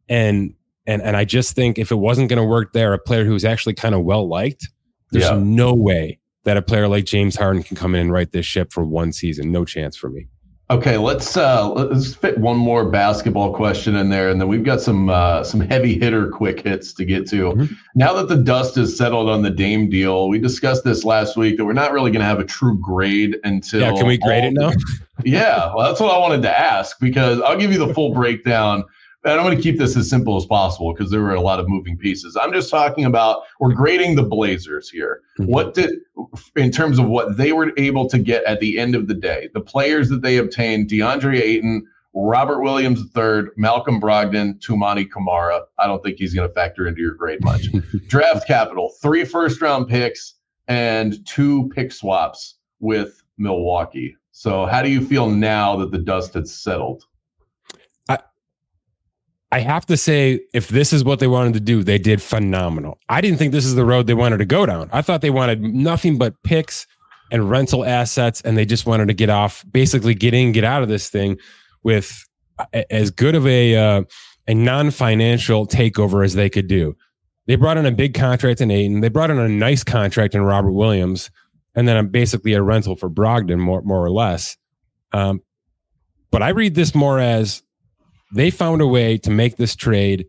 and 0.08 0.54
and 0.88 1.02
and 1.02 1.18
I 1.18 1.26
just 1.26 1.56
think 1.56 1.78
if 1.78 1.92
it 1.92 1.96
wasn't 1.96 2.30
going 2.30 2.38
to 2.38 2.46
work 2.46 2.72
there, 2.72 2.94
a 2.94 3.00
player 3.00 3.26
who's 3.26 3.44
actually 3.44 3.74
kind 3.74 3.94
of 3.94 4.04
well 4.04 4.28
liked, 4.28 4.70
there's 5.12 5.26
yeah. 5.26 5.40
no 5.42 5.74
way 5.74 6.20
that 6.46 6.56
a 6.56 6.62
player 6.62 6.88
like 6.88 7.04
James 7.04 7.36
Harden 7.36 7.62
can 7.62 7.76
come 7.76 7.94
in 7.94 8.02
and 8.02 8.12
right 8.12 8.32
this 8.32 8.46
ship 8.46 8.72
for 8.72 8.86
one 8.86 9.12
season. 9.12 9.52
No 9.52 9.66
chance 9.66 9.98
for 9.98 10.10
me. 10.10 10.28
Okay, 10.72 10.98
let's 10.98 11.36
uh, 11.36 11.68
let's 11.72 12.14
fit 12.14 12.38
one 12.38 12.58
more 12.58 12.92
basketball 12.92 13.52
question 13.56 13.96
in 13.96 14.10
there, 14.10 14.30
and 14.30 14.40
then 14.40 14.48
we've 14.48 14.64
got 14.64 14.80
some 14.80 15.10
uh, 15.10 15.44
some 15.44 15.62
heavy 15.62 15.98
hitter 15.98 16.30
quick 16.30 16.62
hits 16.62 16.94
to 16.94 17.06
get 17.06 17.28
to. 17.30 17.54
Mm-hmm. 17.54 17.74
Now 17.96 18.14
that 18.14 18.28
the 18.28 18.36
dust 18.36 18.78
is 18.78 18.96
settled 18.96 19.30
on 19.30 19.42
the 19.42 19.50
Dame 19.50 19.90
deal, 19.90 20.30
we 20.30 20.38
discussed 20.38 20.84
this 20.84 21.04
last 21.04 21.36
week 21.36 21.58
that 21.58 21.66
we're 21.66 21.74
not 21.74 21.92
really 21.92 22.12
going 22.12 22.22
to 22.22 22.28
have 22.28 22.40
a 22.40 22.46
true 22.46 22.78
grade 22.80 23.40
until. 23.44 23.82
Yeah, 23.82 23.94
can 23.94 24.06
we 24.06 24.20
grade 24.20 24.44
it 24.44 24.54
now? 24.54 24.72
yeah, 25.26 25.74
well, 25.74 25.88
that's 25.88 26.00
what 26.00 26.14
I 26.14 26.20
wanted 26.20 26.44
to 26.44 26.60
ask 26.60 27.00
because 27.00 27.42
I'll 27.42 27.58
give 27.58 27.72
you 27.72 27.80
the 27.80 27.92
full 27.92 28.14
breakdown 28.14 28.84
and 29.26 29.34
I'm 29.34 29.46
going 29.46 29.56
to 29.56 29.62
keep 29.62 29.78
this 29.78 29.98
as 29.98 30.10
simple 30.10 30.38
as 30.38 30.46
possible 30.46 30.94
because 30.94 31.12
there 31.12 31.22
were 31.22 31.34
a 31.34 31.42
lot 31.42 31.60
of 31.60 31.68
moving 31.68 31.98
pieces. 31.98 32.38
I'm 32.38 32.54
just 32.54 32.70
talking 32.70 33.06
about 33.06 33.44
we're 33.60 33.74
grading 33.74 34.16
the 34.16 34.24
Blazers 34.24 34.90
here. 34.90 35.22
Mm-hmm. 35.38 35.52
What 35.52 35.74
did, 35.74 35.92
in 36.56 36.72
terms 36.72 37.00
of 37.00 37.08
what 37.08 37.36
they 37.36 37.52
were 37.52 37.74
able 37.78 38.08
to 38.10 38.18
get 38.18 38.44
at 38.46 38.60
the 38.62 38.80
end 38.80 38.96
of 38.96 39.08
the 39.08 39.14
day, 39.14 39.50
the 39.54 39.62
players 39.62 40.08
that 40.10 40.22
they 40.22 40.38
obtained, 40.38 40.90
DeAndre 40.90 41.40
Ayton, 41.40 41.86
Robert 42.14 42.62
Williams 42.62 43.02
III, 43.16 43.50
Malcolm 43.58 44.00
Brogdon, 44.00 44.60
Toumani 44.60 45.10
Camara. 45.10 45.64
I 45.78 45.88
don't 45.88 46.04
think 46.04 46.18
he's 46.18 46.34
going 46.34 46.48
to 46.48 46.54
factor 46.54 46.88
into 46.88 47.02
your 47.02 47.14
grade 47.14 47.44
much. 47.44 47.68
Draft 48.08 48.48
capital, 48.48 48.94
three 49.02 49.26
first 49.26 49.62
round 49.62 49.88
picks 49.90 50.36
and 50.68 51.26
two 51.26 51.70
pick 51.76 51.92
swaps 51.92 52.56
with 52.80 53.22
Milwaukee. 53.38 54.16
So, 54.32 54.66
how 54.66 54.82
do 54.82 54.90
you 54.90 55.06
feel 55.06 55.30
now 55.30 55.76
that 55.76 55.92
the 55.92 55.98
dust 55.98 56.34
has 56.36 56.54
settled? 56.54 57.04
I 59.52 59.60
have 59.62 59.86
to 59.88 59.98
say, 59.98 60.42
if 60.54 60.68
this 60.68 60.94
is 60.94 61.04
what 61.04 61.20
they 61.20 61.28
wanted 61.28 61.54
to 61.54 61.60
do, 61.60 61.84
they 61.84 61.98
did 61.98 62.22
phenomenal. 62.22 63.00
I 63.10 63.20
didn't 63.20 63.40
think 63.40 63.52
this 63.52 63.66
is 63.66 63.76
the 63.76 63.86
road 63.86 64.06
they 64.06 64.14
wanted 64.14 64.38
to 64.38 64.46
go 64.46 64.66
down. 64.66 64.90
I 64.94 65.02
thought 65.02 65.22
they 65.22 65.32
wanted 65.32 65.62
nothing 65.62 66.20
but 66.20 66.36
picks 66.44 66.86
and 67.32 67.50
rental 67.50 67.84
assets, 67.84 68.42
and 68.42 68.58
they 68.58 68.66
just 68.66 68.86
wanted 68.86 69.08
to 69.08 69.14
get 69.14 69.30
off, 69.30 69.64
basically 69.72 70.14
get 70.14 70.34
in, 70.34 70.52
get 70.52 70.64
out 70.64 70.84
of 70.84 70.90
this 70.90 71.10
thing 71.10 71.38
with 71.84 72.26
as 72.90 73.10
good 73.10 73.36
of 73.36 73.48
a 73.48 73.76
uh, 73.76 74.04
a 74.48 74.54
non 74.54 74.92
financial 74.92 75.66
takeover 75.66 76.24
as 76.24 76.34
they 76.36 76.50
could 76.50 76.68
do. 76.68 76.96
They 77.48 77.56
brought 77.56 77.78
in 77.78 77.86
a 77.86 77.92
big 77.92 78.14
contract 78.14 78.62
in 78.62 78.70
Ayton. 78.70 79.02
They 79.02 79.10
brought 79.10 79.32
in 79.32 79.40
a 79.40 79.50
nice 79.50 79.84
contract 79.84 80.36
in 80.36 80.44
Robert 80.44 80.72
Williams, 80.72 81.32
and 81.74 81.88
then 81.88 82.08
basically 82.10 82.54
a 82.54 82.62
rental 82.62 82.96
for 82.96 83.10
Brogdon, 83.10 83.58
more 83.58 83.82
more 83.82 84.04
or 84.04 84.12
less. 84.12 84.58
Um, 85.12 85.42
but 86.30 86.44
I 86.44 86.50
read 86.50 86.76
this 86.76 86.94
more 86.94 87.20
as 87.20 87.64
they 88.34 88.50
found 88.50 88.82
a 88.82 88.88
way 88.88 89.18
to 89.18 89.32
make 89.32 89.58
this 89.58 89.76
trade 89.76 90.28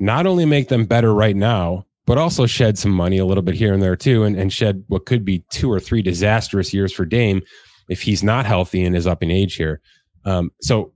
not 0.00 0.26
only 0.26 0.44
make 0.44 0.68
them 0.68 0.84
better 0.84 1.12
right 1.12 1.36
now, 1.36 1.84
but 2.06 2.16
also 2.16 2.46
shed 2.46 2.78
some 2.78 2.90
money 2.92 3.18
a 3.18 3.26
little 3.26 3.42
bit 3.42 3.54
here 3.54 3.74
and 3.74 3.82
there 3.82 3.96
too, 3.96 4.24
and, 4.24 4.36
and 4.36 4.52
shed 4.52 4.82
what 4.88 5.04
could 5.04 5.24
be 5.24 5.44
two 5.50 5.70
or 5.70 5.78
three 5.78 6.00
disastrous 6.00 6.72
years 6.72 6.92
for 6.92 7.04
Dame 7.04 7.42
if 7.88 8.02
he's 8.02 8.22
not 8.22 8.46
healthy 8.46 8.84
and 8.84 8.96
is 8.96 9.06
up 9.06 9.22
in 9.22 9.30
age 9.30 9.56
here. 9.56 9.80
Um, 10.24 10.50
so 10.60 10.92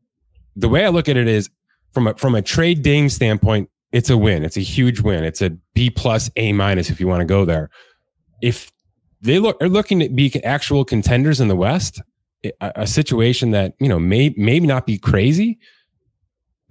the 0.57 0.69
way 0.69 0.85
I 0.85 0.89
look 0.89 1.09
at 1.09 1.17
it 1.17 1.29
is 1.29 1.51
from 1.93 2.07
a 2.07 2.15
from 2.15 2.35
a 2.35 2.43
trade 2.43 2.83
Dame 2.83 3.09
standpoint, 3.09 3.69
it's 3.93 4.09
a 4.09 4.17
win. 4.17 4.45
It's 4.45 4.57
a 4.57 4.61
huge 4.61 5.01
win. 5.01 5.25
It's 5.25 5.43
a 5.43 5.51
B 5.75 5.91
plus 5.91 6.31
A 6.37 6.53
minus 6.53 6.91
if 6.91 7.01
you 7.01 7.09
want 7.09 7.21
to 7.21 7.27
go 7.27 7.45
there. 7.45 7.69
If 8.41 8.73
they 9.21 9.39
look 9.39 9.63
are 9.63 9.69
looking 9.69 10.01
to 10.01 10.09
be 10.09 10.43
actual 10.43 10.85
contenders 10.85 11.41
in 11.41 11.49
the 11.49 11.57
West, 11.57 12.01
a, 12.45 12.53
a 12.77 12.87
situation 12.87 13.51
that 13.51 13.75
you 13.81 13.89
know 13.89 13.99
may 13.99 14.35
maybe 14.37 14.67
not 14.67 14.87
be 14.87 14.99
crazy, 14.99 15.59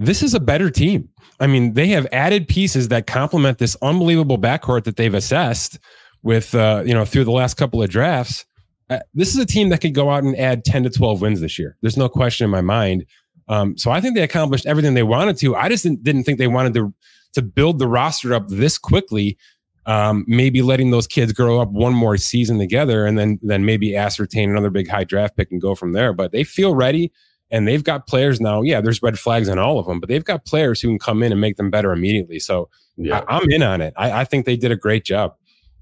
this 0.01 0.23
is 0.23 0.33
a 0.33 0.39
better 0.39 0.69
team. 0.69 1.09
I 1.39 1.47
mean, 1.47 1.73
they 1.73 1.87
have 1.89 2.07
added 2.11 2.47
pieces 2.47 2.89
that 2.89 3.07
complement 3.07 3.57
this 3.57 3.77
unbelievable 3.81 4.37
backcourt 4.37 4.83
that 4.85 4.95
they've 4.95 5.13
assessed 5.13 5.79
with, 6.23 6.53
uh, 6.55 6.83
you 6.85 6.93
know, 6.93 7.05
through 7.05 7.23
the 7.23 7.31
last 7.31 7.55
couple 7.55 7.81
of 7.81 7.89
drafts. 7.89 8.45
Uh, 8.89 8.99
this 9.13 9.29
is 9.29 9.37
a 9.37 9.45
team 9.45 9.69
that 9.69 9.79
could 9.79 9.95
go 9.95 10.09
out 10.09 10.23
and 10.23 10.37
add 10.37 10.65
10 10.65 10.83
to 10.83 10.89
12 10.89 11.21
wins 11.21 11.41
this 11.41 11.57
year. 11.57 11.77
There's 11.81 11.97
no 11.97 12.09
question 12.09 12.45
in 12.45 12.51
my 12.51 12.61
mind. 12.61 13.05
Um, 13.47 13.77
so 13.77 13.91
I 13.91 14.01
think 14.01 14.15
they 14.15 14.23
accomplished 14.23 14.65
everything 14.65 14.93
they 14.93 15.03
wanted 15.03 15.37
to. 15.37 15.55
I 15.55 15.69
just 15.69 15.83
didn't, 15.83 16.03
didn't 16.03 16.23
think 16.23 16.39
they 16.39 16.47
wanted 16.47 16.73
to, 16.75 16.93
to 17.33 17.41
build 17.41 17.79
the 17.79 17.87
roster 17.87 18.33
up 18.33 18.47
this 18.49 18.77
quickly. 18.77 19.37
Um, 19.87 20.25
maybe 20.27 20.61
letting 20.61 20.91
those 20.91 21.07
kids 21.07 21.31
grow 21.33 21.59
up 21.59 21.69
one 21.69 21.93
more 21.93 22.15
season 22.17 22.59
together 22.59 23.05
and 23.05 23.17
then, 23.17 23.39
then 23.41 23.65
maybe 23.65 23.95
ascertain 23.95 24.49
another 24.49 24.69
big 24.69 24.87
high 24.87 25.05
draft 25.05 25.35
pick 25.35 25.51
and 25.51 25.59
go 25.59 25.73
from 25.73 25.93
there. 25.93 26.13
But 26.13 26.31
they 26.31 26.43
feel 26.43 26.75
ready 26.75 27.11
and 27.51 27.67
they've 27.67 27.83
got 27.83 28.07
players 28.07 28.39
now. 28.39 28.61
Yeah, 28.61 28.81
there's 28.81 29.01
red 29.01 29.19
flags 29.19 29.49
on 29.49 29.59
all 29.59 29.79
of 29.79 29.85
them, 29.85 29.99
but 29.99 30.09
they've 30.09 30.23
got 30.23 30.45
players 30.45 30.81
who 30.81 30.89
can 30.89 30.99
come 30.99 31.23
in 31.23 31.31
and 31.31 31.41
make 31.41 31.57
them 31.57 31.69
better 31.69 31.91
immediately. 31.91 32.39
So 32.39 32.69
yeah. 32.97 33.23
I, 33.27 33.37
am 33.37 33.49
in 33.51 33.63
on 33.63 33.81
it. 33.81 33.93
I, 33.97 34.21
I, 34.21 34.25
think 34.25 34.45
they 34.45 34.55
did 34.55 34.71
a 34.71 34.75
great 34.75 35.03
job. 35.03 35.35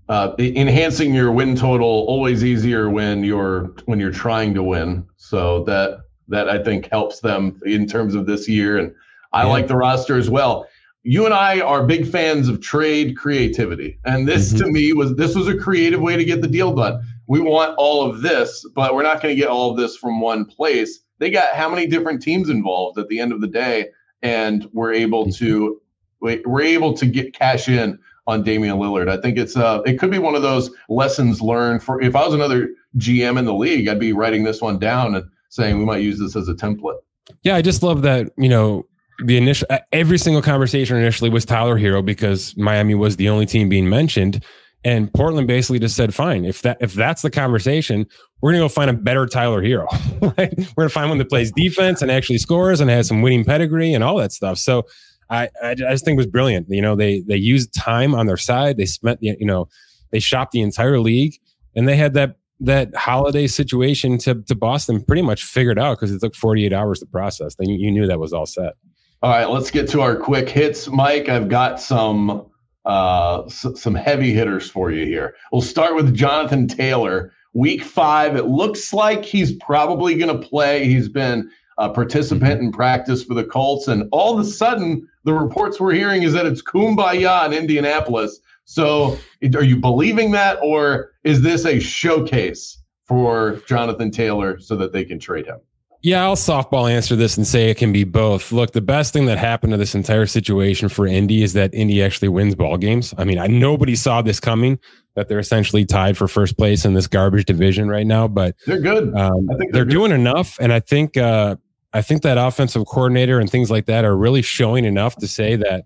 Uh, 0.08 0.34
enhancing 0.40 1.14
your 1.14 1.32
win 1.32 1.56
total 1.56 1.88
always 1.88 2.44
easier 2.44 2.90
when 2.90 3.24
you're 3.24 3.76
when 3.86 4.00
you're 4.00 4.12
trying 4.12 4.54
to 4.56 4.64
win. 4.64 5.06
So 5.18 5.64
that 5.66 6.02
that 6.28 6.50
I 6.50 6.64
think 6.64 6.90
helps 6.90 7.20
them 7.20 7.60
in 7.66 7.88
terms 7.88 8.16
of 8.16 8.26
this 8.26 8.48
year. 8.48 8.78
And 8.78 8.94
I 9.34 9.44
yeah. 9.44 9.50
like 9.50 9.68
the 9.68 9.76
roster 9.76 10.18
as 10.18 10.30
well. 10.30 10.68
You 11.04 11.26
and 11.26 11.34
I 11.34 11.62
are 11.62 11.86
big 11.86 12.08
fans 12.08 12.50
of 12.50 12.60
trade 12.60 13.16
creativity, 13.16 13.98
and 14.04 14.28
this 14.28 14.50
mm-hmm. 14.50 14.66
to 14.66 14.72
me 14.72 14.94
was 14.94 15.16
this 15.16 15.36
was 15.36 15.48
a 15.48 15.58
creative 15.58 16.02
way 16.02 16.18
to 16.18 16.26
get 16.26 16.42
the 16.42 16.48
deal 16.48 16.74
done 16.74 17.02
we 17.30 17.40
want 17.40 17.76
all 17.78 18.10
of 18.10 18.22
this, 18.22 18.66
but 18.74 18.96
we're 18.96 19.04
not 19.04 19.22
going 19.22 19.34
to 19.34 19.40
get 19.40 19.50
all 19.50 19.70
of 19.70 19.78
this 19.78 19.96
from 19.96 20.20
one 20.20 20.46
place. 20.46 21.00
They 21.20 21.30
got 21.30 21.54
how 21.54 21.70
many 21.70 21.88
different 21.88 22.22
teams 22.22 22.50
involved 22.50 22.98
at 22.98 23.08
the 23.08 23.20
end 23.20 23.32
of 23.32 23.42
the 23.42 23.48
day, 23.48 23.90
and 24.22 24.68
we're 24.74 24.94
able 24.94 25.32
to 25.34 25.82
we're 26.22 26.62
able 26.62 26.94
to 26.94 27.06
get 27.06 27.34
cash 27.34 27.70
in 27.70 27.98
on 28.28 28.44
Damian 28.44 28.78
Lillard. 28.78 29.10
I 29.10 29.22
think 29.22 29.38
it's 29.38 29.56
uh 29.56 29.82
it 29.86 30.00
could 30.00 30.12
be 30.12 30.20
one 30.20 30.36
of 30.36 30.42
those 30.42 30.70
lessons 30.90 31.42
learned 31.42 31.84
for 31.84 32.02
if 32.02 32.16
I 32.16 32.26
was 32.26 32.34
another 32.34 32.70
GM 32.98 33.38
in 33.38 33.46
the 33.46 33.54
league, 33.54 33.88
I'd 33.88 34.00
be 34.00 34.14
writing 34.14 34.44
this 34.44 34.62
one 34.62 34.80
down 34.80 35.16
and 35.16 35.26
saying 35.50 35.78
we 35.78 35.86
might 35.86 36.04
use 36.04 36.20
this 36.20 36.36
as 36.36 36.48
a 36.48 36.54
template. 36.54 37.00
Yeah, 37.44 37.56
I 37.56 37.62
just 37.62 37.84
love 37.84 38.02
that, 38.04 38.32
you 38.38 38.50
know, 38.50 38.86
the 39.26 39.38
initial 39.38 39.68
every 39.92 40.18
single 40.18 40.42
conversation 40.42 40.98
initially 40.98 41.30
was 41.30 41.46
Tyler 41.46 41.78
Herro 41.78 42.06
because 42.06 42.56
Miami 42.58 42.96
was 42.96 43.18
the 43.18 43.30
only 43.30 43.46
team 43.46 43.70
being 43.70 43.90
mentioned. 43.90 44.44
And 44.84 45.14
Portland 45.14 45.48
basically 45.48 45.80
just 45.80 45.96
said, 45.96 46.14
fine, 46.16 46.46
if 46.46 46.62
that 46.62 46.78
if 46.80 46.94
that's 46.94 47.22
the 47.22 47.30
conversation, 47.30 48.06
we're 48.42 48.52
gonna 48.52 48.64
go 48.64 48.70
find 48.70 48.90
a 48.90 48.94
better 48.94 49.26
Tyler 49.26 49.62
Herro. 49.62 49.88
right? 50.38 50.54
We're 50.76 50.84
gonna 50.84 50.90
find 50.90 51.10
one 51.10 51.18
that 51.18 51.30
plays 51.30 51.52
defense 51.52 52.02
and 52.02 52.10
actually 52.10 52.38
scores 52.38 52.80
and 52.80 52.90
has 52.90 53.08
some 53.08 53.22
winning 53.22 53.44
pedigree 53.44 53.94
and 53.94 54.04
all 54.04 54.18
that 54.18 54.32
stuff. 54.32 54.58
So 54.58 54.86
I, 55.30 55.50
I 55.64 55.76
just 55.76 56.06
think 56.06 56.16
it 56.16 56.18
was 56.18 56.28
brilliant. 56.28 56.68
You 56.70 56.82
know, 56.82 56.96
they 56.96 57.22
they 57.28 57.36
used 57.36 57.74
time 57.74 58.16
on 58.16 58.26
their 58.26 58.38
side. 58.38 58.78
They 58.78 58.86
spent 58.86 59.20
you 59.22 59.46
know, 59.46 59.68
they 60.12 60.20
shopped 60.20 60.54
the 60.54 60.62
entire 60.62 61.00
league 61.00 61.36
and 61.76 61.88
they 61.88 61.98
had 61.98 62.14
that 62.14 62.36
that 62.62 62.94
Holiday 62.96 63.48
situation 63.48 64.18
to, 64.20 64.36
to 64.44 64.56
Boston 64.56 65.04
pretty 65.04 65.22
much 65.22 65.44
figured 65.44 65.80
out 65.80 65.98
because 65.98 66.14
it 66.14 66.20
took 66.20 66.36
48 66.36 66.74
hours 66.74 67.00
to 67.00 67.06
process. 67.06 67.56
Then 67.56 67.70
you 67.70 67.90
knew 67.90 68.06
that 68.08 68.20
was 68.20 68.34
all 68.34 68.46
set. 68.46 68.74
All 69.22 69.32
right, 69.32 69.50
let's 69.50 69.72
get 69.72 69.88
to 69.90 70.02
our 70.02 70.16
quick 70.16 70.50
hits, 70.50 70.88
Mike. 70.88 71.30
I've 71.30 71.50
got 71.50 71.80
some 71.80 72.49
uh, 72.86 73.44
s- 73.46 73.66
some 73.76 73.96
heavy 73.96 74.34
hitters 74.34 74.70
for 74.70 74.92
you 74.92 75.06
here. 75.06 75.36
We'll 75.52 75.62
start 75.62 75.96
with 75.96 76.14
Jonathan 76.16 76.68
Taylor. 76.68 77.34
Week 77.54 77.84
five, 77.84 78.36
it 78.36 78.46
looks 78.46 78.94
like 78.94 79.26
he's 79.26 79.54
probably 79.54 80.16
going 80.16 80.40
to 80.40 80.48
play. 80.48 80.86
He's 80.86 81.10
been 81.10 81.50
a 81.80 81.90
participant 81.90 82.62
in 82.62 82.72
practice 82.72 83.24
for 83.24 83.34
the 83.34 83.44
Colts, 83.44 83.88
and 83.88 84.08
all 84.12 84.38
of 84.38 84.46
a 84.46 84.50
sudden, 84.50 85.08
the 85.24 85.34
reports 85.34 85.80
we're 85.80 85.94
hearing 85.94 86.24
is 86.24 86.34
that 86.34 86.46
it's 86.46 86.62
kumbaya 86.62 87.48
in 87.48 87.54
Indianapolis. 87.54 88.40
So, 88.66 89.18
are 89.56 89.64
you 89.64 89.78
believing 89.78 90.32
that, 90.32 90.60
or 90.62 91.14
is 91.24 91.42
this 91.42 91.66
a 91.66 91.80
showcase 91.80 92.78
for 93.06 93.62
Jonathan 93.68 94.12
Taylor 94.12 94.60
so 94.60 94.76
that 94.76 94.94
they 94.94 95.04
can 95.04 95.18
trade 95.20 95.48
him? 95.48 95.58
Yeah, 96.02 96.24
I'll 96.24 96.38
softball 96.38 96.90
answer 96.90 97.18
this 97.18 97.36
and 97.36 97.46
say 97.46 97.70
it 97.70 97.78
can 97.78 97.92
be 97.92 98.06
both. 98.06 98.54
Look, 98.54 98.72
the 98.72 98.82
best 98.82 99.12
thing 99.12 99.26
that 99.26 99.38
happened 99.38 99.72
to 99.72 99.78
this 99.78 99.96
entire 99.96 100.26
situation 100.26 100.88
for 100.88 101.06
Indy 101.06 101.44
is 101.44 101.54
that 101.54 101.74
Indy 101.74 102.02
actually 102.02 102.30
wins 102.30 102.56
ball 102.56 102.78
games. 102.78 103.14
I 103.18 103.26
mean, 103.26 103.38
I, 103.38 103.48
nobody 103.48 103.96
saw 103.96 104.22
this 104.22 104.40
coming 104.40 104.80
that 105.16 105.28
they're 105.28 105.40
essentially 105.40 105.86
tied 105.86 106.18
for 106.18 106.30
first 106.30 106.58
place 106.58 106.86
in 106.86 106.94
this 106.94 107.08
garbage 107.08 107.46
division 107.46 107.90
right 107.90 108.08
now, 108.08 108.30
but 108.30 108.56
they're 108.66 108.80
good. 108.80 109.14
Um, 109.14 109.50
I 109.52 109.58
think 109.58 109.74
they're, 109.74 109.84
they're 109.84 109.92
doing 109.92 110.14
enough, 110.14 110.58
and 110.62 110.72
I 110.72 110.80
think 110.80 111.18
uh, 111.18 111.58
I 111.92 112.02
think 112.02 112.22
that 112.22 112.38
offensive 112.38 112.86
coordinator 112.86 113.40
and 113.40 113.50
things 113.50 113.70
like 113.70 113.86
that 113.88 114.06
are 114.06 114.16
really 114.16 114.42
showing 114.42 114.86
enough 114.86 115.18
to 115.18 115.28
say 115.28 115.58
that 115.58 115.84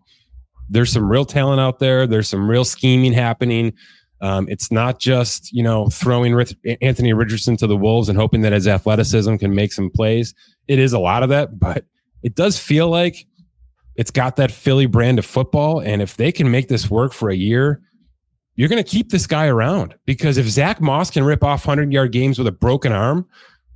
there's 0.69 0.91
some 0.91 1.09
real 1.09 1.25
talent 1.25 1.59
out 1.59 1.79
there. 1.79 2.05
There's 2.05 2.29
some 2.29 2.47
real 2.47 2.65
scheming 2.65 3.13
happening. 3.13 3.73
Um, 4.23 4.47
it's 4.47 4.71
not 4.71 4.99
just 4.99 5.51
you 5.51 5.61
know 5.61 5.87
throwing 5.89 6.33
Anthony 6.81 7.11
Richardson 7.11 7.57
to 7.57 7.67
the 7.67 7.75
wolves 7.75 8.07
and 8.07 8.17
hoping 8.17 8.41
that 8.41 8.53
his 8.53 8.67
athleticism 8.67 9.35
can 9.35 9.53
make 9.53 9.73
some 9.73 9.89
plays. 9.89 10.33
It 10.69 10.79
is 10.79 10.93
a 10.93 10.99
lot 10.99 11.23
of 11.23 11.29
that, 11.29 11.59
but 11.59 11.83
it 12.23 12.33
does 12.33 12.57
feel 12.57 12.89
like 12.89 13.27
it's 13.95 14.11
got 14.11 14.37
that 14.37 14.49
Philly 14.49 14.85
brand 14.85 15.19
of 15.19 15.25
football. 15.25 15.81
And 15.81 16.01
if 16.01 16.15
they 16.15 16.31
can 16.31 16.49
make 16.49 16.69
this 16.69 16.89
work 16.89 17.11
for 17.11 17.29
a 17.29 17.35
year, 17.35 17.81
you're 18.55 18.69
going 18.69 18.81
to 18.81 18.89
keep 18.89 19.09
this 19.09 19.27
guy 19.27 19.47
around 19.47 19.93
because 20.05 20.37
if 20.37 20.47
Zack 20.47 20.79
Moss 20.79 21.11
can 21.11 21.25
rip 21.25 21.43
off 21.43 21.65
hundred 21.65 21.91
yard 21.91 22.13
games 22.13 22.37
with 22.37 22.47
a 22.47 22.51
broken 22.51 22.93
arm, 22.93 23.27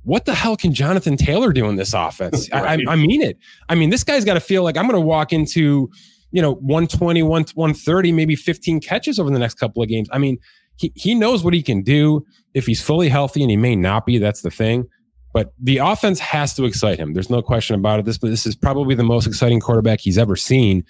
what 0.04 0.24
the 0.24 0.34
hell 0.34 0.56
can 0.56 0.72
Jonathan 0.72 1.18
Taylor 1.18 1.52
do 1.52 1.68
in 1.68 1.76
this 1.76 1.92
offense? 1.92 2.48
right. 2.52 2.80
I, 2.88 2.92
I 2.92 2.96
mean 2.96 3.20
it. 3.20 3.36
I 3.68 3.74
mean 3.74 3.90
this 3.90 4.02
guy's 4.02 4.24
got 4.24 4.34
to 4.34 4.40
feel 4.40 4.62
like 4.62 4.78
I'm 4.78 4.86
going 4.88 4.98
to 4.98 5.06
walk 5.06 5.32
into 5.34 5.90
you 6.30 6.42
know 6.42 6.54
120 6.54 7.22
130 7.22 8.12
maybe 8.12 8.36
15 8.36 8.80
catches 8.80 9.18
over 9.18 9.30
the 9.30 9.38
next 9.38 9.54
couple 9.54 9.82
of 9.82 9.88
games. 9.88 10.08
I 10.12 10.18
mean 10.18 10.38
he, 10.76 10.92
he 10.94 11.14
knows 11.14 11.42
what 11.42 11.54
he 11.54 11.62
can 11.62 11.82
do. 11.82 12.24
If 12.54 12.66
he's 12.66 12.80
fully 12.80 13.08
healthy 13.08 13.42
and 13.42 13.50
he 13.50 13.56
may 13.56 13.76
not 13.76 14.06
be 14.06 14.18
that's 14.18 14.42
the 14.42 14.50
thing. 14.50 14.86
But 15.34 15.52
the 15.62 15.78
offense 15.78 16.18
has 16.20 16.54
to 16.54 16.64
excite 16.64 16.98
him. 16.98 17.12
There's 17.12 17.30
no 17.30 17.42
question 17.42 17.76
about 17.76 18.00
it. 18.00 18.04
This 18.06 18.18
but 18.18 18.30
this 18.30 18.46
is 18.46 18.56
probably 18.56 18.94
the 18.94 19.04
most 19.04 19.26
exciting 19.26 19.60
quarterback 19.60 20.00
he's 20.00 20.18
ever 20.18 20.36
seen 20.36 20.84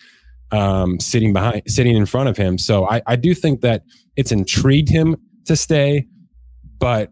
um, 0.50 1.00
sitting 1.00 1.32
behind 1.32 1.62
sitting 1.66 1.96
in 1.96 2.06
front 2.06 2.28
of 2.28 2.36
him. 2.36 2.58
So 2.58 2.88
I, 2.88 3.02
I 3.06 3.16
do 3.16 3.34
think 3.34 3.60
that 3.62 3.82
it's 4.16 4.32
intrigued 4.32 4.88
him 4.88 5.16
to 5.46 5.56
stay. 5.56 6.06
But 6.78 7.10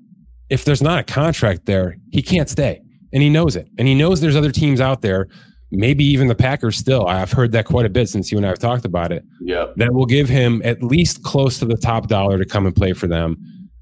if 0.48 0.64
there's 0.64 0.82
not 0.82 1.00
a 1.00 1.04
contract 1.04 1.66
there 1.66 1.96
he 2.12 2.22
can't 2.22 2.48
stay. 2.48 2.80
And 3.12 3.22
he 3.22 3.30
knows 3.30 3.56
it. 3.56 3.68
And 3.78 3.88
he 3.88 3.94
knows 3.94 4.20
there's 4.20 4.36
other 4.36 4.52
teams 4.52 4.80
out 4.80 5.00
there 5.00 5.28
maybe 5.70 6.04
even 6.04 6.28
the 6.28 6.34
Packers 6.34 6.76
still. 6.76 7.06
I've 7.06 7.32
heard 7.32 7.52
that 7.52 7.66
quite 7.66 7.86
a 7.86 7.90
bit 7.90 8.08
since 8.08 8.30
you 8.30 8.38
and 8.38 8.46
I 8.46 8.50
have 8.50 8.58
talked 8.58 8.84
about 8.84 9.12
it. 9.12 9.24
Yeah. 9.40 9.66
That 9.76 9.92
will 9.92 10.06
give 10.06 10.28
him 10.28 10.62
at 10.64 10.82
least 10.82 11.22
close 11.22 11.58
to 11.58 11.64
the 11.64 11.76
top 11.76 12.08
dollar 12.08 12.38
to 12.38 12.44
come 12.44 12.66
and 12.66 12.74
play 12.74 12.92
for 12.92 13.06
them. 13.06 13.36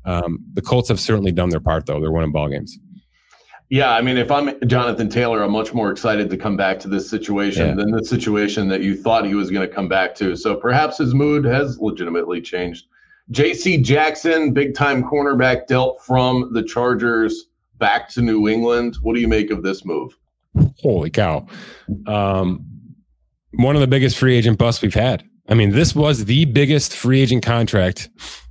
Um, 0.04 0.38
the 0.52 0.62
Colts 0.62 0.88
have 0.88 1.00
certainly 1.00 1.32
done 1.32 1.48
their 1.48 1.60
part, 1.60 1.86
though. 1.86 2.00
They're 2.00 2.12
winning 2.12 2.32
ball 2.32 2.48
games. 2.48 2.78
Yeah, 3.70 3.92
I 3.92 4.02
mean, 4.02 4.18
if 4.18 4.30
I'm 4.30 4.58
Jonathan 4.68 5.08
Taylor, 5.08 5.42
I'm 5.42 5.52
much 5.52 5.72
more 5.72 5.90
excited 5.90 6.28
to 6.30 6.36
come 6.36 6.56
back 6.56 6.78
to 6.80 6.88
this 6.88 7.08
situation 7.08 7.68
yeah. 7.68 7.74
than 7.74 7.90
the 7.90 8.04
situation 8.04 8.68
that 8.68 8.82
you 8.82 8.94
thought 8.94 9.24
he 9.24 9.34
was 9.34 9.50
going 9.50 9.66
to 9.66 9.74
come 9.74 9.88
back 9.88 10.14
to. 10.16 10.36
So 10.36 10.54
perhaps 10.54 10.98
his 10.98 11.14
mood 11.14 11.44
has 11.46 11.80
legitimately 11.80 12.42
changed. 12.42 12.86
J.C. 13.30 13.78
Jackson, 13.78 14.52
big 14.52 14.74
time 14.74 15.02
cornerback, 15.02 15.66
dealt 15.66 16.02
from 16.04 16.52
the 16.52 16.62
Chargers 16.62 17.46
back 17.78 18.08
to 18.10 18.20
New 18.20 18.48
England. 18.48 18.96
What 19.00 19.14
do 19.14 19.20
you 19.20 19.28
make 19.28 19.50
of 19.50 19.62
this 19.62 19.84
move? 19.84 20.16
Holy 20.82 21.10
cow. 21.10 21.46
Um, 22.06 22.64
one 23.52 23.74
of 23.76 23.80
the 23.80 23.86
biggest 23.86 24.16
free 24.16 24.36
agent 24.36 24.58
busts 24.58 24.82
we've 24.82 24.94
had. 24.94 25.24
I 25.48 25.54
mean, 25.54 25.70
this 25.70 25.94
was 25.94 26.24
the 26.24 26.46
biggest 26.46 26.94
free 26.94 27.20
agent 27.20 27.44
contract 27.44 28.08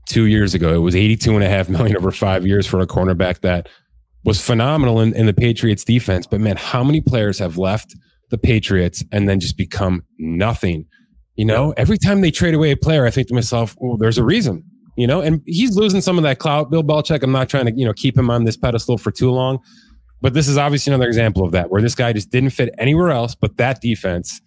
two 0.07 0.25
years 0.25 0.53
ago. 0.53 0.73
It 0.73 0.79
was 0.79 0.95
82 0.95 1.33
and 1.33 1.43
a 1.43 1.49
half 1.49 1.69
million 1.69 1.97
over 1.97 2.11
five 2.11 2.45
years 2.45 2.67
for 2.67 2.79
a 2.79 2.87
cornerback 2.87 3.41
that 3.41 3.67
was 4.23 4.41
phenomenal 4.41 4.99
in, 5.01 5.13
in 5.15 5.25
the 5.25 5.33
Patriots 5.33 5.83
defense. 5.83 6.27
But 6.27 6.39
man, 6.39 6.57
how 6.57 6.83
many 6.83 7.01
players 7.01 7.39
have 7.39 7.57
left 7.57 7.95
the 8.29 8.37
Patriots 8.37 9.03
and 9.11 9.27
then 9.27 9.39
just 9.39 9.57
become 9.57 10.03
nothing? 10.19 10.85
You 11.35 11.45
know, 11.45 11.73
every 11.77 11.97
time 11.97 12.21
they 12.21 12.31
trade 12.31 12.53
away 12.53 12.71
a 12.71 12.77
player, 12.77 13.05
I 13.05 13.09
think 13.09 13.27
to 13.29 13.33
myself, 13.33 13.75
well, 13.79 13.97
there's 13.97 14.19
a 14.19 14.23
reason, 14.23 14.63
you 14.95 15.07
know, 15.07 15.19
and 15.19 15.41
he's 15.47 15.75
losing 15.75 15.99
some 15.99 16.17
of 16.17 16.23
that 16.23 16.37
clout. 16.37 16.69
Bill 16.69 16.83
Belichick, 16.83 17.23
I'm 17.23 17.31
not 17.31 17.49
trying 17.49 17.65
to, 17.65 17.73
you 17.75 17.85
know, 17.85 17.93
keep 17.93 18.15
him 18.15 18.29
on 18.29 18.43
this 18.43 18.55
pedestal 18.55 18.99
for 18.99 19.11
too 19.11 19.31
long, 19.31 19.57
but 20.23 20.33
this 20.33 20.47
is 20.47 20.57
obviously 20.57 20.91
another 20.93 21.07
example 21.07 21.43
of 21.43 21.51
that, 21.51 21.69
where 21.69 21.81
this 21.81 21.95
guy 21.95 22.13
just 22.13 22.31
didn't 22.31 22.51
fit 22.51 22.73
anywhere 22.77 23.11
else 23.11 23.35
but 23.35 23.57
that 23.57 23.81
defense 23.81 24.41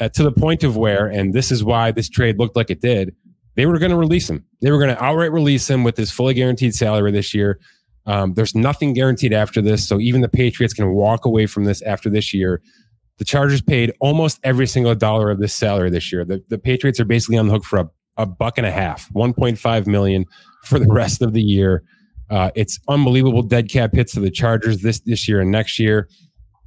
uh, 0.00 0.08
to 0.08 0.22
the 0.22 0.32
point 0.32 0.64
of 0.64 0.76
where, 0.76 1.06
and 1.06 1.34
this 1.34 1.52
is 1.52 1.62
why 1.62 1.90
this 1.90 2.08
trade 2.08 2.38
looked 2.38 2.56
like 2.56 2.70
it 2.70 2.80
did, 2.80 3.14
they 3.54 3.66
were 3.66 3.78
going 3.78 3.90
to 3.90 3.96
release 3.96 4.30
him. 4.30 4.44
They 4.62 4.70
were 4.70 4.78
going 4.78 4.94
to 4.94 5.04
outright 5.04 5.30
release 5.30 5.68
him 5.68 5.84
with 5.84 5.98
his 5.98 6.10
fully 6.10 6.32
guaranteed 6.32 6.74
salary 6.74 7.12
this 7.12 7.34
year. 7.34 7.60
Um, 8.06 8.32
there's 8.34 8.54
nothing 8.54 8.94
guaranteed 8.94 9.34
after 9.34 9.60
this. 9.60 9.86
So 9.86 10.00
even 10.00 10.22
the 10.22 10.28
Patriots 10.28 10.72
can 10.72 10.90
walk 10.94 11.26
away 11.26 11.46
from 11.46 11.64
this 11.64 11.82
after 11.82 12.08
this 12.08 12.32
year. 12.32 12.62
The 13.18 13.24
Chargers 13.24 13.60
paid 13.60 13.92
almost 14.00 14.40
every 14.44 14.66
single 14.66 14.94
dollar 14.94 15.30
of 15.30 15.40
this 15.40 15.52
salary 15.52 15.90
this 15.90 16.10
year. 16.10 16.24
The, 16.24 16.42
the 16.48 16.58
Patriots 16.58 17.00
are 17.00 17.04
basically 17.04 17.36
on 17.36 17.48
the 17.48 17.52
hook 17.52 17.64
for 17.64 17.80
a, 17.80 17.90
a 18.16 18.24
buck 18.24 18.56
and 18.56 18.66
a 18.66 18.70
half, 18.70 19.12
1.5 19.12 19.86
million 19.86 20.24
for 20.64 20.78
the 20.78 20.90
rest 20.90 21.20
of 21.20 21.34
the 21.34 21.42
year. 21.42 21.82
Uh, 22.30 22.50
it's 22.54 22.78
unbelievable 22.88 23.42
dead 23.42 23.70
cap 23.70 23.90
hits 23.94 24.12
to 24.12 24.20
the 24.20 24.30
Chargers 24.30 24.82
this 24.82 25.00
this 25.00 25.28
year 25.28 25.40
and 25.40 25.50
next 25.50 25.78
year. 25.78 26.08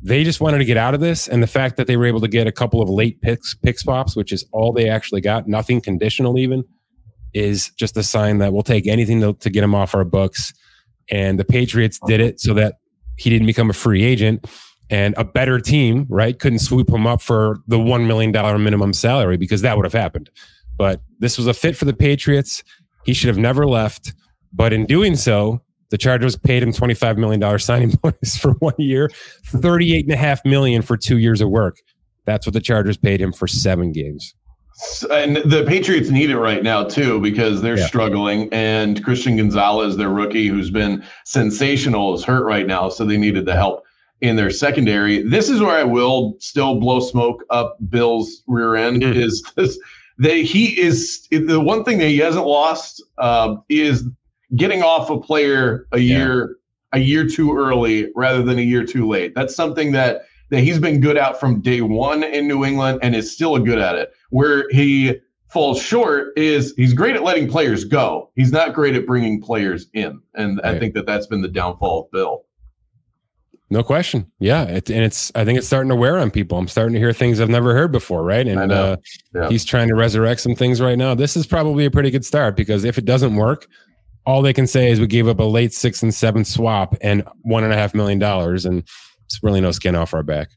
They 0.04 0.24
just 0.24 0.42
wanted 0.42 0.58
to 0.58 0.66
get 0.66 0.78
out 0.78 0.96
of 0.96 1.00
this, 1.00 1.28
and 1.28 1.44
the 1.44 1.48
fact 1.48 1.78
that 1.78 1.86
they 1.86 1.96
were 1.96 2.06
able 2.06 2.22
to 2.22 2.28
get 2.28 2.48
a 2.48 2.52
couple 2.52 2.82
of 2.82 2.90
late 2.90 3.22
picks, 3.22 3.54
pick 3.54 3.78
swaps, 3.78 4.16
which 4.16 4.32
is 4.32 4.44
all 4.52 4.74
they 4.74 4.90
actually 4.90 5.22
got, 5.22 5.48
nothing 5.48 5.80
conditional 5.80 6.40
even, 6.40 6.64
is 7.36 7.70
just 7.78 7.96
a 7.98 8.04
sign 8.04 8.40
that 8.40 8.52
we'll 8.52 8.64
take 8.64 8.88
anything 8.88 9.22
to, 9.22 9.34
to 9.34 9.50
get 9.52 9.64
him 9.64 9.76
off 9.76 9.94
our 9.94 10.04
books. 10.04 10.54
And 11.12 11.40
the 11.40 11.46
Patriots 11.46 12.00
did 12.08 12.20
it 12.20 12.40
so 12.40 12.56
that 12.56 12.76
he 13.18 13.30
didn't 13.30 13.46
become 13.46 13.70
a 13.70 13.74
free 13.74 14.04
agent, 14.04 14.48
and 14.90 15.14
a 15.18 15.24
better 15.24 15.60
team, 15.60 16.08
right, 16.10 16.38
couldn't 16.38 16.60
swoop 16.60 16.90
him 16.90 17.06
up 17.06 17.22
for 17.22 17.60
the 17.68 17.80
one 17.80 18.08
million 18.08 18.32
dollar 18.32 18.58
minimum 18.58 18.94
salary 18.94 19.38
because 19.38 19.62
that 19.62 19.78
would 19.78 19.86
have 19.86 19.94
happened. 19.94 20.32
But 20.78 21.02
this 21.20 21.38
was 21.38 21.46
a 21.46 21.54
fit 21.54 21.78
for 21.78 21.86
the 21.86 21.94
Patriots. 21.94 22.64
He 23.06 23.14
should 23.14 23.28
have 23.28 23.38
never 23.38 23.68
left. 23.68 24.14
But 24.54 24.74
in 24.74 24.86
doing 24.86 25.16
so, 25.16 25.62
the 25.90 25.98
Chargers 25.98 26.38
paid 26.38 26.64
him 26.64 26.72
$25 26.72 27.18
million 27.18 27.60
signing 27.60 27.92
bonus 28.02 28.38
for 28.38 28.52
one 28.54 28.76
year, 28.78 29.10
38.5 29.48 30.40
million 30.46 30.82
for 30.82 30.98
two 30.98 31.18
years 31.18 31.42
of 31.42 31.50
work. 31.50 31.78
That's 32.26 32.46
what 32.46 32.54
the 32.54 32.62
Chargers 32.62 32.98
paid 32.98 33.22
him 33.22 33.34
for 33.34 33.48
seven 33.48 33.92
games. 33.92 34.34
And 35.12 35.38
the 35.38 35.64
Patriots 35.68 36.10
need 36.10 36.30
it 36.30 36.40
right 36.40 36.64
now 36.64 36.84
too 36.84 37.20
because 37.20 37.62
they're 37.62 37.78
yeah. 37.78 37.86
struggling. 37.86 38.50
And 38.52 39.04
Christian 39.04 39.38
Gonzalez, 39.38 39.98
their 39.98 40.10
rookie, 40.10 40.48
who's 40.48 40.72
been 40.72 41.04
sensational, 41.26 42.16
is 42.16 42.24
hurt 42.24 42.46
right 42.46 42.66
now, 42.66 42.90
so 42.90 43.06
they 43.06 43.18
needed 43.18 43.46
the 43.46 43.56
help 43.56 43.84
in 44.22 44.36
their 44.36 44.50
secondary. 44.50 45.22
This 45.24 45.50
is 45.50 45.60
where 45.60 45.76
I 45.76 45.84
will 45.84 46.36
still 46.40 46.80
blow 46.80 47.00
smoke 47.00 47.44
up 47.50 47.78
Bill's 47.90 48.44
rear 48.48 48.76
end. 48.76 49.02
Mm-hmm. 49.02 49.20
Is 49.20 49.44
this? 49.56 49.78
They 50.18 50.44
he 50.44 50.80
is 50.80 51.28
the 51.32 51.60
one 51.60 51.84
thing 51.84 51.98
that 51.98 52.08
he 52.08 52.20
hasn't 52.20 52.46
lost 52.46 53.04
uh, 53.18 53.56
is 53.70 54.04
getting 54.56 54.84
off 54.84 55.10
a 55.10 55.20
player 55.20 55.88
a 55.92 56.00
year 56.00 56.58
yeah. 56.94 57.00
a 57.00 57.00
year 57.00 57.28
too 57.28 57.56
early 57.58 58.12
rather 58.16 58.44
than 58.44 58.60
a 58.60 58.64
year 58.64 58.86
too 58.86 59.08
late. 59.08 59.34
That's 59.36 59.56
something 59.56 59.92
that 59.94 60.24
that 60.50 60.62
he's 60.62 60.80
been 60.80 61.00
good 61.00 61.18
at 61.18 61.40
from 61.40 61.62
day 61.62 61.82
one 61.82 62.24
in 62.24 62.48
New 62.48 62.66
England 62.66 63.00
and 63.02 63.16
is 63.16 63.32
still 63.32 63.58
good 63.60 63.80
at 63.80 63.96
it. 63.96 64.12
Where 64.30 64.70
he 64.70 65.20
falls 65.50 65.82
short 65.82 66.38
is 66.38 66.74
he's 66.78 66.94
great 66.94 67.16
at 67.16 67.24
letting 67.24 67.50
players 67.50 67.86
go. 67.86 68.30
He's 68.36 68.52
not 68.52 68.74
great 68.74 68.96
at 68.96 69.06
bringing 69.06 69.42
players 69.42 69.88
in, 69.94 70.22
and 70.36 70.60
right. 70.64 70.76
I 70.76 70.80
think 70.80 70.94
that 70.94 71.06
that's 71.06 71.28
been 71.28 71.42
the 71.42 71.48
downfall 71.48 72.06
of 72.06 72.12
Bill. 72.12 72.46
No 73.70 73.84
question. 73.84 74.30
Yeah, 74.40 74.64
it, 74.64 74.90
and 74.90 75.02
it's 75.02 75.32
I 75.34 75.46
think 75.46 75.58
it's 75.58 75.66
starting 75.66 75.90
to 75.90 75.96
wear 75.96 76.18
on 76.20 76.30
people. 76.30 76.58
I'm 76.58 76.68
starting 76.68 76.94
to 76.94 77.00
hear 77.00 77.14
things 77.14 77.40
I've 77.40 77.50
never 77.50 77.74
heard 77.74 77.94
before, 77.94 78.22
right? 78.22 78.46
And 78.46 78.70
uh, 78.70 78.98
yeah. 79.34 79.48
he's 79.48 79.64
trying 79.64 79.88
to 79.88 79.96
resurrect 79.96 80.42
some 80.42 80.56
things 80.56 80.82
right 80.82 80.98
now. 80.98 81.16
This 81.16 81.38
is 81.38 81.48
probably 81.48 81.86
a 81.86 81.92
pretty 81.92 82.12
good 82.12 82.26
start 82.26 82.58
because 82.58 82.84
if 82.84 82.98
it 82.98 83.06
doesn't 83.06 83.34
work, 83.34 83.68
all 84.26 84.42
they 84.42 84.54
can 84.54 84.68
say 84.68 84.92
is 84.92 85.00
we 85.00 85.08
gave 85.08 85.28
up 85.28 85.40
a 85.40 85.44
late 85.44 85.74
six 85.74 86.04
and 86.04 86.14
seven 86.14 86.46
swap 86.46 86.96
and 87.02 87.24
one 87.42 87.64
and 87.64 87.74
a 87.74 87.76
half 87.76 87.94
million 87.94 88.20
dollars, 88.20 88.66
and 88.66 88.84
it's 89.26 89.40
really 89.42 89.62
no 89.62 89.72
skin 89.72 89.96
off 89.96 90.14
our 90.14 90.24
back. 90.24 90.50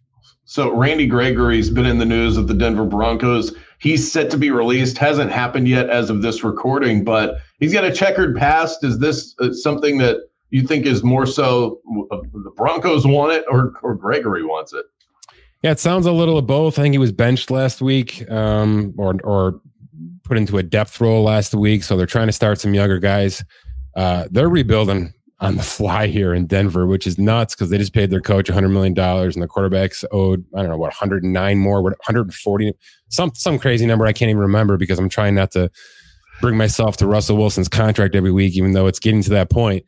So 0.46 0.74
Randy 0.76 1.06
Gregory's 1.06 1.70
been 1.70 1.86
in 1.86 1.98
the 1.98 2.04
news 2.04 2.36
of 2.36 2.48
the 2.48 2.54
Denver 2.54 2.84
Broncos. 2.84 3.56
He's 3.78 4.10
set 4.10 4.30
to 4.30 4.36
be 4.36 4.50
released. 4.50 4.98
Hasn't 4.98 5.32
happened 5.32 5.68
yet 5.68 5.88
as 5.88 6.10
of 6.10 6.22
this 6.22 6.44
recording, 6.44 7.02
but 7.02 7.38
he's 7.60 7.72
got 7.72 7.84
a 7.84 7.92
checkered 7.92 8.36
past. 8.36 8.84
Is 8.84 8.98
this 8.98 9.34
uh, 9.40 9.52
something 9.52 9.98
that 9.98 10.18
you 10.50 10.66
think 10.66 10.84
is 10.84 11.02
more 11.02 11.26
so 11.26 11.80
the 12.10 12.52
Broncos 12.56 13.06
want 13.06 13.32
it 13.32 13.44
or, 13.50 13.72
or 13.82 13.94
Gregory 13.94 14.44
wants 14.44 14.72
it? 14.74 14.84
Yeah, 15.62 15.70
it 15.70 15.80
sounds 15.80 16.04
a 16.04 16.12
little 16.12 16.36
of 16.36 16.46
both. 16.46 16.78
I 16.78 16.82
think 16.82 16.92
he 16.92 16.98
was 16.98 17.10
benched 17.10 17.50
last 17.50 17.80
week 17.80 18.30
um, 18.30 18.92
or, 18.98 19.16
or 19.24 19.60
put 20.24 20.36
into 20.36 20.58
a 20.58 20.62
depth 20.62 21.00
role 21.00 21.22
last 21.22 21.54
week. 21.54 21.82
So 21.82 21.96
they're 21.96 22.06
trying 22.06 22.26
to 22.26 22.32
start 22.32 22.60
some 22.60 22.74
younger 22.74 22.98
guys. 22.98 23.44
Uh, 23.94 24.26
they're 24.30 24.48
rebuilding 24.48 25.12
on 25.40 25.56
the 25.56 25.62
fly 25.74 26.06
here 26.06 26.34
in 26.34 26.46
Denver, 26.46 26.86
which 26.86 27.06
is 27.06 27.18
nuts 27.18 27.54
because 27.54 27.70
they 27.70 27.78
just 27.78 27.92
paid 27.92 28.10
their 28.10 28.20
coach 28.20 28.46
$100 28.46 28.70
million 28.70 28.98
and 28.98 29.42
the 29.42 29.48
quarterbacks 29.48 30.04
owed, 30.10 30.44
I 30.54 30.62
don't 30.62 30.70
know, 30.70 30.78
what, 30.78 30.88
109 30.88 31.58
more, 31.58 31.82
what, 31.82 31.92
140, 31.92 32.72
some, 33.08 33.32
some 33.34 33.58
crazy 33.58 33.86
number 33.86 34.06
I 34.06 34.12
can't 34.12 34.30
even 34.30 34.42
remember 34.42 34.76
because 34.76 34.98
I'm 34.98 35.08
trying 35.08 35.34
not 35.34 35.52
to 35.52 35.70
bring 36.40 36.56
myself 36.56 36.96
to 36.98 37.06
Russell 37.06 37.36
Wilson's 37.36 37.68
contract 37.68 38.14
every 38.14 38.32
week, 38.32 38.56
even 38.56 38.72
though 38.72 38.86
it's 38.86 38.98
getting 38.98 39.22
to 39.22 39.30
that 39.30 39.50
point. 39.50 39.84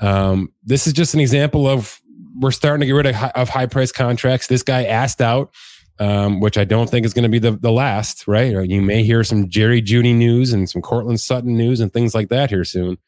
Um, 0.00 0.52
this 0.64 0.86
is 0.86 0.92
just 0.92 1.14
an 1.14 1.20
example 1.20 1.66
of 1.66 2.00
we're 2.38 2.50
starting 2.50 2.80
to 2.80 2.86
get 2.86 2.92
rid 2.92 3.06
of, 3.06 3.14
of 3.34 3.48
high 3.48 3.66
price 3.66 3.92
contracts. 3.92 4.46
This 4.46 4.62
guy 4.62 4.84
asked 4.84 5.22
out, 5.22 5.54
um, 5.98 6.40
which 6.40 6.58
I 6.58 6.64
don't 6.64 6.90
think 6.90 7.06
is 7.06 7.14
going 7.14 7.22
to 7.22 7.28
be 7.28 7.38
the, 7.38 7.52
the 7.52 7.72
last, 7.72 8.28
right? 8.28 8.52
You 8.68 8.82
may 8.82 9.02
hear 9.02 9.24
some 9.24 9.48
Jerry 9.48 9.80
Jeudy 9.80 10.14
news 10.14 10.52
and 10.52 10.68
some 10.68 10.82
Courtland 10.82 11.20
Sutton 11.20 11.56
news 11.56 11.80
and 11.80 11.92
things 11.92 12.14
like 12.14 12.28
that 12.28 12.50
here 12.50 12.64
soon. 12.64 12.98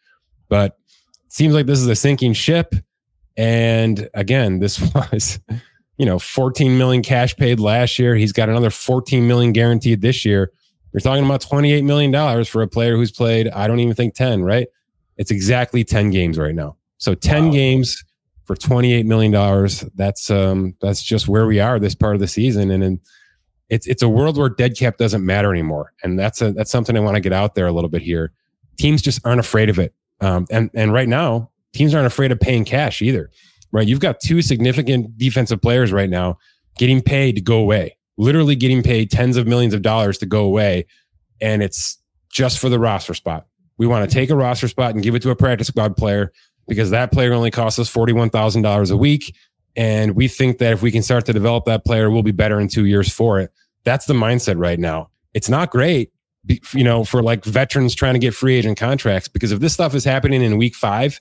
But 0.48 0.78
it 1.26 1.32
seems 1.32 1.54
like 1.54 1.66
this 1.66 1.78
is 1.78 1.86
a 1.86 1.96
sinking 1.96 2.32
ship. 2.32 2.74
And 3.36 4.08
again, 4.14 4.58
this 4.58 4.80
was, 4.94 5.38
you 5.98 6.06
know, 6.06 6.18
14 6.18 6.78
million 6.78 7.02
cash 7.02 7.36
paid 7.36 7.60
last 7.60 7.98
year. 7.98 8.14
He's 8.14 8.32
got 8.32 8.48
another 8.48 8.70
14 8.70 9.26
million 9.26 9.52
guaranteed 9.52 10.00
this 10.00 10.24
year. 10.24 10.52
You're 10.92 11.00
talking 11.00 11.24
about 11.24 11.42
28 11.42 11.84
million 11.84 12.10
dollars 12.10 12.48
for 12.48 12.62
a 12.62 12.68
player 12.68 12.96
who's 12.96 13.12
played, 13.12 13.48
I 13.48 13.68
don't 13.68 13.80
even 13.80 13.94
think 13.94 14.14
10, 14.14 14.42
right? 14.42 14.68
It's 15.18 15.30
exactly 15.30 15.84
10 15.84 16.10
games 16.10 16.38
right 16.38 16.54
now. 16.54 16.76
So 16.96 17.14
10 17.14 17.46
wow. 17.46 17.52
games 17.52 18.04
for 18.48 18.56
28 18.56 19.04
million 19.04 19.30
dollars. 19.30 19.84
That's 19.94 20.30
um 20.30 20.74
that's 20.80 21.02
just 21.02 21.28
where 21.28 21.46
we 21.46 21.60
are 21.60 21.78
this 21.78 21.94
part 21.94 22.14
of 22.14 22.20
the 22.20 22.26
season 22.26 22.70
and 22.70 22.82
in, 22.82 23.00
it's 23.68 23.86
it's 23.86 24.02
a 24.02 24.08
world 24.08 24.38
where 24.38 24.48
dead 24.48 24.74
cap 24.74 24.96
doesn't 24.96 25.24
matter 25.24 25.52
anymore. 25.52 25.92
And 26.02 26.18
that's 26.18 26.40
a 26.40 26.52
that's 26.52 26.70
something 26.70 26.96
I 26.96 27.00
want 27.00 27.16
to 27.16 27.20
get 27.20 27.34
out 27.34 27.54
there 27.54 27.66
a 27.66 27.72
little 27.72 27.90
bit 27.90 28.00
here. 28.00 28.32
Teams 28.78 29.02
just 29.02 29.20
aren't 29.26 29.38
afraid 29.38 29.68
of 29.68 29.78
it. 29.78 29.94
Um, 30.22 30.46
and 30.50 30.70
and 30.74 30.94
right 30.94 31.08
now, 31.08 31.50
teams 31.74 31.94
aren't 31.94 32.06
afraid 32.06 32.32
of 32.32 32.40
paying 32.40 32.64
cash 32.64 33.02
either. 33.02 33.30
Right? 33.70 33.86
You've 33.86 34.00
got 34.00 34.18
two 34.18 34.40
significant 34.40 35.18
defensive 35.18 35.60
players 35.60 35.92
right 35.92 36.08
now 36.08 36.38
getting 36.78 37.02
paid 37.02 37.34
to 37.34 37.42
go 37.42 37.58
away. 37.58 37.98
Literally 38.16 38.56
getting 38.56 38.82
paid 38.82 39.10
tens 39.10 39.36
of 39.36 39.46
millions 39.46 39.74
of 39.74 39.82
dollars 39.82 40.16
to 40.18 40.26
go 40.26 40.42
away 40.44 40.86
and 41.38 41.62
it's 41.62 41.98
just 42.32 42.58
for 42.58 42.70
the 42.70 42.78
roster 42.78 43.12
spot. 43.12 43.46
We 43.76 43.86
want 43.86 44.08
to 44.08 44.12
take 44.12 44.30
a 44.30 44.34
roster 44.34 44.68
spot 44.68 44.94
and 44.94 45.04
give 45.04 45.14
it 45.14 45.20
to 45.22 45.30
a 45.30 45.36
practice 45.36 45.68
squad 45.68 45.98
player 45.98 46.32
because 46.68 46.90
that 46.90 47.10
player 47.10 47.32
only 47.32 47.50
costs 47.50 47.78
us 47.78 47.92
$41,000 47.92 48.90
a 48.90 48.96
week. 48.96 49.34
And 49.74 50.14
we 50.14 50.28
think 50.28 50.58
that 50.58 50.72
if 50.72 50.82
we 50.82 50.90
can 50.90 51.02
start 51.02 51.26
to 51.26 51.32
develop 51.32 51.64
that 51.64 51.84
player, 51.84 52.10
we'll 52.10 52.22
be 52.22 52.32
better 52.32 52.60
in 52.60 52.68
two 52.68 52.84
years 52.84 53.12
for 53.12 53.40
it. 53.40 53.50
That's 53.84 54.06
the 54.06 54.14
mindset 54.14 54.58
right 54.58 54.78
now. 54.78 55.10
It's 55.34 55.48
not 55.48 55.70
great, 55.70 56.12
you 56.74 56.84
know, 56.84 57.04
for 57.04 57.22
like 57.22 57.44
veterans 57.44 57.94
trying 57.94 58.14
to 58.14 58.18
get 58.18 58.34
free 58.34 58.56
agent 58.56 58.78
contracts 58.78 59.28
because 59.28 59.52
if 59.52 59.60
this 59.60 59.72
stuff 59.72 59.94
is 59.94 60.04
happening 60.04 60.42
in 60.42 60.58
week 60.58 60.74
five, 60.74 61.20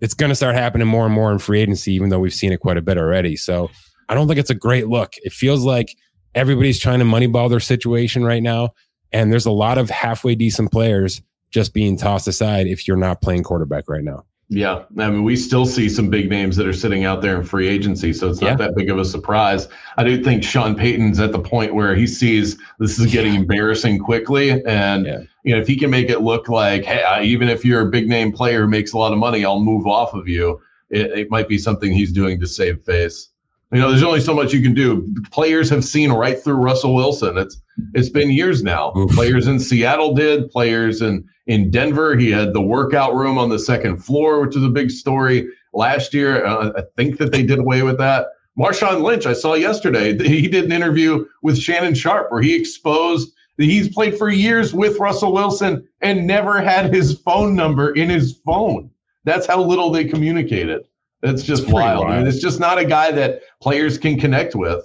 it's 0.00 0.14
going 0.14 0.30
to 0.30 0.36
start 0.36 0.54
happening 0.54 0.86
more 0.86 1.04
and 1.04 1.14
more 1.14 1.32
in 1.32 1.38
free 1.38 1.60
agency, 1.60 1.92
even 1.92 2.08
though 2.08 2.20
we've 2.20 2.34
seen 2.34 2.52
it 2.52 2.60
quite 2.60 2.76
a 2.76 2.82
bit 2.82 2.98
already. 2.98 3.36
So 3.36 3.70
I 4.08 4.14
don't 4.14 4.28
think 4.28 4.38
it's 4.38 4.50
a 4.50 4.54
great 4.54 4.88
look. 4.88 5.14
It 5.18 5.32
feels 5.32 5.64
like 5.64 5.94
everybody's 6.34 6.78
trying 6.78 7.00
to 7.00 7.04
moneyball 7.04 7.50
their 7.50 7.60
situation 7.60 8.24
right 8.24 8.42
now. 8.42 8.70
And 9.12 9.32
there's 9.32 9.46
a 9.46 9.50
lot 9.50 9.78
of 9.78 9.90
halfway 9.90 10.34
decent 10.34 10.70
players 10.70 11.20
just 11.50 11.74
being 11.74 11.96
tossed 11.96 12.28
aside 12.28 12.66
if 12.66 12.86
you're 12.86 12.96
not 12.96 13.22
playing 13.22 13.42
quarterback 13.42 13.88
right 13.88 14.04
now. 14.04 14.24
Yeah, 14.50 14.84
I 14.96 15.10
mean, 15.10 15.24
we 15.24 15.36
still 15.36 15.66
see 15.66 15.90
some 15.90 16.08
big 16.08 16.30
names 16.30 16.56
that 16.56 16.66
are 16.66 16.72
sitting 16.72 17.04
out 17.04 17.20
there 17.20 17.36
in 17.36 17.44
free 17.44 17.68
agency, 17.68 18.14
so 18.14 18.30
it's 18.30 18.40
not 18.40 18.52
yeah. 18.52 18.56
that 18.56 18.74
big 18.74 18.88
of 18.88 18.98
a 18.98 19.04
surprise. 19.04 19.68
I 19.98 20.04
do 20.04 20.24
think 20.24 20.42
Sean 20.42 20.74
Payton's 20.74 21.20
at 21.20 21.32
the 21.32 21.38
point 21.38 21.74
where 21.74 21.94
he 21.94 22.06
sees 22.06 22.56
this 22.78 22.98
is 22.98 23.12
getting 23.12 23.34
embarrassing 23.34 23.98
quickly, 23.98 24.64
and 24.64 25.04
yeah. 25.04 25.20
you 25.42 25.54
know, 25.54 25.60
if 25.60 25.66
he 25.66 25.76
can 25.76 25.90
make 25.90 26.08
it 26.08 26.22
look 26.22 26.48
like, 26.48 26.84
hey, 26.84 27.24
even 27.24 27.50
if 27.50 27.62
you're 27.62 27.82
a 27.82 27.90
big 27.90 28.08
name 28.08 28.32
player 28.32 28.62
who 28.62 28.68
makes 28.68 28.94
a 28.94 28.98
lot 28.98 29.12
of 29.12 29.18
money, 29.18 29.44
I'll 29.44 29.60
move 29.60 29.86
off 29.86 30.14
of 30.14 30.26
you. 30.26 30.58
It, 30.88 31.10
it 31.10 31.30
might 31.30 31.46
be 31.46 31.58
something 31.58 31.92
he's 31.92 32.12
doing 32.12 32.40
to 32.40 32.46
save 32.46 32.80
face. 32.84 33.28
You 33.70 33.80
know, 33.80 33.90
there's 33.90 34.02
only 34.02 34.20
so 34.20 34.34
much 34.34 34.54
you 34.54 34.62
can 34.62 34.72
do. 34.72 35.14
Players 35.30 35.68
have 35.68 35.84
seen 35.84 36.10
right 36.10 36.42
through 36.42 36.54
Russell 36.54 36.94
Wilson. 36.94 37.36
It's 37.36 37.60
it's 37.94 38.08
been 38.08 38.30
years 38.30 38.62
now. 38.62 38.92
Oof. 38.96 39.10
Players 39.10 39.46
in 39.46 39.60
Seattle 39.60 40.14
did. 40.14 40.50
Players 40.50 41.02
in 41.02 41.28
in 41.46 41.70
Denver, 41.70 42.16
he 42.16 42.30
had 42.30 42.52
the 42.52 42.60
workout 42.60 43.14
room 43.14 43.36
on 43.38 43.48
the 43.48 43.58
second 43.58 43.98
floor, 43.98 44.40
which 44.40 44.56
is 44.56 44.62
a 44.62 44.68
big 44.68 44.90
story. 44.90 45.48
Last 45.74 46.14
year, 46.14 46.44
uh, 46.44 46.72
I 46.76 46.82
think 46.96 47.18
that 47.18 47.30
they 47.32 47.42
did 47.42 47.58
away 47.58 47.82
with 47.82 47.98
that. 47.98 48.28
Marshawn 48.58 49.02
Lynch, 49.02 49.24
I 49.26 49.34
saw 49.34 49.54
yesterday. 49.54 50.16
He 50.18 50.48
did 50.48 50.64
an 50.64 50.72
interview 50.72 51.24
with 51.42 51.58
Shannon 51.58 51.94
Sharpe 51.94 52.32
where 52.32 52.42
he 52.42 52.54
exposed 52.54 53.32
that 53.56 53.64
he's 53.64 53.88
played 53.88 54.16
for 54.16 54.30
years 54.30 54.74
with 54.74 54.98
Russell 54.98 55.32
Wilson 55.32 55.86
and 56.00 56.26
never 56.26 56.60
had 56.60 56.92
his 56.92 57.18
phone 57.20 57.54
number 57.54 57.90
in 57.90 58.08
his 58.08 58.40
phone. 58.44 58.90
That's 59.24 59.46
how 59.46 59.62
little 59.62 59.90
they 59.90 60.04
communicated. 60.04 60.87
It's 61.22 61.42
just 61.42 61.64
it's 61.64 61.72
wild. 61.72 62.04
wild. 62.04 62.12
I 62.12 62.18
mean, 62.18 62.26
it's 62.26 62.40
just 62.40 62.60
not 62.60 62.78
a 62.78 62.84
guy 62.84 63.10
that 63.12 63.42
players 63.60 63.98
can 63.98 64.18
connect 64.18 64.54
with. 64.54 64.84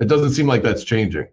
It 0.00 0.08
doesn't 0.08 0.30
seem 0.30 0.46
like 0.46 0.62
that's 0.62 0.84
changing. 0.84 1.26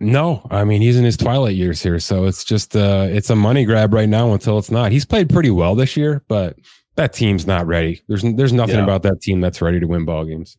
No, 0.00 0.46
I 0.50 0.64
mean 0.64 0.82
he's 0.82 0.96
in 0.96 1.04
his 1.04 1.16
twilight 1.16 1.54
years 1.54 1.82
here, 1.82 2.00
so 2.00 2.24
it's 2.24 2.44
just 2.44 2.76
uh 2.76 3.06
it's 3.08 3.30
a 3.30 3.36
money 3.36 3.64
grab 3.64 3.94
right 3.94 4.08
now 4.08 4.32
until 4.32 4.58
it's 4.58 4.70
not. 4.70 4.92
He's 4.92 5.04
played 5.04 5.30
pretty 5.30 5.50
well 5.50 5.74
this 5.74 5.96
year, 5.96 6.22
but 6.28 6.56
that 6.96 7.12
team's 7.12 7.46
not 7.46 7.66
ready. 7.66 8.02
There's 8.08 8.22
there's 8.22 8.52
nothing 8.52 8.76
yeah. 8.76 8.84
about 8.84 9.02
that 9.04 9.20
team 9.20 9.40
that's 9.40 9.62
ready 9.62 9.80
to 9.80 9.86
win 9.86 10.04
ball 10.04 10.24
games. 10.24 10.56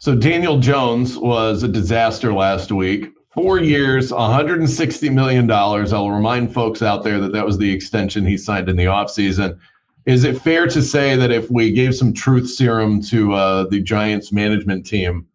So 0.00 0.14
Daniel 0.14 0.58
Jones 0.58 1.16
was 1.16 1.62
a 1.62 1.68
disaster 1.68 2.32
last 2.32 2.72
week. 2.72 3.10
Four 3.32 3.58
years, 3.58 4.12
160 4.12 5.08
million 5.08 5.46
dollars. 5.46 5.92
I'll 5.92 6.10
remind 6.10 6.52
folks 6.52 6.82
out 6.82 7.02
there 7.04 7.18
that 7.20 7.32
that 7.32 7.46
was 7.46 7.58
the 7.58 7.72
extension 7.72 8.26
he 8.26 8.36
signed 8.36 8.68
in 8.68 8.76
the 8.76 8.84
offseason. 8.84 9.58
Is 10.06 10.24
it 10.24 10.40
fair 10.40 10.66
to 10.66 10.82
say 10.82 11.16
that 11.16 11.30
if 11.30 11.50
we 11.50 11.72
gave 11.72 11.94
some 11.94 12.12
truth 12.12 12.50
serum 12.50 13.00
to 13.02 13.32
uh, 13.32 13.64
the 13.64 13.80
Giants 13.80 14.32
management 14.32 14.84
team, 14.84 15.26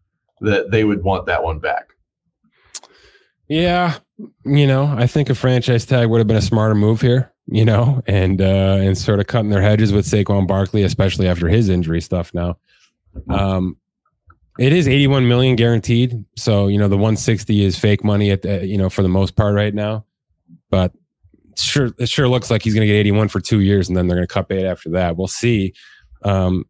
that 0.41 0.71
they 0.71 0.83
would 0.83 1.03
want 1.03 1.25
that 1.25 1.43
one 1.43 1.59
back? 1.59 1.89
Yeah, 3.47 3.97
you 4.45 4.67
know, 4.67 4.85
I 4.85 5.07
think 5.07 5.29
a 5.29 5.35
franchise 5.35 5.85
tag 5.85 6.07
would 6.07 6.19
have 6.19 6.27
been 6.27 6.37
a 6.37 6.41
smarter 6.41 6.75
move 6.75 7.01
here. 7.01 7.33
You 7.51 7.65
know, 7.65 8.03
and 8.05 8.39
uh, 8.43 8.77
and 8.79 8.95
sort 8.95 9.19
of 9.19 9.25
cutting 9.25 9.49
their 9.49 9.63
hedges 9.63 9.91
with 9.91 10.05
Saquon 10.05 10.45
Barkley, 10.45 10.83
especially 10.83 11.27
after 11.27 11.47
his 11.47 11.67
injury 11.67 11.99
stuff. 11.99 12.31
Now, 12.31 12.59
um, 13.27 13.75
it 14.59 14.71
is 14.71 14.87
81 14.87 15.27
million 15.27 15.55
guaranteed. 15.55 16.25
So 16.35 16.67
you 16.67 16.77
know, 16.77 16.87
the 16.87 16.95
160 16.95 17.63
is 17.63 17.75
fake 17.75 18.03
money 18.03 18.29
at 18.29 18.43
the, 18.43 18.67
you 18.67 18.77
know 18.77 18.87
for 18.87 19.01
the 19.01 19.09
most 19.09 19.35
part 19.35 19.55
right 19.55 19.73
now. 19.73 20.05
But 20.69 20.93
sure 21.61 21.91
it 21.97 22.09
sure 22.09 22.27
looks 22.27 22.49
like 22.49 22.63
he's 22.63 22.73
going 22.73 22.87
to 22.87 22.91
get 22.91 22.99
81 22.99 23.29
for 23.29 23.39
two 23.39 23.61
years 23.61 23.87
and 23.87 23.97
then 23.97 24.07
they're 24.07 24.17
going 24.17 24.27
to 24.27 24.33
cut 24.33 24.47
bait 24.47 24.65
after 24.65 24.89
that. 24.91 25.17
We'll 25.17 25.27
see. 25.27 25.73
Um, 26.23 26.65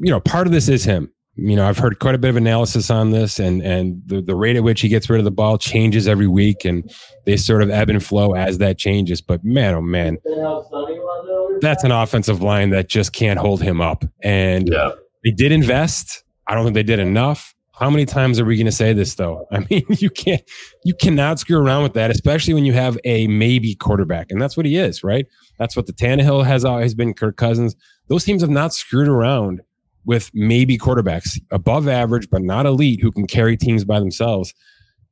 you 0.00 0.10
know 0.10 0.20
part 0.20 0.46
of 0.46 0.52
this 0.52 0.68
is 0.68 0.84
him. 0.84 1.12
You 1.36 1.56
know 1.56 1.66
i've 1.66 1.78
heard 1.78 1.98
quite 2.00 2.14
a 2.14 2.18
bit 2.18 2.28
of 2.28 2.36
analysis 2.36 2.90
on 2.90 3.12
this 3.12 3.38
and 3.38 3.62
and 3.62 4.02
the, 4.04 4.20
the 4.20 4.34
rate 4.34 4.56
at 4.56 4.62
which 4.62 4.80
he 4.80 4.88
gets 4.88 5.08
rid 5.08 5.20
of 5.20 5.24
the 5.24 5.30
ball 5.30 5.56
changes 5.56 6.08
every 6.08 6.26
week 6.26 6.64
and 6.64 6.90
they 7.24 7.36
sort 7.36 7.62
of 7.62 7.70
ebb 7.70 7.88
and 7.88 8.04
flow 8.04 8.34
as 8.34 8.58
that 8.58 8.78
changes. 8.78 9.22
But 9.22 9.44
man 9.44 9.74
oh 9.74 9.80
man 9.80 10.18
that's 11.60 11.84
an 11.84 11.92
offensive 11.92 12.42
line 12.42 12.70
that 12.70 12.88
just 12.88 13.12
can't 13.12 13.38
hold 13.38 13.62
him 13.62 13.80
up. 13.80 14.04
And 14.22 14.68
yeah. 14.68 14.90
they 15.24 15.30
did 15.30 15.52
invest. 15.52 16.24
I 16.46 16.54
don't 16.54 16.64
think 16.64 16.74
they 16.74 16.82
did 16.82 16.98
enough 16.98 17.54
How 17.80 17.88
many 17.88 18.04
times 18.04 18.38
are 18.38 18.44
we 18.44 18.56
going 18.56 18.66
to 18.66 18.72
say 18.72 18.92
this 18.92 19.14
though? 19.14 19.46
I 19.52 19.60
mean, 19.70 19.84
you 19.88 20.10
can't, 20.10 20.42
you 20.84 20.94
cannot 20.94 21.38
screw 21.38 21.58
around 21.58 21.82
with 21.82 21.94
that, 21.94 22.10
especially 22.10 22.54
when 22.54 22.66
you 22.66 22.74
have 22.74 22.98
a 23.04 23.26
maybe 23.26 23.74
quarterback, 23.74 24.30
and 24.30 24.40
that's 24.40 24.56
what 24.56 24.66
he 24.66 24.76
is, 24.76 25.02
right? 25.02 25.26
That's 25.58 25.74
what 25.74 25.86
the 25.86 25.92
Tannehill 25.92 26.44
has 26.44 26.64
always 26.64 26.94
been. 26.94 27.14
Kirk 27.14 27.36
Cousins. 27.36 27.74
Those 28.08 28.24
teams 28.24 28.42
have 28.42 28.50
not 28.50 28.74
screwed 28.74 29.08
around 29.08 29.62
with 30.04 30.30
maybe 30.34 30.78
quarterbacks 30.78 31.38
above 31.50 31.86
average 31.86 32.28
but 32.30 32.42
not 32.42 32.64
elite 32.64 33.00
who 33.02 33.12
can 33.12 33.26
carry 33.26 33.56
teams 33.56 33.84
by 33.84 34.00
themselves 34.00 34.54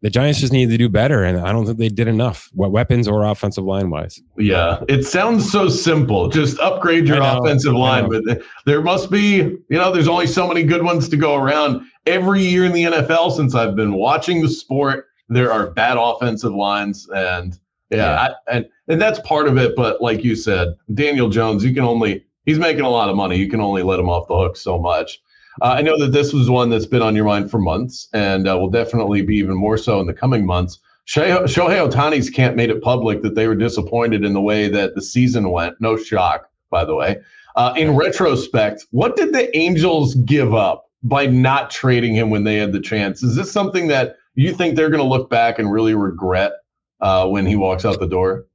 the 0.00 0.10
Giants 0.10 0.38
just 0.38 0.52
needed 0.52 0.70
to 0.70 0.78
do 0.78 0.88
better, 0.88 1.24
and 1.24 1.38
I 1.38 1.52
don't 1.52 1.66
think 1.66 1.78
they 1.78 1.88
did 1.88 2.06
enough, 2.06 2.48
what 2.52 2.70
weapons 2.70 3.08
or 3.08 3.24
offensive 3.24 3.64
line 3.64 3.90
wise. 3.90 4.20
Yeah, 4.36 4.84
it 4.88 5.04
sounds 5.04 5.50
so 5.50 5.68
simple. 5.68 6.28
Just 6.28 6.58
upgrade 6.60 7.08
your 7.08 7.18
know, 7.18 7.40
offensive 7.40 7.72
line, 7.72 8.08
but 8.08 8.40
there 8.64 8.80
must 8.80 9.10
be, 9.10 9.36
you 9.38 9.64
know, 9.70 9.92
there's 9.92 10.06
only 10.06 10.28
so 10.28 10.46
many 10.46 10.62
good 10.62 10.84
ones 10.84 11.08
to 11.08 11.16
go 11.16 11.34
around. 11.34 11.84
Every 12.08 12.42
year 12.42 12.64
in 12.64 12.72
the 12.72 12.84
NFL, 12.84 13.36
since 13.36 13.54
I've 13.54 13.76
been 13.76 13.92
watching 13.92 14.42
the 14.42 14.48
sport, 14.48 15.06
there 15.28 15.52
are 15.52 15.70
bad 15.70 15.96
offensive 15.98 16.54
lines, 16.54 17.08
and 17.14 17.58
yeah, 17.90 17.96
yeah. 17.96 18.28
I, 18.48 18.56
and 18.56 18.68
and 18.88 19.00
that's 19.00 19.18
part 19.20 19.46
of 19.46 19.58
it. 19.58 19.76
But 19.76 20.00
like 20.00 20.24
you 20.24 20.34
said, 20.34 20.74
Daniel 20.94 21.28
Jones, 21.28 21.64
you 21.64 21.74
can 21.74 21.84
only 21.84 22.24
he's 22.46 22.58
making 22.58 22.82
a 22.82 22.90
lot 22.90 23.10
of 23.10 23.16
money. 23.16 23.36
You 23.36 23.48
can 23.48 23.60
only 23.60 23.82
let 23.82 24.00
him 24.00 24.08
off 24.08 24.26
the 24.26 24.36
hook 24.36 24.56
so 24.56 24.78
much. 24.78 25.20
Uh, 25.60 25.74
I 25.76 25.82
know 25.82 25.98
that 25.98 26.12
this 26.12 26.32
was 26.32 26.48
one 26.48 26.70
that's 26.70 26.86
been 26.86 27.02
on 27.02 27.16
your 27.16 27.24
mind 27.24 27.50
for 27.50 27.58
months 27.58 28.08
and 28.12 28.48
uh, 28.48 28.56
will 28.56 28.70
definitely 28.70 29.22
be 29.22 29.36
even 29.36 29.54
more 29.54 29.76
so 29.76 30.00
in 30.00 30.06
the 30.06 30.14
coming 30.14 30.46
months. 30.46 30.78
Shohei, 31.06 31.42
Shohei 31.44 31.90
Ohtani's 31.90 32.30
camp 32.30 32.54
made 32.54 32.70
it 32.70 32.82
public 32.82 33.22
that 33.22 33.34
they 33.34 33.48
were 33.48 33.54
disappointed 33.54 34.24
in 34.24 34.34
the 34.34 34.40
way 34.40 34.68
that 34.68 34.94
the 34.94 35.02
season 35.02 35.50
went. 35.50 35.80
No 35.80 35.96
shock, 35.96 36.48
by 36.70 36.84
the 36.84 36.94
way. 36.94 37.18
Uh, 37.56 37.74
in 37.76 37.96
retrospect, 37.96 38.86
what 38.92 39.16
did 39.16 39.32
the 39.32 39.56
Angels 39.56 40.14
give 40.14 40.54
up 40.54 40.87
by 41.02 41.26
not 41.26 41.70
trading 41.70 42.14
him 42.14 42.30
when 42.30 42.44
they 42.44 42.56
had 42.56 42.72
the 42.72 42.80
chance? 42.80 43.22
Is 43.22 43.36
this 43.36 43.50
something 43.50 43.88
that 43.88 44.16
you 44.34 44.52
think 44.52 44.76
they're 44.76 44.90
going 44.90 45.02
to 45.02 45.08
look 45.08 45.30
back 45.30 45.58
and 45.58 45.70
really 45.70 45.94
regret 45.94 46.52
uh, 47.00 47.26
when 47.28 47.46
he 47.46 47.56
walks 47.56 47.84
out 47.84 48.00
the 48.00 48.06
door? 48.06 48.46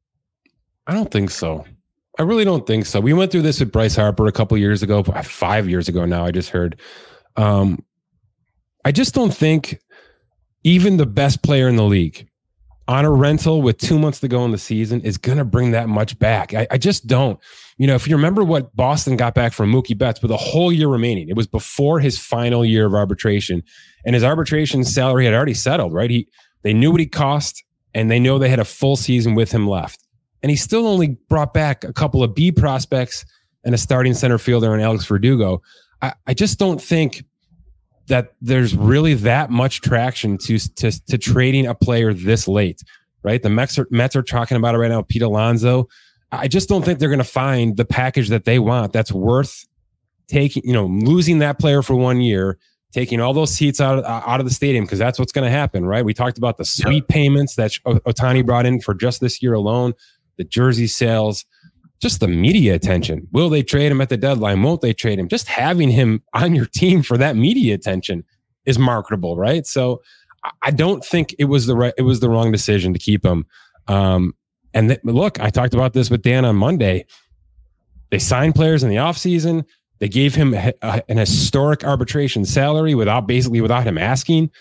I 0.88 0.94
don't 0.94 1.12
think 1.12 1.30
so. 1.30 1.66
I 2.20 2.24
really 2.24 2.46
don't 2.46 2.68
think 2.68 2.86
so. 2.86 3.00
We 3.00 3.14
went 3.14 3.32
through 3.32 3.42
this 3.42 3.60
with 3.60 3.72
Bryce 3.72 3.96
Harper 3.96 4.28
a 4.28 4.32
couple 4.32 4.58
years 4.58 4.84
ago, 4.84 5.04
five 5.04 5.68
years 5.68 5.88
ago 5.88 6.06
now. 6.06 6.26
I 6.26 6.32
just 6.32 6.50
heard. 6.50 6.80
Um, 7.36 7.84
I 8.86 8.92
just 8.92 9.16
don't 9.16 9.34
think 9.34 9.80
even 10.64 10.98
the 10.98 11.06
best 11.06 11.42
player 11.42 11.68
in 11.68 11.76
the 11.76 11.84
league 11.84 12.28
on 12.88 13.06
a 13.06 13.12
rental 13.12 13.62
with 13.62 13.78
two 13.78 13.98
months 13.98 14.20
to 14.20 14.28
go 14.28 14.44
in 14.46 14.52
the 14.52 14.58
season 14.58 15.02
is 15.02 15.18
going 15.18 15.38
to 15.38 15.46
bring 15.46 15.72
that 15.72 15.88
much 15.88 16.20
back. 16.20 16.54
I, 16.54 16.68
I, 16.70 16.78
just 16.78 17.08
don't. 17.08 17.40
You 17.78 17.88
know, 17.88 17.96
if 17.96 18.08
you 18.08 18.16
remember 18.16 18.44
what 18.44 18.76
Boston 18.76 19.18
got 19.18 19.34
back 19.34 19.54
from 19.54 19.72
Mookie 19.72 19.98
Betts 19.98 20.22
with 20.22 20.32
a 20.32 20.38
whole 20.38 20.72
year 20.72 20.88
remaining, 20.88 21.30
it 21.30 21.36
was 21.36 21.48
before 21.48 22.00
his 22.00 22.20
final 22.20 22.64
year 22.64 22.86
of 22.86 22.94
arbitration, 22.94 23.64
and 24.06 24.14
his 24.14 24.24
arbitration 24.24 24.84
salary 24.84 25.26
had 25.26 25.34
already 25.34 25.54
settled. 25.54 25.94
Right? 25.94 26.10
He 26.10 26.28
they 26.64 26.74
knew 26.74 26.92
what 26.92 27.00
he 27.00 27.08
cost, 27.08 27.64
and 27.94 28.12
they 28.12 28.20
know 28.20 28.38
they 28.38 28.50
had 28.50 28.60
a 28.60 28.66
full 28.66 28.96
season 28.96 29.36
with 29.36 29.52
him 29.52 29.68
left 29.68 30.04
and 30.44 30.50
he 30.50 30.56
still 30.58 30.86
only 30.86 31.18
brought 31.30 31.54
back 31.54 31.84
a 31.86 31.94
couple 31.94 32.22
of 32.22 32.36
B 32.36 32.52
prospects 32.52 33.26
and 33.64 33.74
a 33.74 33.78
starting 33.78 34.14
center 34.14 34.38
fielder 34.38 34.74
and 34.74 34.84
Alex 34.84 35.06
Verdugo. 35.06 35.62
I, 36.02 36.14
I 36.28 36.34
just 36.34 36.60
don't 36.60 36.82
think 36.82 37.24
that 38.08 38.34
there's 38.42 38.76
really 38.76 39.14
that 39.14 39.50
much 39.50 39.80
traction 39.80 40.38
to, 40.38 40.60
to, 40.76 40.92
to 41.08 41.18
trading 41.18 41.66
a 41.66 41.74
player 41.74 42.14
this 42.14 42.50
late, 42.50 42.82
right? 43.24 43.42
The 43.42 43.50
Mets 43.50 43.80
are, 43.80 43.88
Mets 43.90 44.18
are 44.18 44.22
talking 44.22 44.58
about 44.58 44.76
it 44.76 44.80
right 44.80 44.92
now. 44.92 45.02
Pete 45.02 45.22
Alonso. 45.22 45.88
I 46.40 46.48
just 46.48 46.68
don't 46.68 46.84
think 46.84 47.00
they're 47.00 47.10
going 47.10 47.20
to 47.20 47.24
find 47.24 47.78
the 47.78 47.86
package 47.86 48.30
that 48.30 48.46
they 48.46 48.60
want 48.60 48.94
that's 48.94 49.12
worth 49.12 49.66
taking, 50.28 50.64
you 50.66 50.74
know, 50.74 50.86
losing 50.86 51.40
that 51.40 51.60
player 51.60 51.82
for 51.82 51.96
one 51.96 52.22
year, 52.22 52.58
taking 52.92 53.20
all 53.20 53.34
those 53.34 53.54
seats 53.54 53.80
out 53.80 54.00
of, 54.00 54.06
out 54.06 54.40
of 54.40 54.46
the 54.46 54.54
stadium 54.54 54.86
because 54.86 55.00
that's 55.00 55.20
what's 55.20 55.32
going 55.32 55.46
to 55.46 55.52
happen, 55.52 55.86
right? 55.86 56.04
We 56.04 56.14
talked 56.14 56.38
about 56.38 56.58
the 56.58 56.66
suite 56.66 57.08
payments 57.08 57.56
that 57.56 57.72
Ohtani 57.86 58.46
brought 58.46 58.66
in 58.66 58.82
for 58.82 58.94
just 58.94 59.22
this 59.22 59.42
year 59.42 59.54
alone 59.54 59.94
the 60.38 60.44
jersey 60.44 60.88
sales, 60.88 61.46
just 62.02 62.20
the 62.20 62.28
media 62.28 62.74
attention. 62.74 63.28
Will 63.32 63.50
they 63.50 63.62
trade 63.62 63.92
him 63.92 64.02
at 64.02 64.10
the 64.10 64.18
deadline? 64.18 64.64
Won't 64.64 64.82
they 64.82 64.94
trade 64.94 65.20
him? 65.20 65.28
Just 65.28 65.48
having 65.48 65.90
him 65.90 66.24
on 66.34 66.56
your 66.56 66.66
team 66.66 67.04
for 67.04 67.18
that 67.18 67.36
media 67.36 67.76
attention 67.76 68.24
is 68.66 68.80
marketable, 68.80 69.38
right? 69.38 69.68
So 69.68 70.02
I 70.62 70.72
don't 70.72 71.06
think 71.06 71.36
it 71.38 71.46
was 71.46 71.68
the 71.68 71.76
right, 71.76 71.94
it 71.98 72.02
was 72.02 72.20
the 72.20 72.30
wrong 72.30 72.52
decision 72.52 72.94
to 72.94 73.00
keep 73.00 73.24
him. 73.24 73.46
Um, 73.88 74.34
and 74.74 74.90
th- 74.90 75.00
look, 75.04 75.40
I 75.40 75.50
talked 75.50 75.74
about 75.74 75.94
this 75.94 76.10
with 76.10 76.22
Dan 76.22 76.46
on 76.46 76.56
Monday. 76.56 77.06
They 78.12 78.20
signed 78.20 78.56
players 78.56 78.84
in 78.84 78.90
the 78.90 78.98
offseason. 78.98 79.66
They 80.00 80.10
gave 80.10 80.36
him 80.36 80.54
a, 80.54 80.74
a, 80.82 81.04
an 81.08 81.18
historic 81.18 81.84
arbitration 81.84 82.46
salary 82.46 82.94
without 82.94 83.28
basically 83.28 83.62
without 83.62 83.86
him 83.86 83.98
asking. 83.98 84.52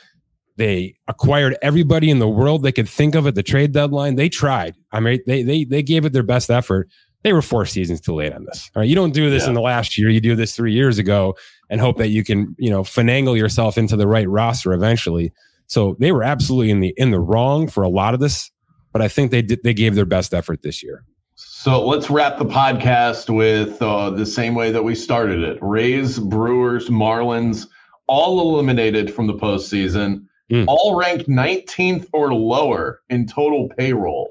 They 0.57 0.95
acquired 1.09 1.57
everybody 1.63 2.11
in 2.11 2.19
the 2.19 2.29
world 2.29 2.63
they 2.63 2.73
could 2.73 2.89
think 2.89 3.15
of 3.15 3.27
at 3.27 3.35
the 3.35 3.43
trade 3.43 3.73
deadline. 3.73 4.17
They 4.17 4.29
tried. 4.29 4.77
I 4.93 5.01
mean, 5.01 5.21
they 5.27 5.43
they 5.43 5.65
they 5.65 5.83
gave 5.83 6.05
it 6.05 6.13
their 6.13 6.23
best 6.23 6.51
effort. 6.51 6.89
They 7.25 7.33
were 7.33 7.43
four 7.43 7.67
seasons 7.67 8.01
too 8.01 8.15
late 8.15 8.33
on 8.33 8.45
this. 8.45 8.71
All 8.77 8.81
right, 8.81 8.89
you 8.89 8.95
don't 8.95 9.13
do 9.15 9.31
this 9.31 9.43
yeah. 9.43 9.49
in 9.49 9.55
the 9.55 9.61
last 9.61 9.99
year. 9.99 10.09
You 10.09 10.21
do 10.21 10.37
this 10.37 10.55
three 10.55 10.73
years 10.73 10.99
ago 10.99 11.37
and 11.69 11.81
hope 11.81 11.97
that 11.99 12.09
you 12.09 12.23
can 12.23 12.55
you 12.59 12.71
know 12.71 12.83
finagle 12.83 13.37
yourself 13.37 13.77
into 13.77 13.97
the 13.97 14.07
right 14.07 14.29
roster 14.29 14.73
eventually. 14.73 15.33
So 15.67 15.97
they 15.99 16.13
were 16.13 16.23
absolutely 16.23 16.71
in 16.71 16.79
the 16.79 16.95
in 16.97 17.11
the 17.11 17.21
wrong 17.21 17.67
for 17.67 17.83
a 17.83 17.89
lot 17.89 18.15
of 18.15 18.21
this, 18.21 18.52
but 18.93 19.03
I 19.03 19.09
think 19.09 19.31
they 19.31 19.43
did 19.43 19.63
they 19.65 19.75
gave 19.75 19.95
their 19.95 20.07
best 20.07 20.35
effort 20.35 20.63
this 20.63 20.83
year. 20.83 21.05
So 21.35 21.85
let's 21.87 22.11
wrap 22.11 22.39
the 22.39 22.45
podcast 22.45 23.35
with 23.35 23.81
uh, 23.81 24.11
the 24.11 24.27
same 24.27 24.55
way 24.55 24.71
that 24.71 24.83
we 24.83 24.95
started 24.95 25.43
it: 25.43 25.59
Rays, 25.61 26.19
Brewers, 26.19 26.89
Marlins, 26.89 27.67
all 28.07 28.41
eliminated 28.41 29.13
from 29.13 29.27
the 29.27 29.35
postseason 29.35 30.27
mm. 30.53 30.65
all 30.69 30.97
ranked 30.97 31.29
19th 31.29 32.09
or 32.13 32.35
lower 32.35 33.01
in 33.09 33.27
total 33.27 33.69
payroll. 33.77 34.31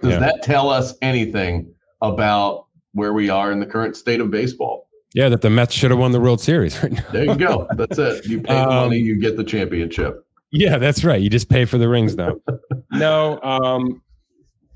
Does 0.00 0.12
yeah. 0.12 0.18
that 0.20 0.42
tell 0.42 0.70
us 0.70 0.94
anything 1.02 1.72
about 2.02 2.66
where 2.92 3.12
we 3.12 3.28
are 3.28 3.50
in 3.50 3.60
the 3.60 3.66
current 3.66 3.96
state 3.96 4.20
of 4.20 4.30
baseball? 4.30 4.88
Yeah, 5.14 5.28
that 5.30 5.40
the 5.40 5.50
Mets 5.50 5.74
should 5.74 5.90
have 5.90 5.98
won 5.98 6.12
the 6.12 6.20
World 6.20 6.40
Series 6.40 6.82
right 6.82 7.00
There 7.10 7.24
you 7.24 7.36
go. 7.36 7.66
That's 7.74 7.98
it. 7.98 8.26
You 8.26 8.40
pay 8.40 8.54
the 8.54 8.60
um, 8.68 8.88
money, 8.88 8.98
you 8.98 9.18
get 9.18 9.36
the 9.36 9.44
championship. 9.44 10.25
Yeah, 10.56 10.78
that's 10.78 11.04
right. 11.04 11.20
You 11.20 11.30
just 11.30 11.48
pay 11.48 11.64
for 11.64 11.78
the 11.78 11.88
rings 11.88 12.16
now. 12.16 12.36
no, 12.92 13.40
um, 13.42 14.02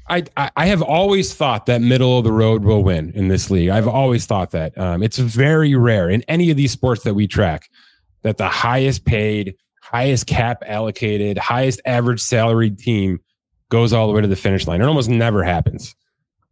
I, 0.09 0.25
I 0.57 0.67
have 0.67 0.83
always 0.83 1.33
thought 1.35 1.67
that 1.67 1.81
middle 1.81 2.19
of 2.19 2.25
the 2.25 2.33
road 2.33 2.65
will 2.65 2.83
win 2.83 3.13
in 3.15 3.29
this 3.29 3.51
league. 3.51 3.71
I've 3.71 3.87
always 3.87 4.27
thought 4.27 4.51
that. 4.51 4.77
Um, 4.77 5.03
it's 5.03 5.19
very 5.19 5.75
rare 5.77 6.11
in 6.11 6.23
any 6.23 6.51
of 6.51 6.57
these 6.57 6.73
sports 6.73 7.05
that 7.05 7.15
we 7.15 7.29
track 7.29 7.69
that 8.23 8.37
the 8.37 8.49
highest 8.49 9.05
paid 9.05 9.55
highest 9.83 10.27
cap 10.27 10.63
allocated, 10.67 11.37
highest 11.39 11.81
average 11.85 12.21
salaried 12.21 12.79
team 12.79 13.19
goes 13.71 13.93
all 13.93 14.07
the 14.07 14.13
way 14.13 14.21
to 14.21 14.29
the 14.29 14.37
finish 14.37 14.67
line. 14.67 14.81
It 14.81 14.87
almost 14.87 15.09
never 15.09 15.43
happens. 15.43 15.95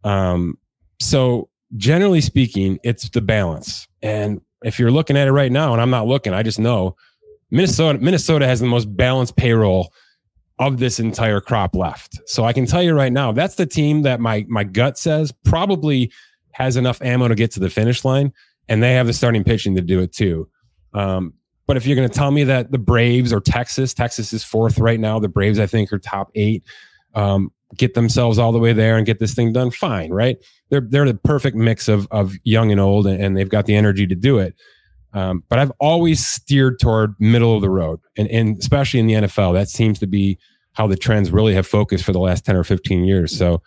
Um, 0.03 0.57
so 0.99 1.49
generally 1.77 2.21
speaking, 2.21 2.79
it's 2.83 3.09
the 3.09 3.21
balance. 3.21 3.87
And 4.01 4.41
if 4.63 4.79
you're 4.79 4.91
looking 4.91 5.15
at 5.15 5.27
it 5.27 5.31
right 5.31 5.51
now, 5.51 5.71
and 5.73 5.81
I'm 5.81 5.89
not 5.89 6.07
looking, 6.07 6.33
I 6.33 6.43
just 6.43 6.59
know 6.59 6.95
Minnesota, 7.51 7.99
Minnesota 7.99 8.45
has 8.45 8.59
the 8.59 8.67
most 8.67 8.85
balanced 8.95 9.35
payroll 9.35 9.91
of 10.59 10.77
this 10.77 10.99
entire 10.99 11.39
crop 11.39 11.75
left. 11.75 12.19
So 12.25 12.43
I 12.43 12.53
can 12.53 12.65
tell 12.65 12.83
you 12.83 12.93
right 12.93 13.11
now, 13.13 13.31
that's 13.31 13.55
the 13.55 13.65
team 13.65 14.01
that 14.03 14.19
my 14.19 14.45
my 14.49 14.63
gut 14.63 14.97
says 14.97 15.31
probably 15.45 16.11
has 16.51 16.75
enough 16.75 17.01
ammo 17.01 17.27
to 17.27 17.35
get 17.35 17.51
to 17.51 17.59
the 17.59 17.69
finish 17.69 18.03
line, 18.03 18.33
and 18.67 18.83
they 18.83 18.93
have 18.93 19.07
the 19.07 19.13
starting 19.13 19.43
pitching 19.43 19.75
to 19.75 19.81
do 19.81 20.01
it 20.01 20.11
too. 20.11 20.49
Um, 20.93 21.33
but 21.65 21.77
if 21.77 21.85
you're 21.85 21.95
going 21.95 22.09
to 22.09 22.13
tell 22.13 22.31
me 22.31 22.43
that 22.45 22.71
the 22.71 22.79
Braves 22.79 23.31
or 23.31 23.39
Texas, 23.39 23.93
Texas 23.93 24.33
is 24.33 24.43
fourth 24.43 24.79
right 24.79 24.99
now. 24.99 25.19
The 25.19 25.29
Braves, 25.29 25.59
I 25.59 25.67
think, 25.67 25.93
are 25.93 25.99
top 25.99 26.31
eight. 26.35 26.63
Um, 27.13 27.51
get 27.77 27.93
themselves 27.93 28.39
all 28.39 28.51
the 28.51 28.59
way 28.59 28.73
there 28.73 28.97
and 28.97 29.05
get 29.05 29.19
this 29.19 29.35
thing 29.35 29.53
done. 29.53 29.71
Fine, 29.71 30.11
right? 30.11 30.37
They're 30.69 30.81
they're 30.81 31.05
the 31.05 31.13
perfect 31.13 31.55
mix 31.55 31.87
of 31.87 32.07
of 32.11 32.33
young 32.43 32.71
and 32.71 32.81
old, 32.81 33.07
and, 33.07 33.21
and 33.23 33.37
they've 33.37 33.49
got 33.49 33.65
the 33.65 33.75
energy 33.75 34.05
to 34.07 34.15
do 34.15 34.39
it. 34.39 34.55
Um, 35.13 35.43
but 35.49 35.59
I've 35.59 35.71
always 35.79 36.25
steered 36.25 36.79
toward 36.79 37.15
middle 37.19 37.55
of 37.55 37.61
the 37.61 37.69
road, 37.69 37.99
and, 38.17 38.27
and 38.29 38.57
especially 38.57 38.99
in 38.99 39.07
the 39.07 39.13
NFL, 39.13 39.53
that 39.53 39.67
seems 39.67 39.99
to 39.99 40.07
be 40.07 40.37
how 40.73 40.85
the 40.85 40.95
trends 40.95 41.31
really 41.31 41.53
have 41.55 41.65
focused 41.65 42.03
for 42.03 42.11
the 42.11 42.19
last 42.19 42.45
ten 42.45 42.55
or 42.55 42.63
fifteen 42.63 43.03
years. 43.05 43.35
So 43.35 43.61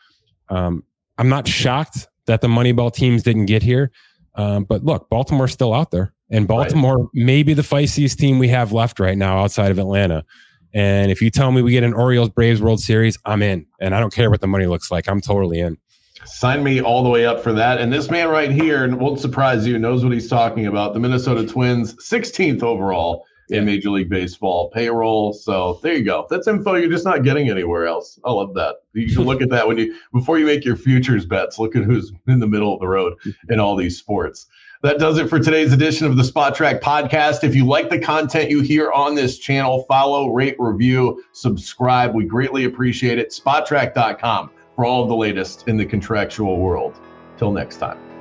um, 0.49 0.85
I'm 1.19 1.29
not 1.29 1.49
shocked 1.49 2.09
that 2.27 2.41
the 2.41 2.49
Moneyball 2.49 2.93
teams 2.93 3.23
didn't 3.23 3.47
get 3.47 3.63
here. 3.63 3.91
Um, 4.35 4.65
but 4.65 4.85
look, 4.85 5.09
Baltimore's 5.11 5.53
still 5.53 5.75
out 5.75 5.91
there. 5.91 6.15
And 6.31 6.49
Baltimore 6.49 6.99
right. 6.99 7.09
may 7.13 7.43
be 7.43 7.53
the 7.53 7.63
feistiest 7.63 8.17
team 8.17 8.39
we 8.39 8.49
have 8.49 8.73
left 8.73 8.99
right 8.99 9.19
now 9.19 9.39
outside 9.39 9.71
of 9.71 9.79
Atlanta. 9.79 10.25
And 10.73 11.11
if 11.11 11.21
you 11.21 11.31
tell 11.31 11.53
me 11.53 11.61
we 11.61 11.73
get 11.73 11.85
an 11.85 11.93
Orioles 11.93 12.31
Braves 12.31 12.63
World 12.63 12.81
Series, 12.81 13.19
I'm 13.27 13.43
in. 13.43 13.67
And 13.81 13.95
I 13.95 14.01
don't 14.01 14.13
care 14.13 14.31
what 14.31 14.41
the 14.41 14.47
money 14.47 14.67
looks 14.67 14.91
like. 14.91 15.09
I'm 15.09 15.21
totally 15.21 15.61
in. 15.61 15.77
Sign 16.25 16.63
me 16.63 16.81
all 16.81 17.03
the 17.03 17.09
way 17.09 17.27
up 17.27 17.43
for 17.43 17.53
that. 17.53 17.81
And 17.81 17.93
this 17.93 18.11
man 18.11 18.29
right 18.29 18.51
here, 18.51 18.85
and 18.85 18.99
won't 19.01 19.21
surprise 19.21 19.67
you, 19.67 19.79
knows 19.79 20.05
what 20.05 20.13
he's 20.13 20.29
talking 20.29 20.67
about. 20.67 20.95
The 20.95 21.01
Minnesota 21.01 21.47
Twins, 21.47 21.95
16th 21.97 22.63
overall 22.63 23.27
in 23.49 23.65
Major 23.65 23.91
League 23.91 24.09
Baseball 24.09 24.71
payroll. 24.71 25.33
So 25.33 25.79
there 25.83 25.95
you 25.95 26.05
go. 26.05 26.27
That's 26.31 26.47
info 26.47 26.75
you're 26.75 26.91
just 26.91 27.05
not 27.05 27.23
getting 27.23 27.51
anywhere 27.51 27.87
else. 27.87 28.19
I 28.25 28.33
love 28.33 28.55
that. 28.55 28.77
You 28.95 29.09
should 29.09 29.27
look 29.27 29.43
at 29.43 29.51
that 29.51 29.69
when 29.69 29.79
you 29.79 29.97
before 30.13 30.39
you 30.39 30.47
make 30.47 30.65
your 30.65 30.77
futures 30.77 31.27
bets. 31.27 31.59
Look 31.59 31.77
at 31.77 31.85
who's 31.85 32.13
in 32.27 32.41
the 32.41 32.47
middle 32.47 32.73
of 32.75 32.81
the 32.81 32.89
road 32.89 33.15
in 33.51 33.61
all 33.61 33.77
these 33.77 33.99
sports. 33.99 34.47
That 34.83 34.99
does 34.99 35.19
it 35.19 35.29
for 35.29 35.39
today's 35.39 35.73
edition 35.73 36.07
of 36.07 36.17
the 36.17 36.25
Spotrac 36.25 36.81
podcast. 36.81 37.45
If 37.45 37.55
you 37.55 37.67
like 37.67 37.89
the 37.89 38.01
content 38.01 38.51
you 38.51 38.63
hear 38.63 38.91
on 38.91 39.15
this 39.15 39.39
channel, 39.39 39.85
follow, 39.89 40.29
rate, 40.31 40.57
review, 40.59 41.23
subscribe. 41.33 42.15
We 42.15 42.25
greatly 42.25 42.65
appreciate 42.65 43.19
it. 43.19 43.31
Spotrac.com 43.31 44.51
for 44.77 44.85
all 44.85 45.03
of 45.03 45.09
the 45.09 45.17
latest 45.17 45.69
in 45.69 45.77
the 45.77 45.87
contractual 45.87 46.59
world. 46.59 47.01
Till 47.37 47.53
next 47.53 47.79
time. 47.79 48.12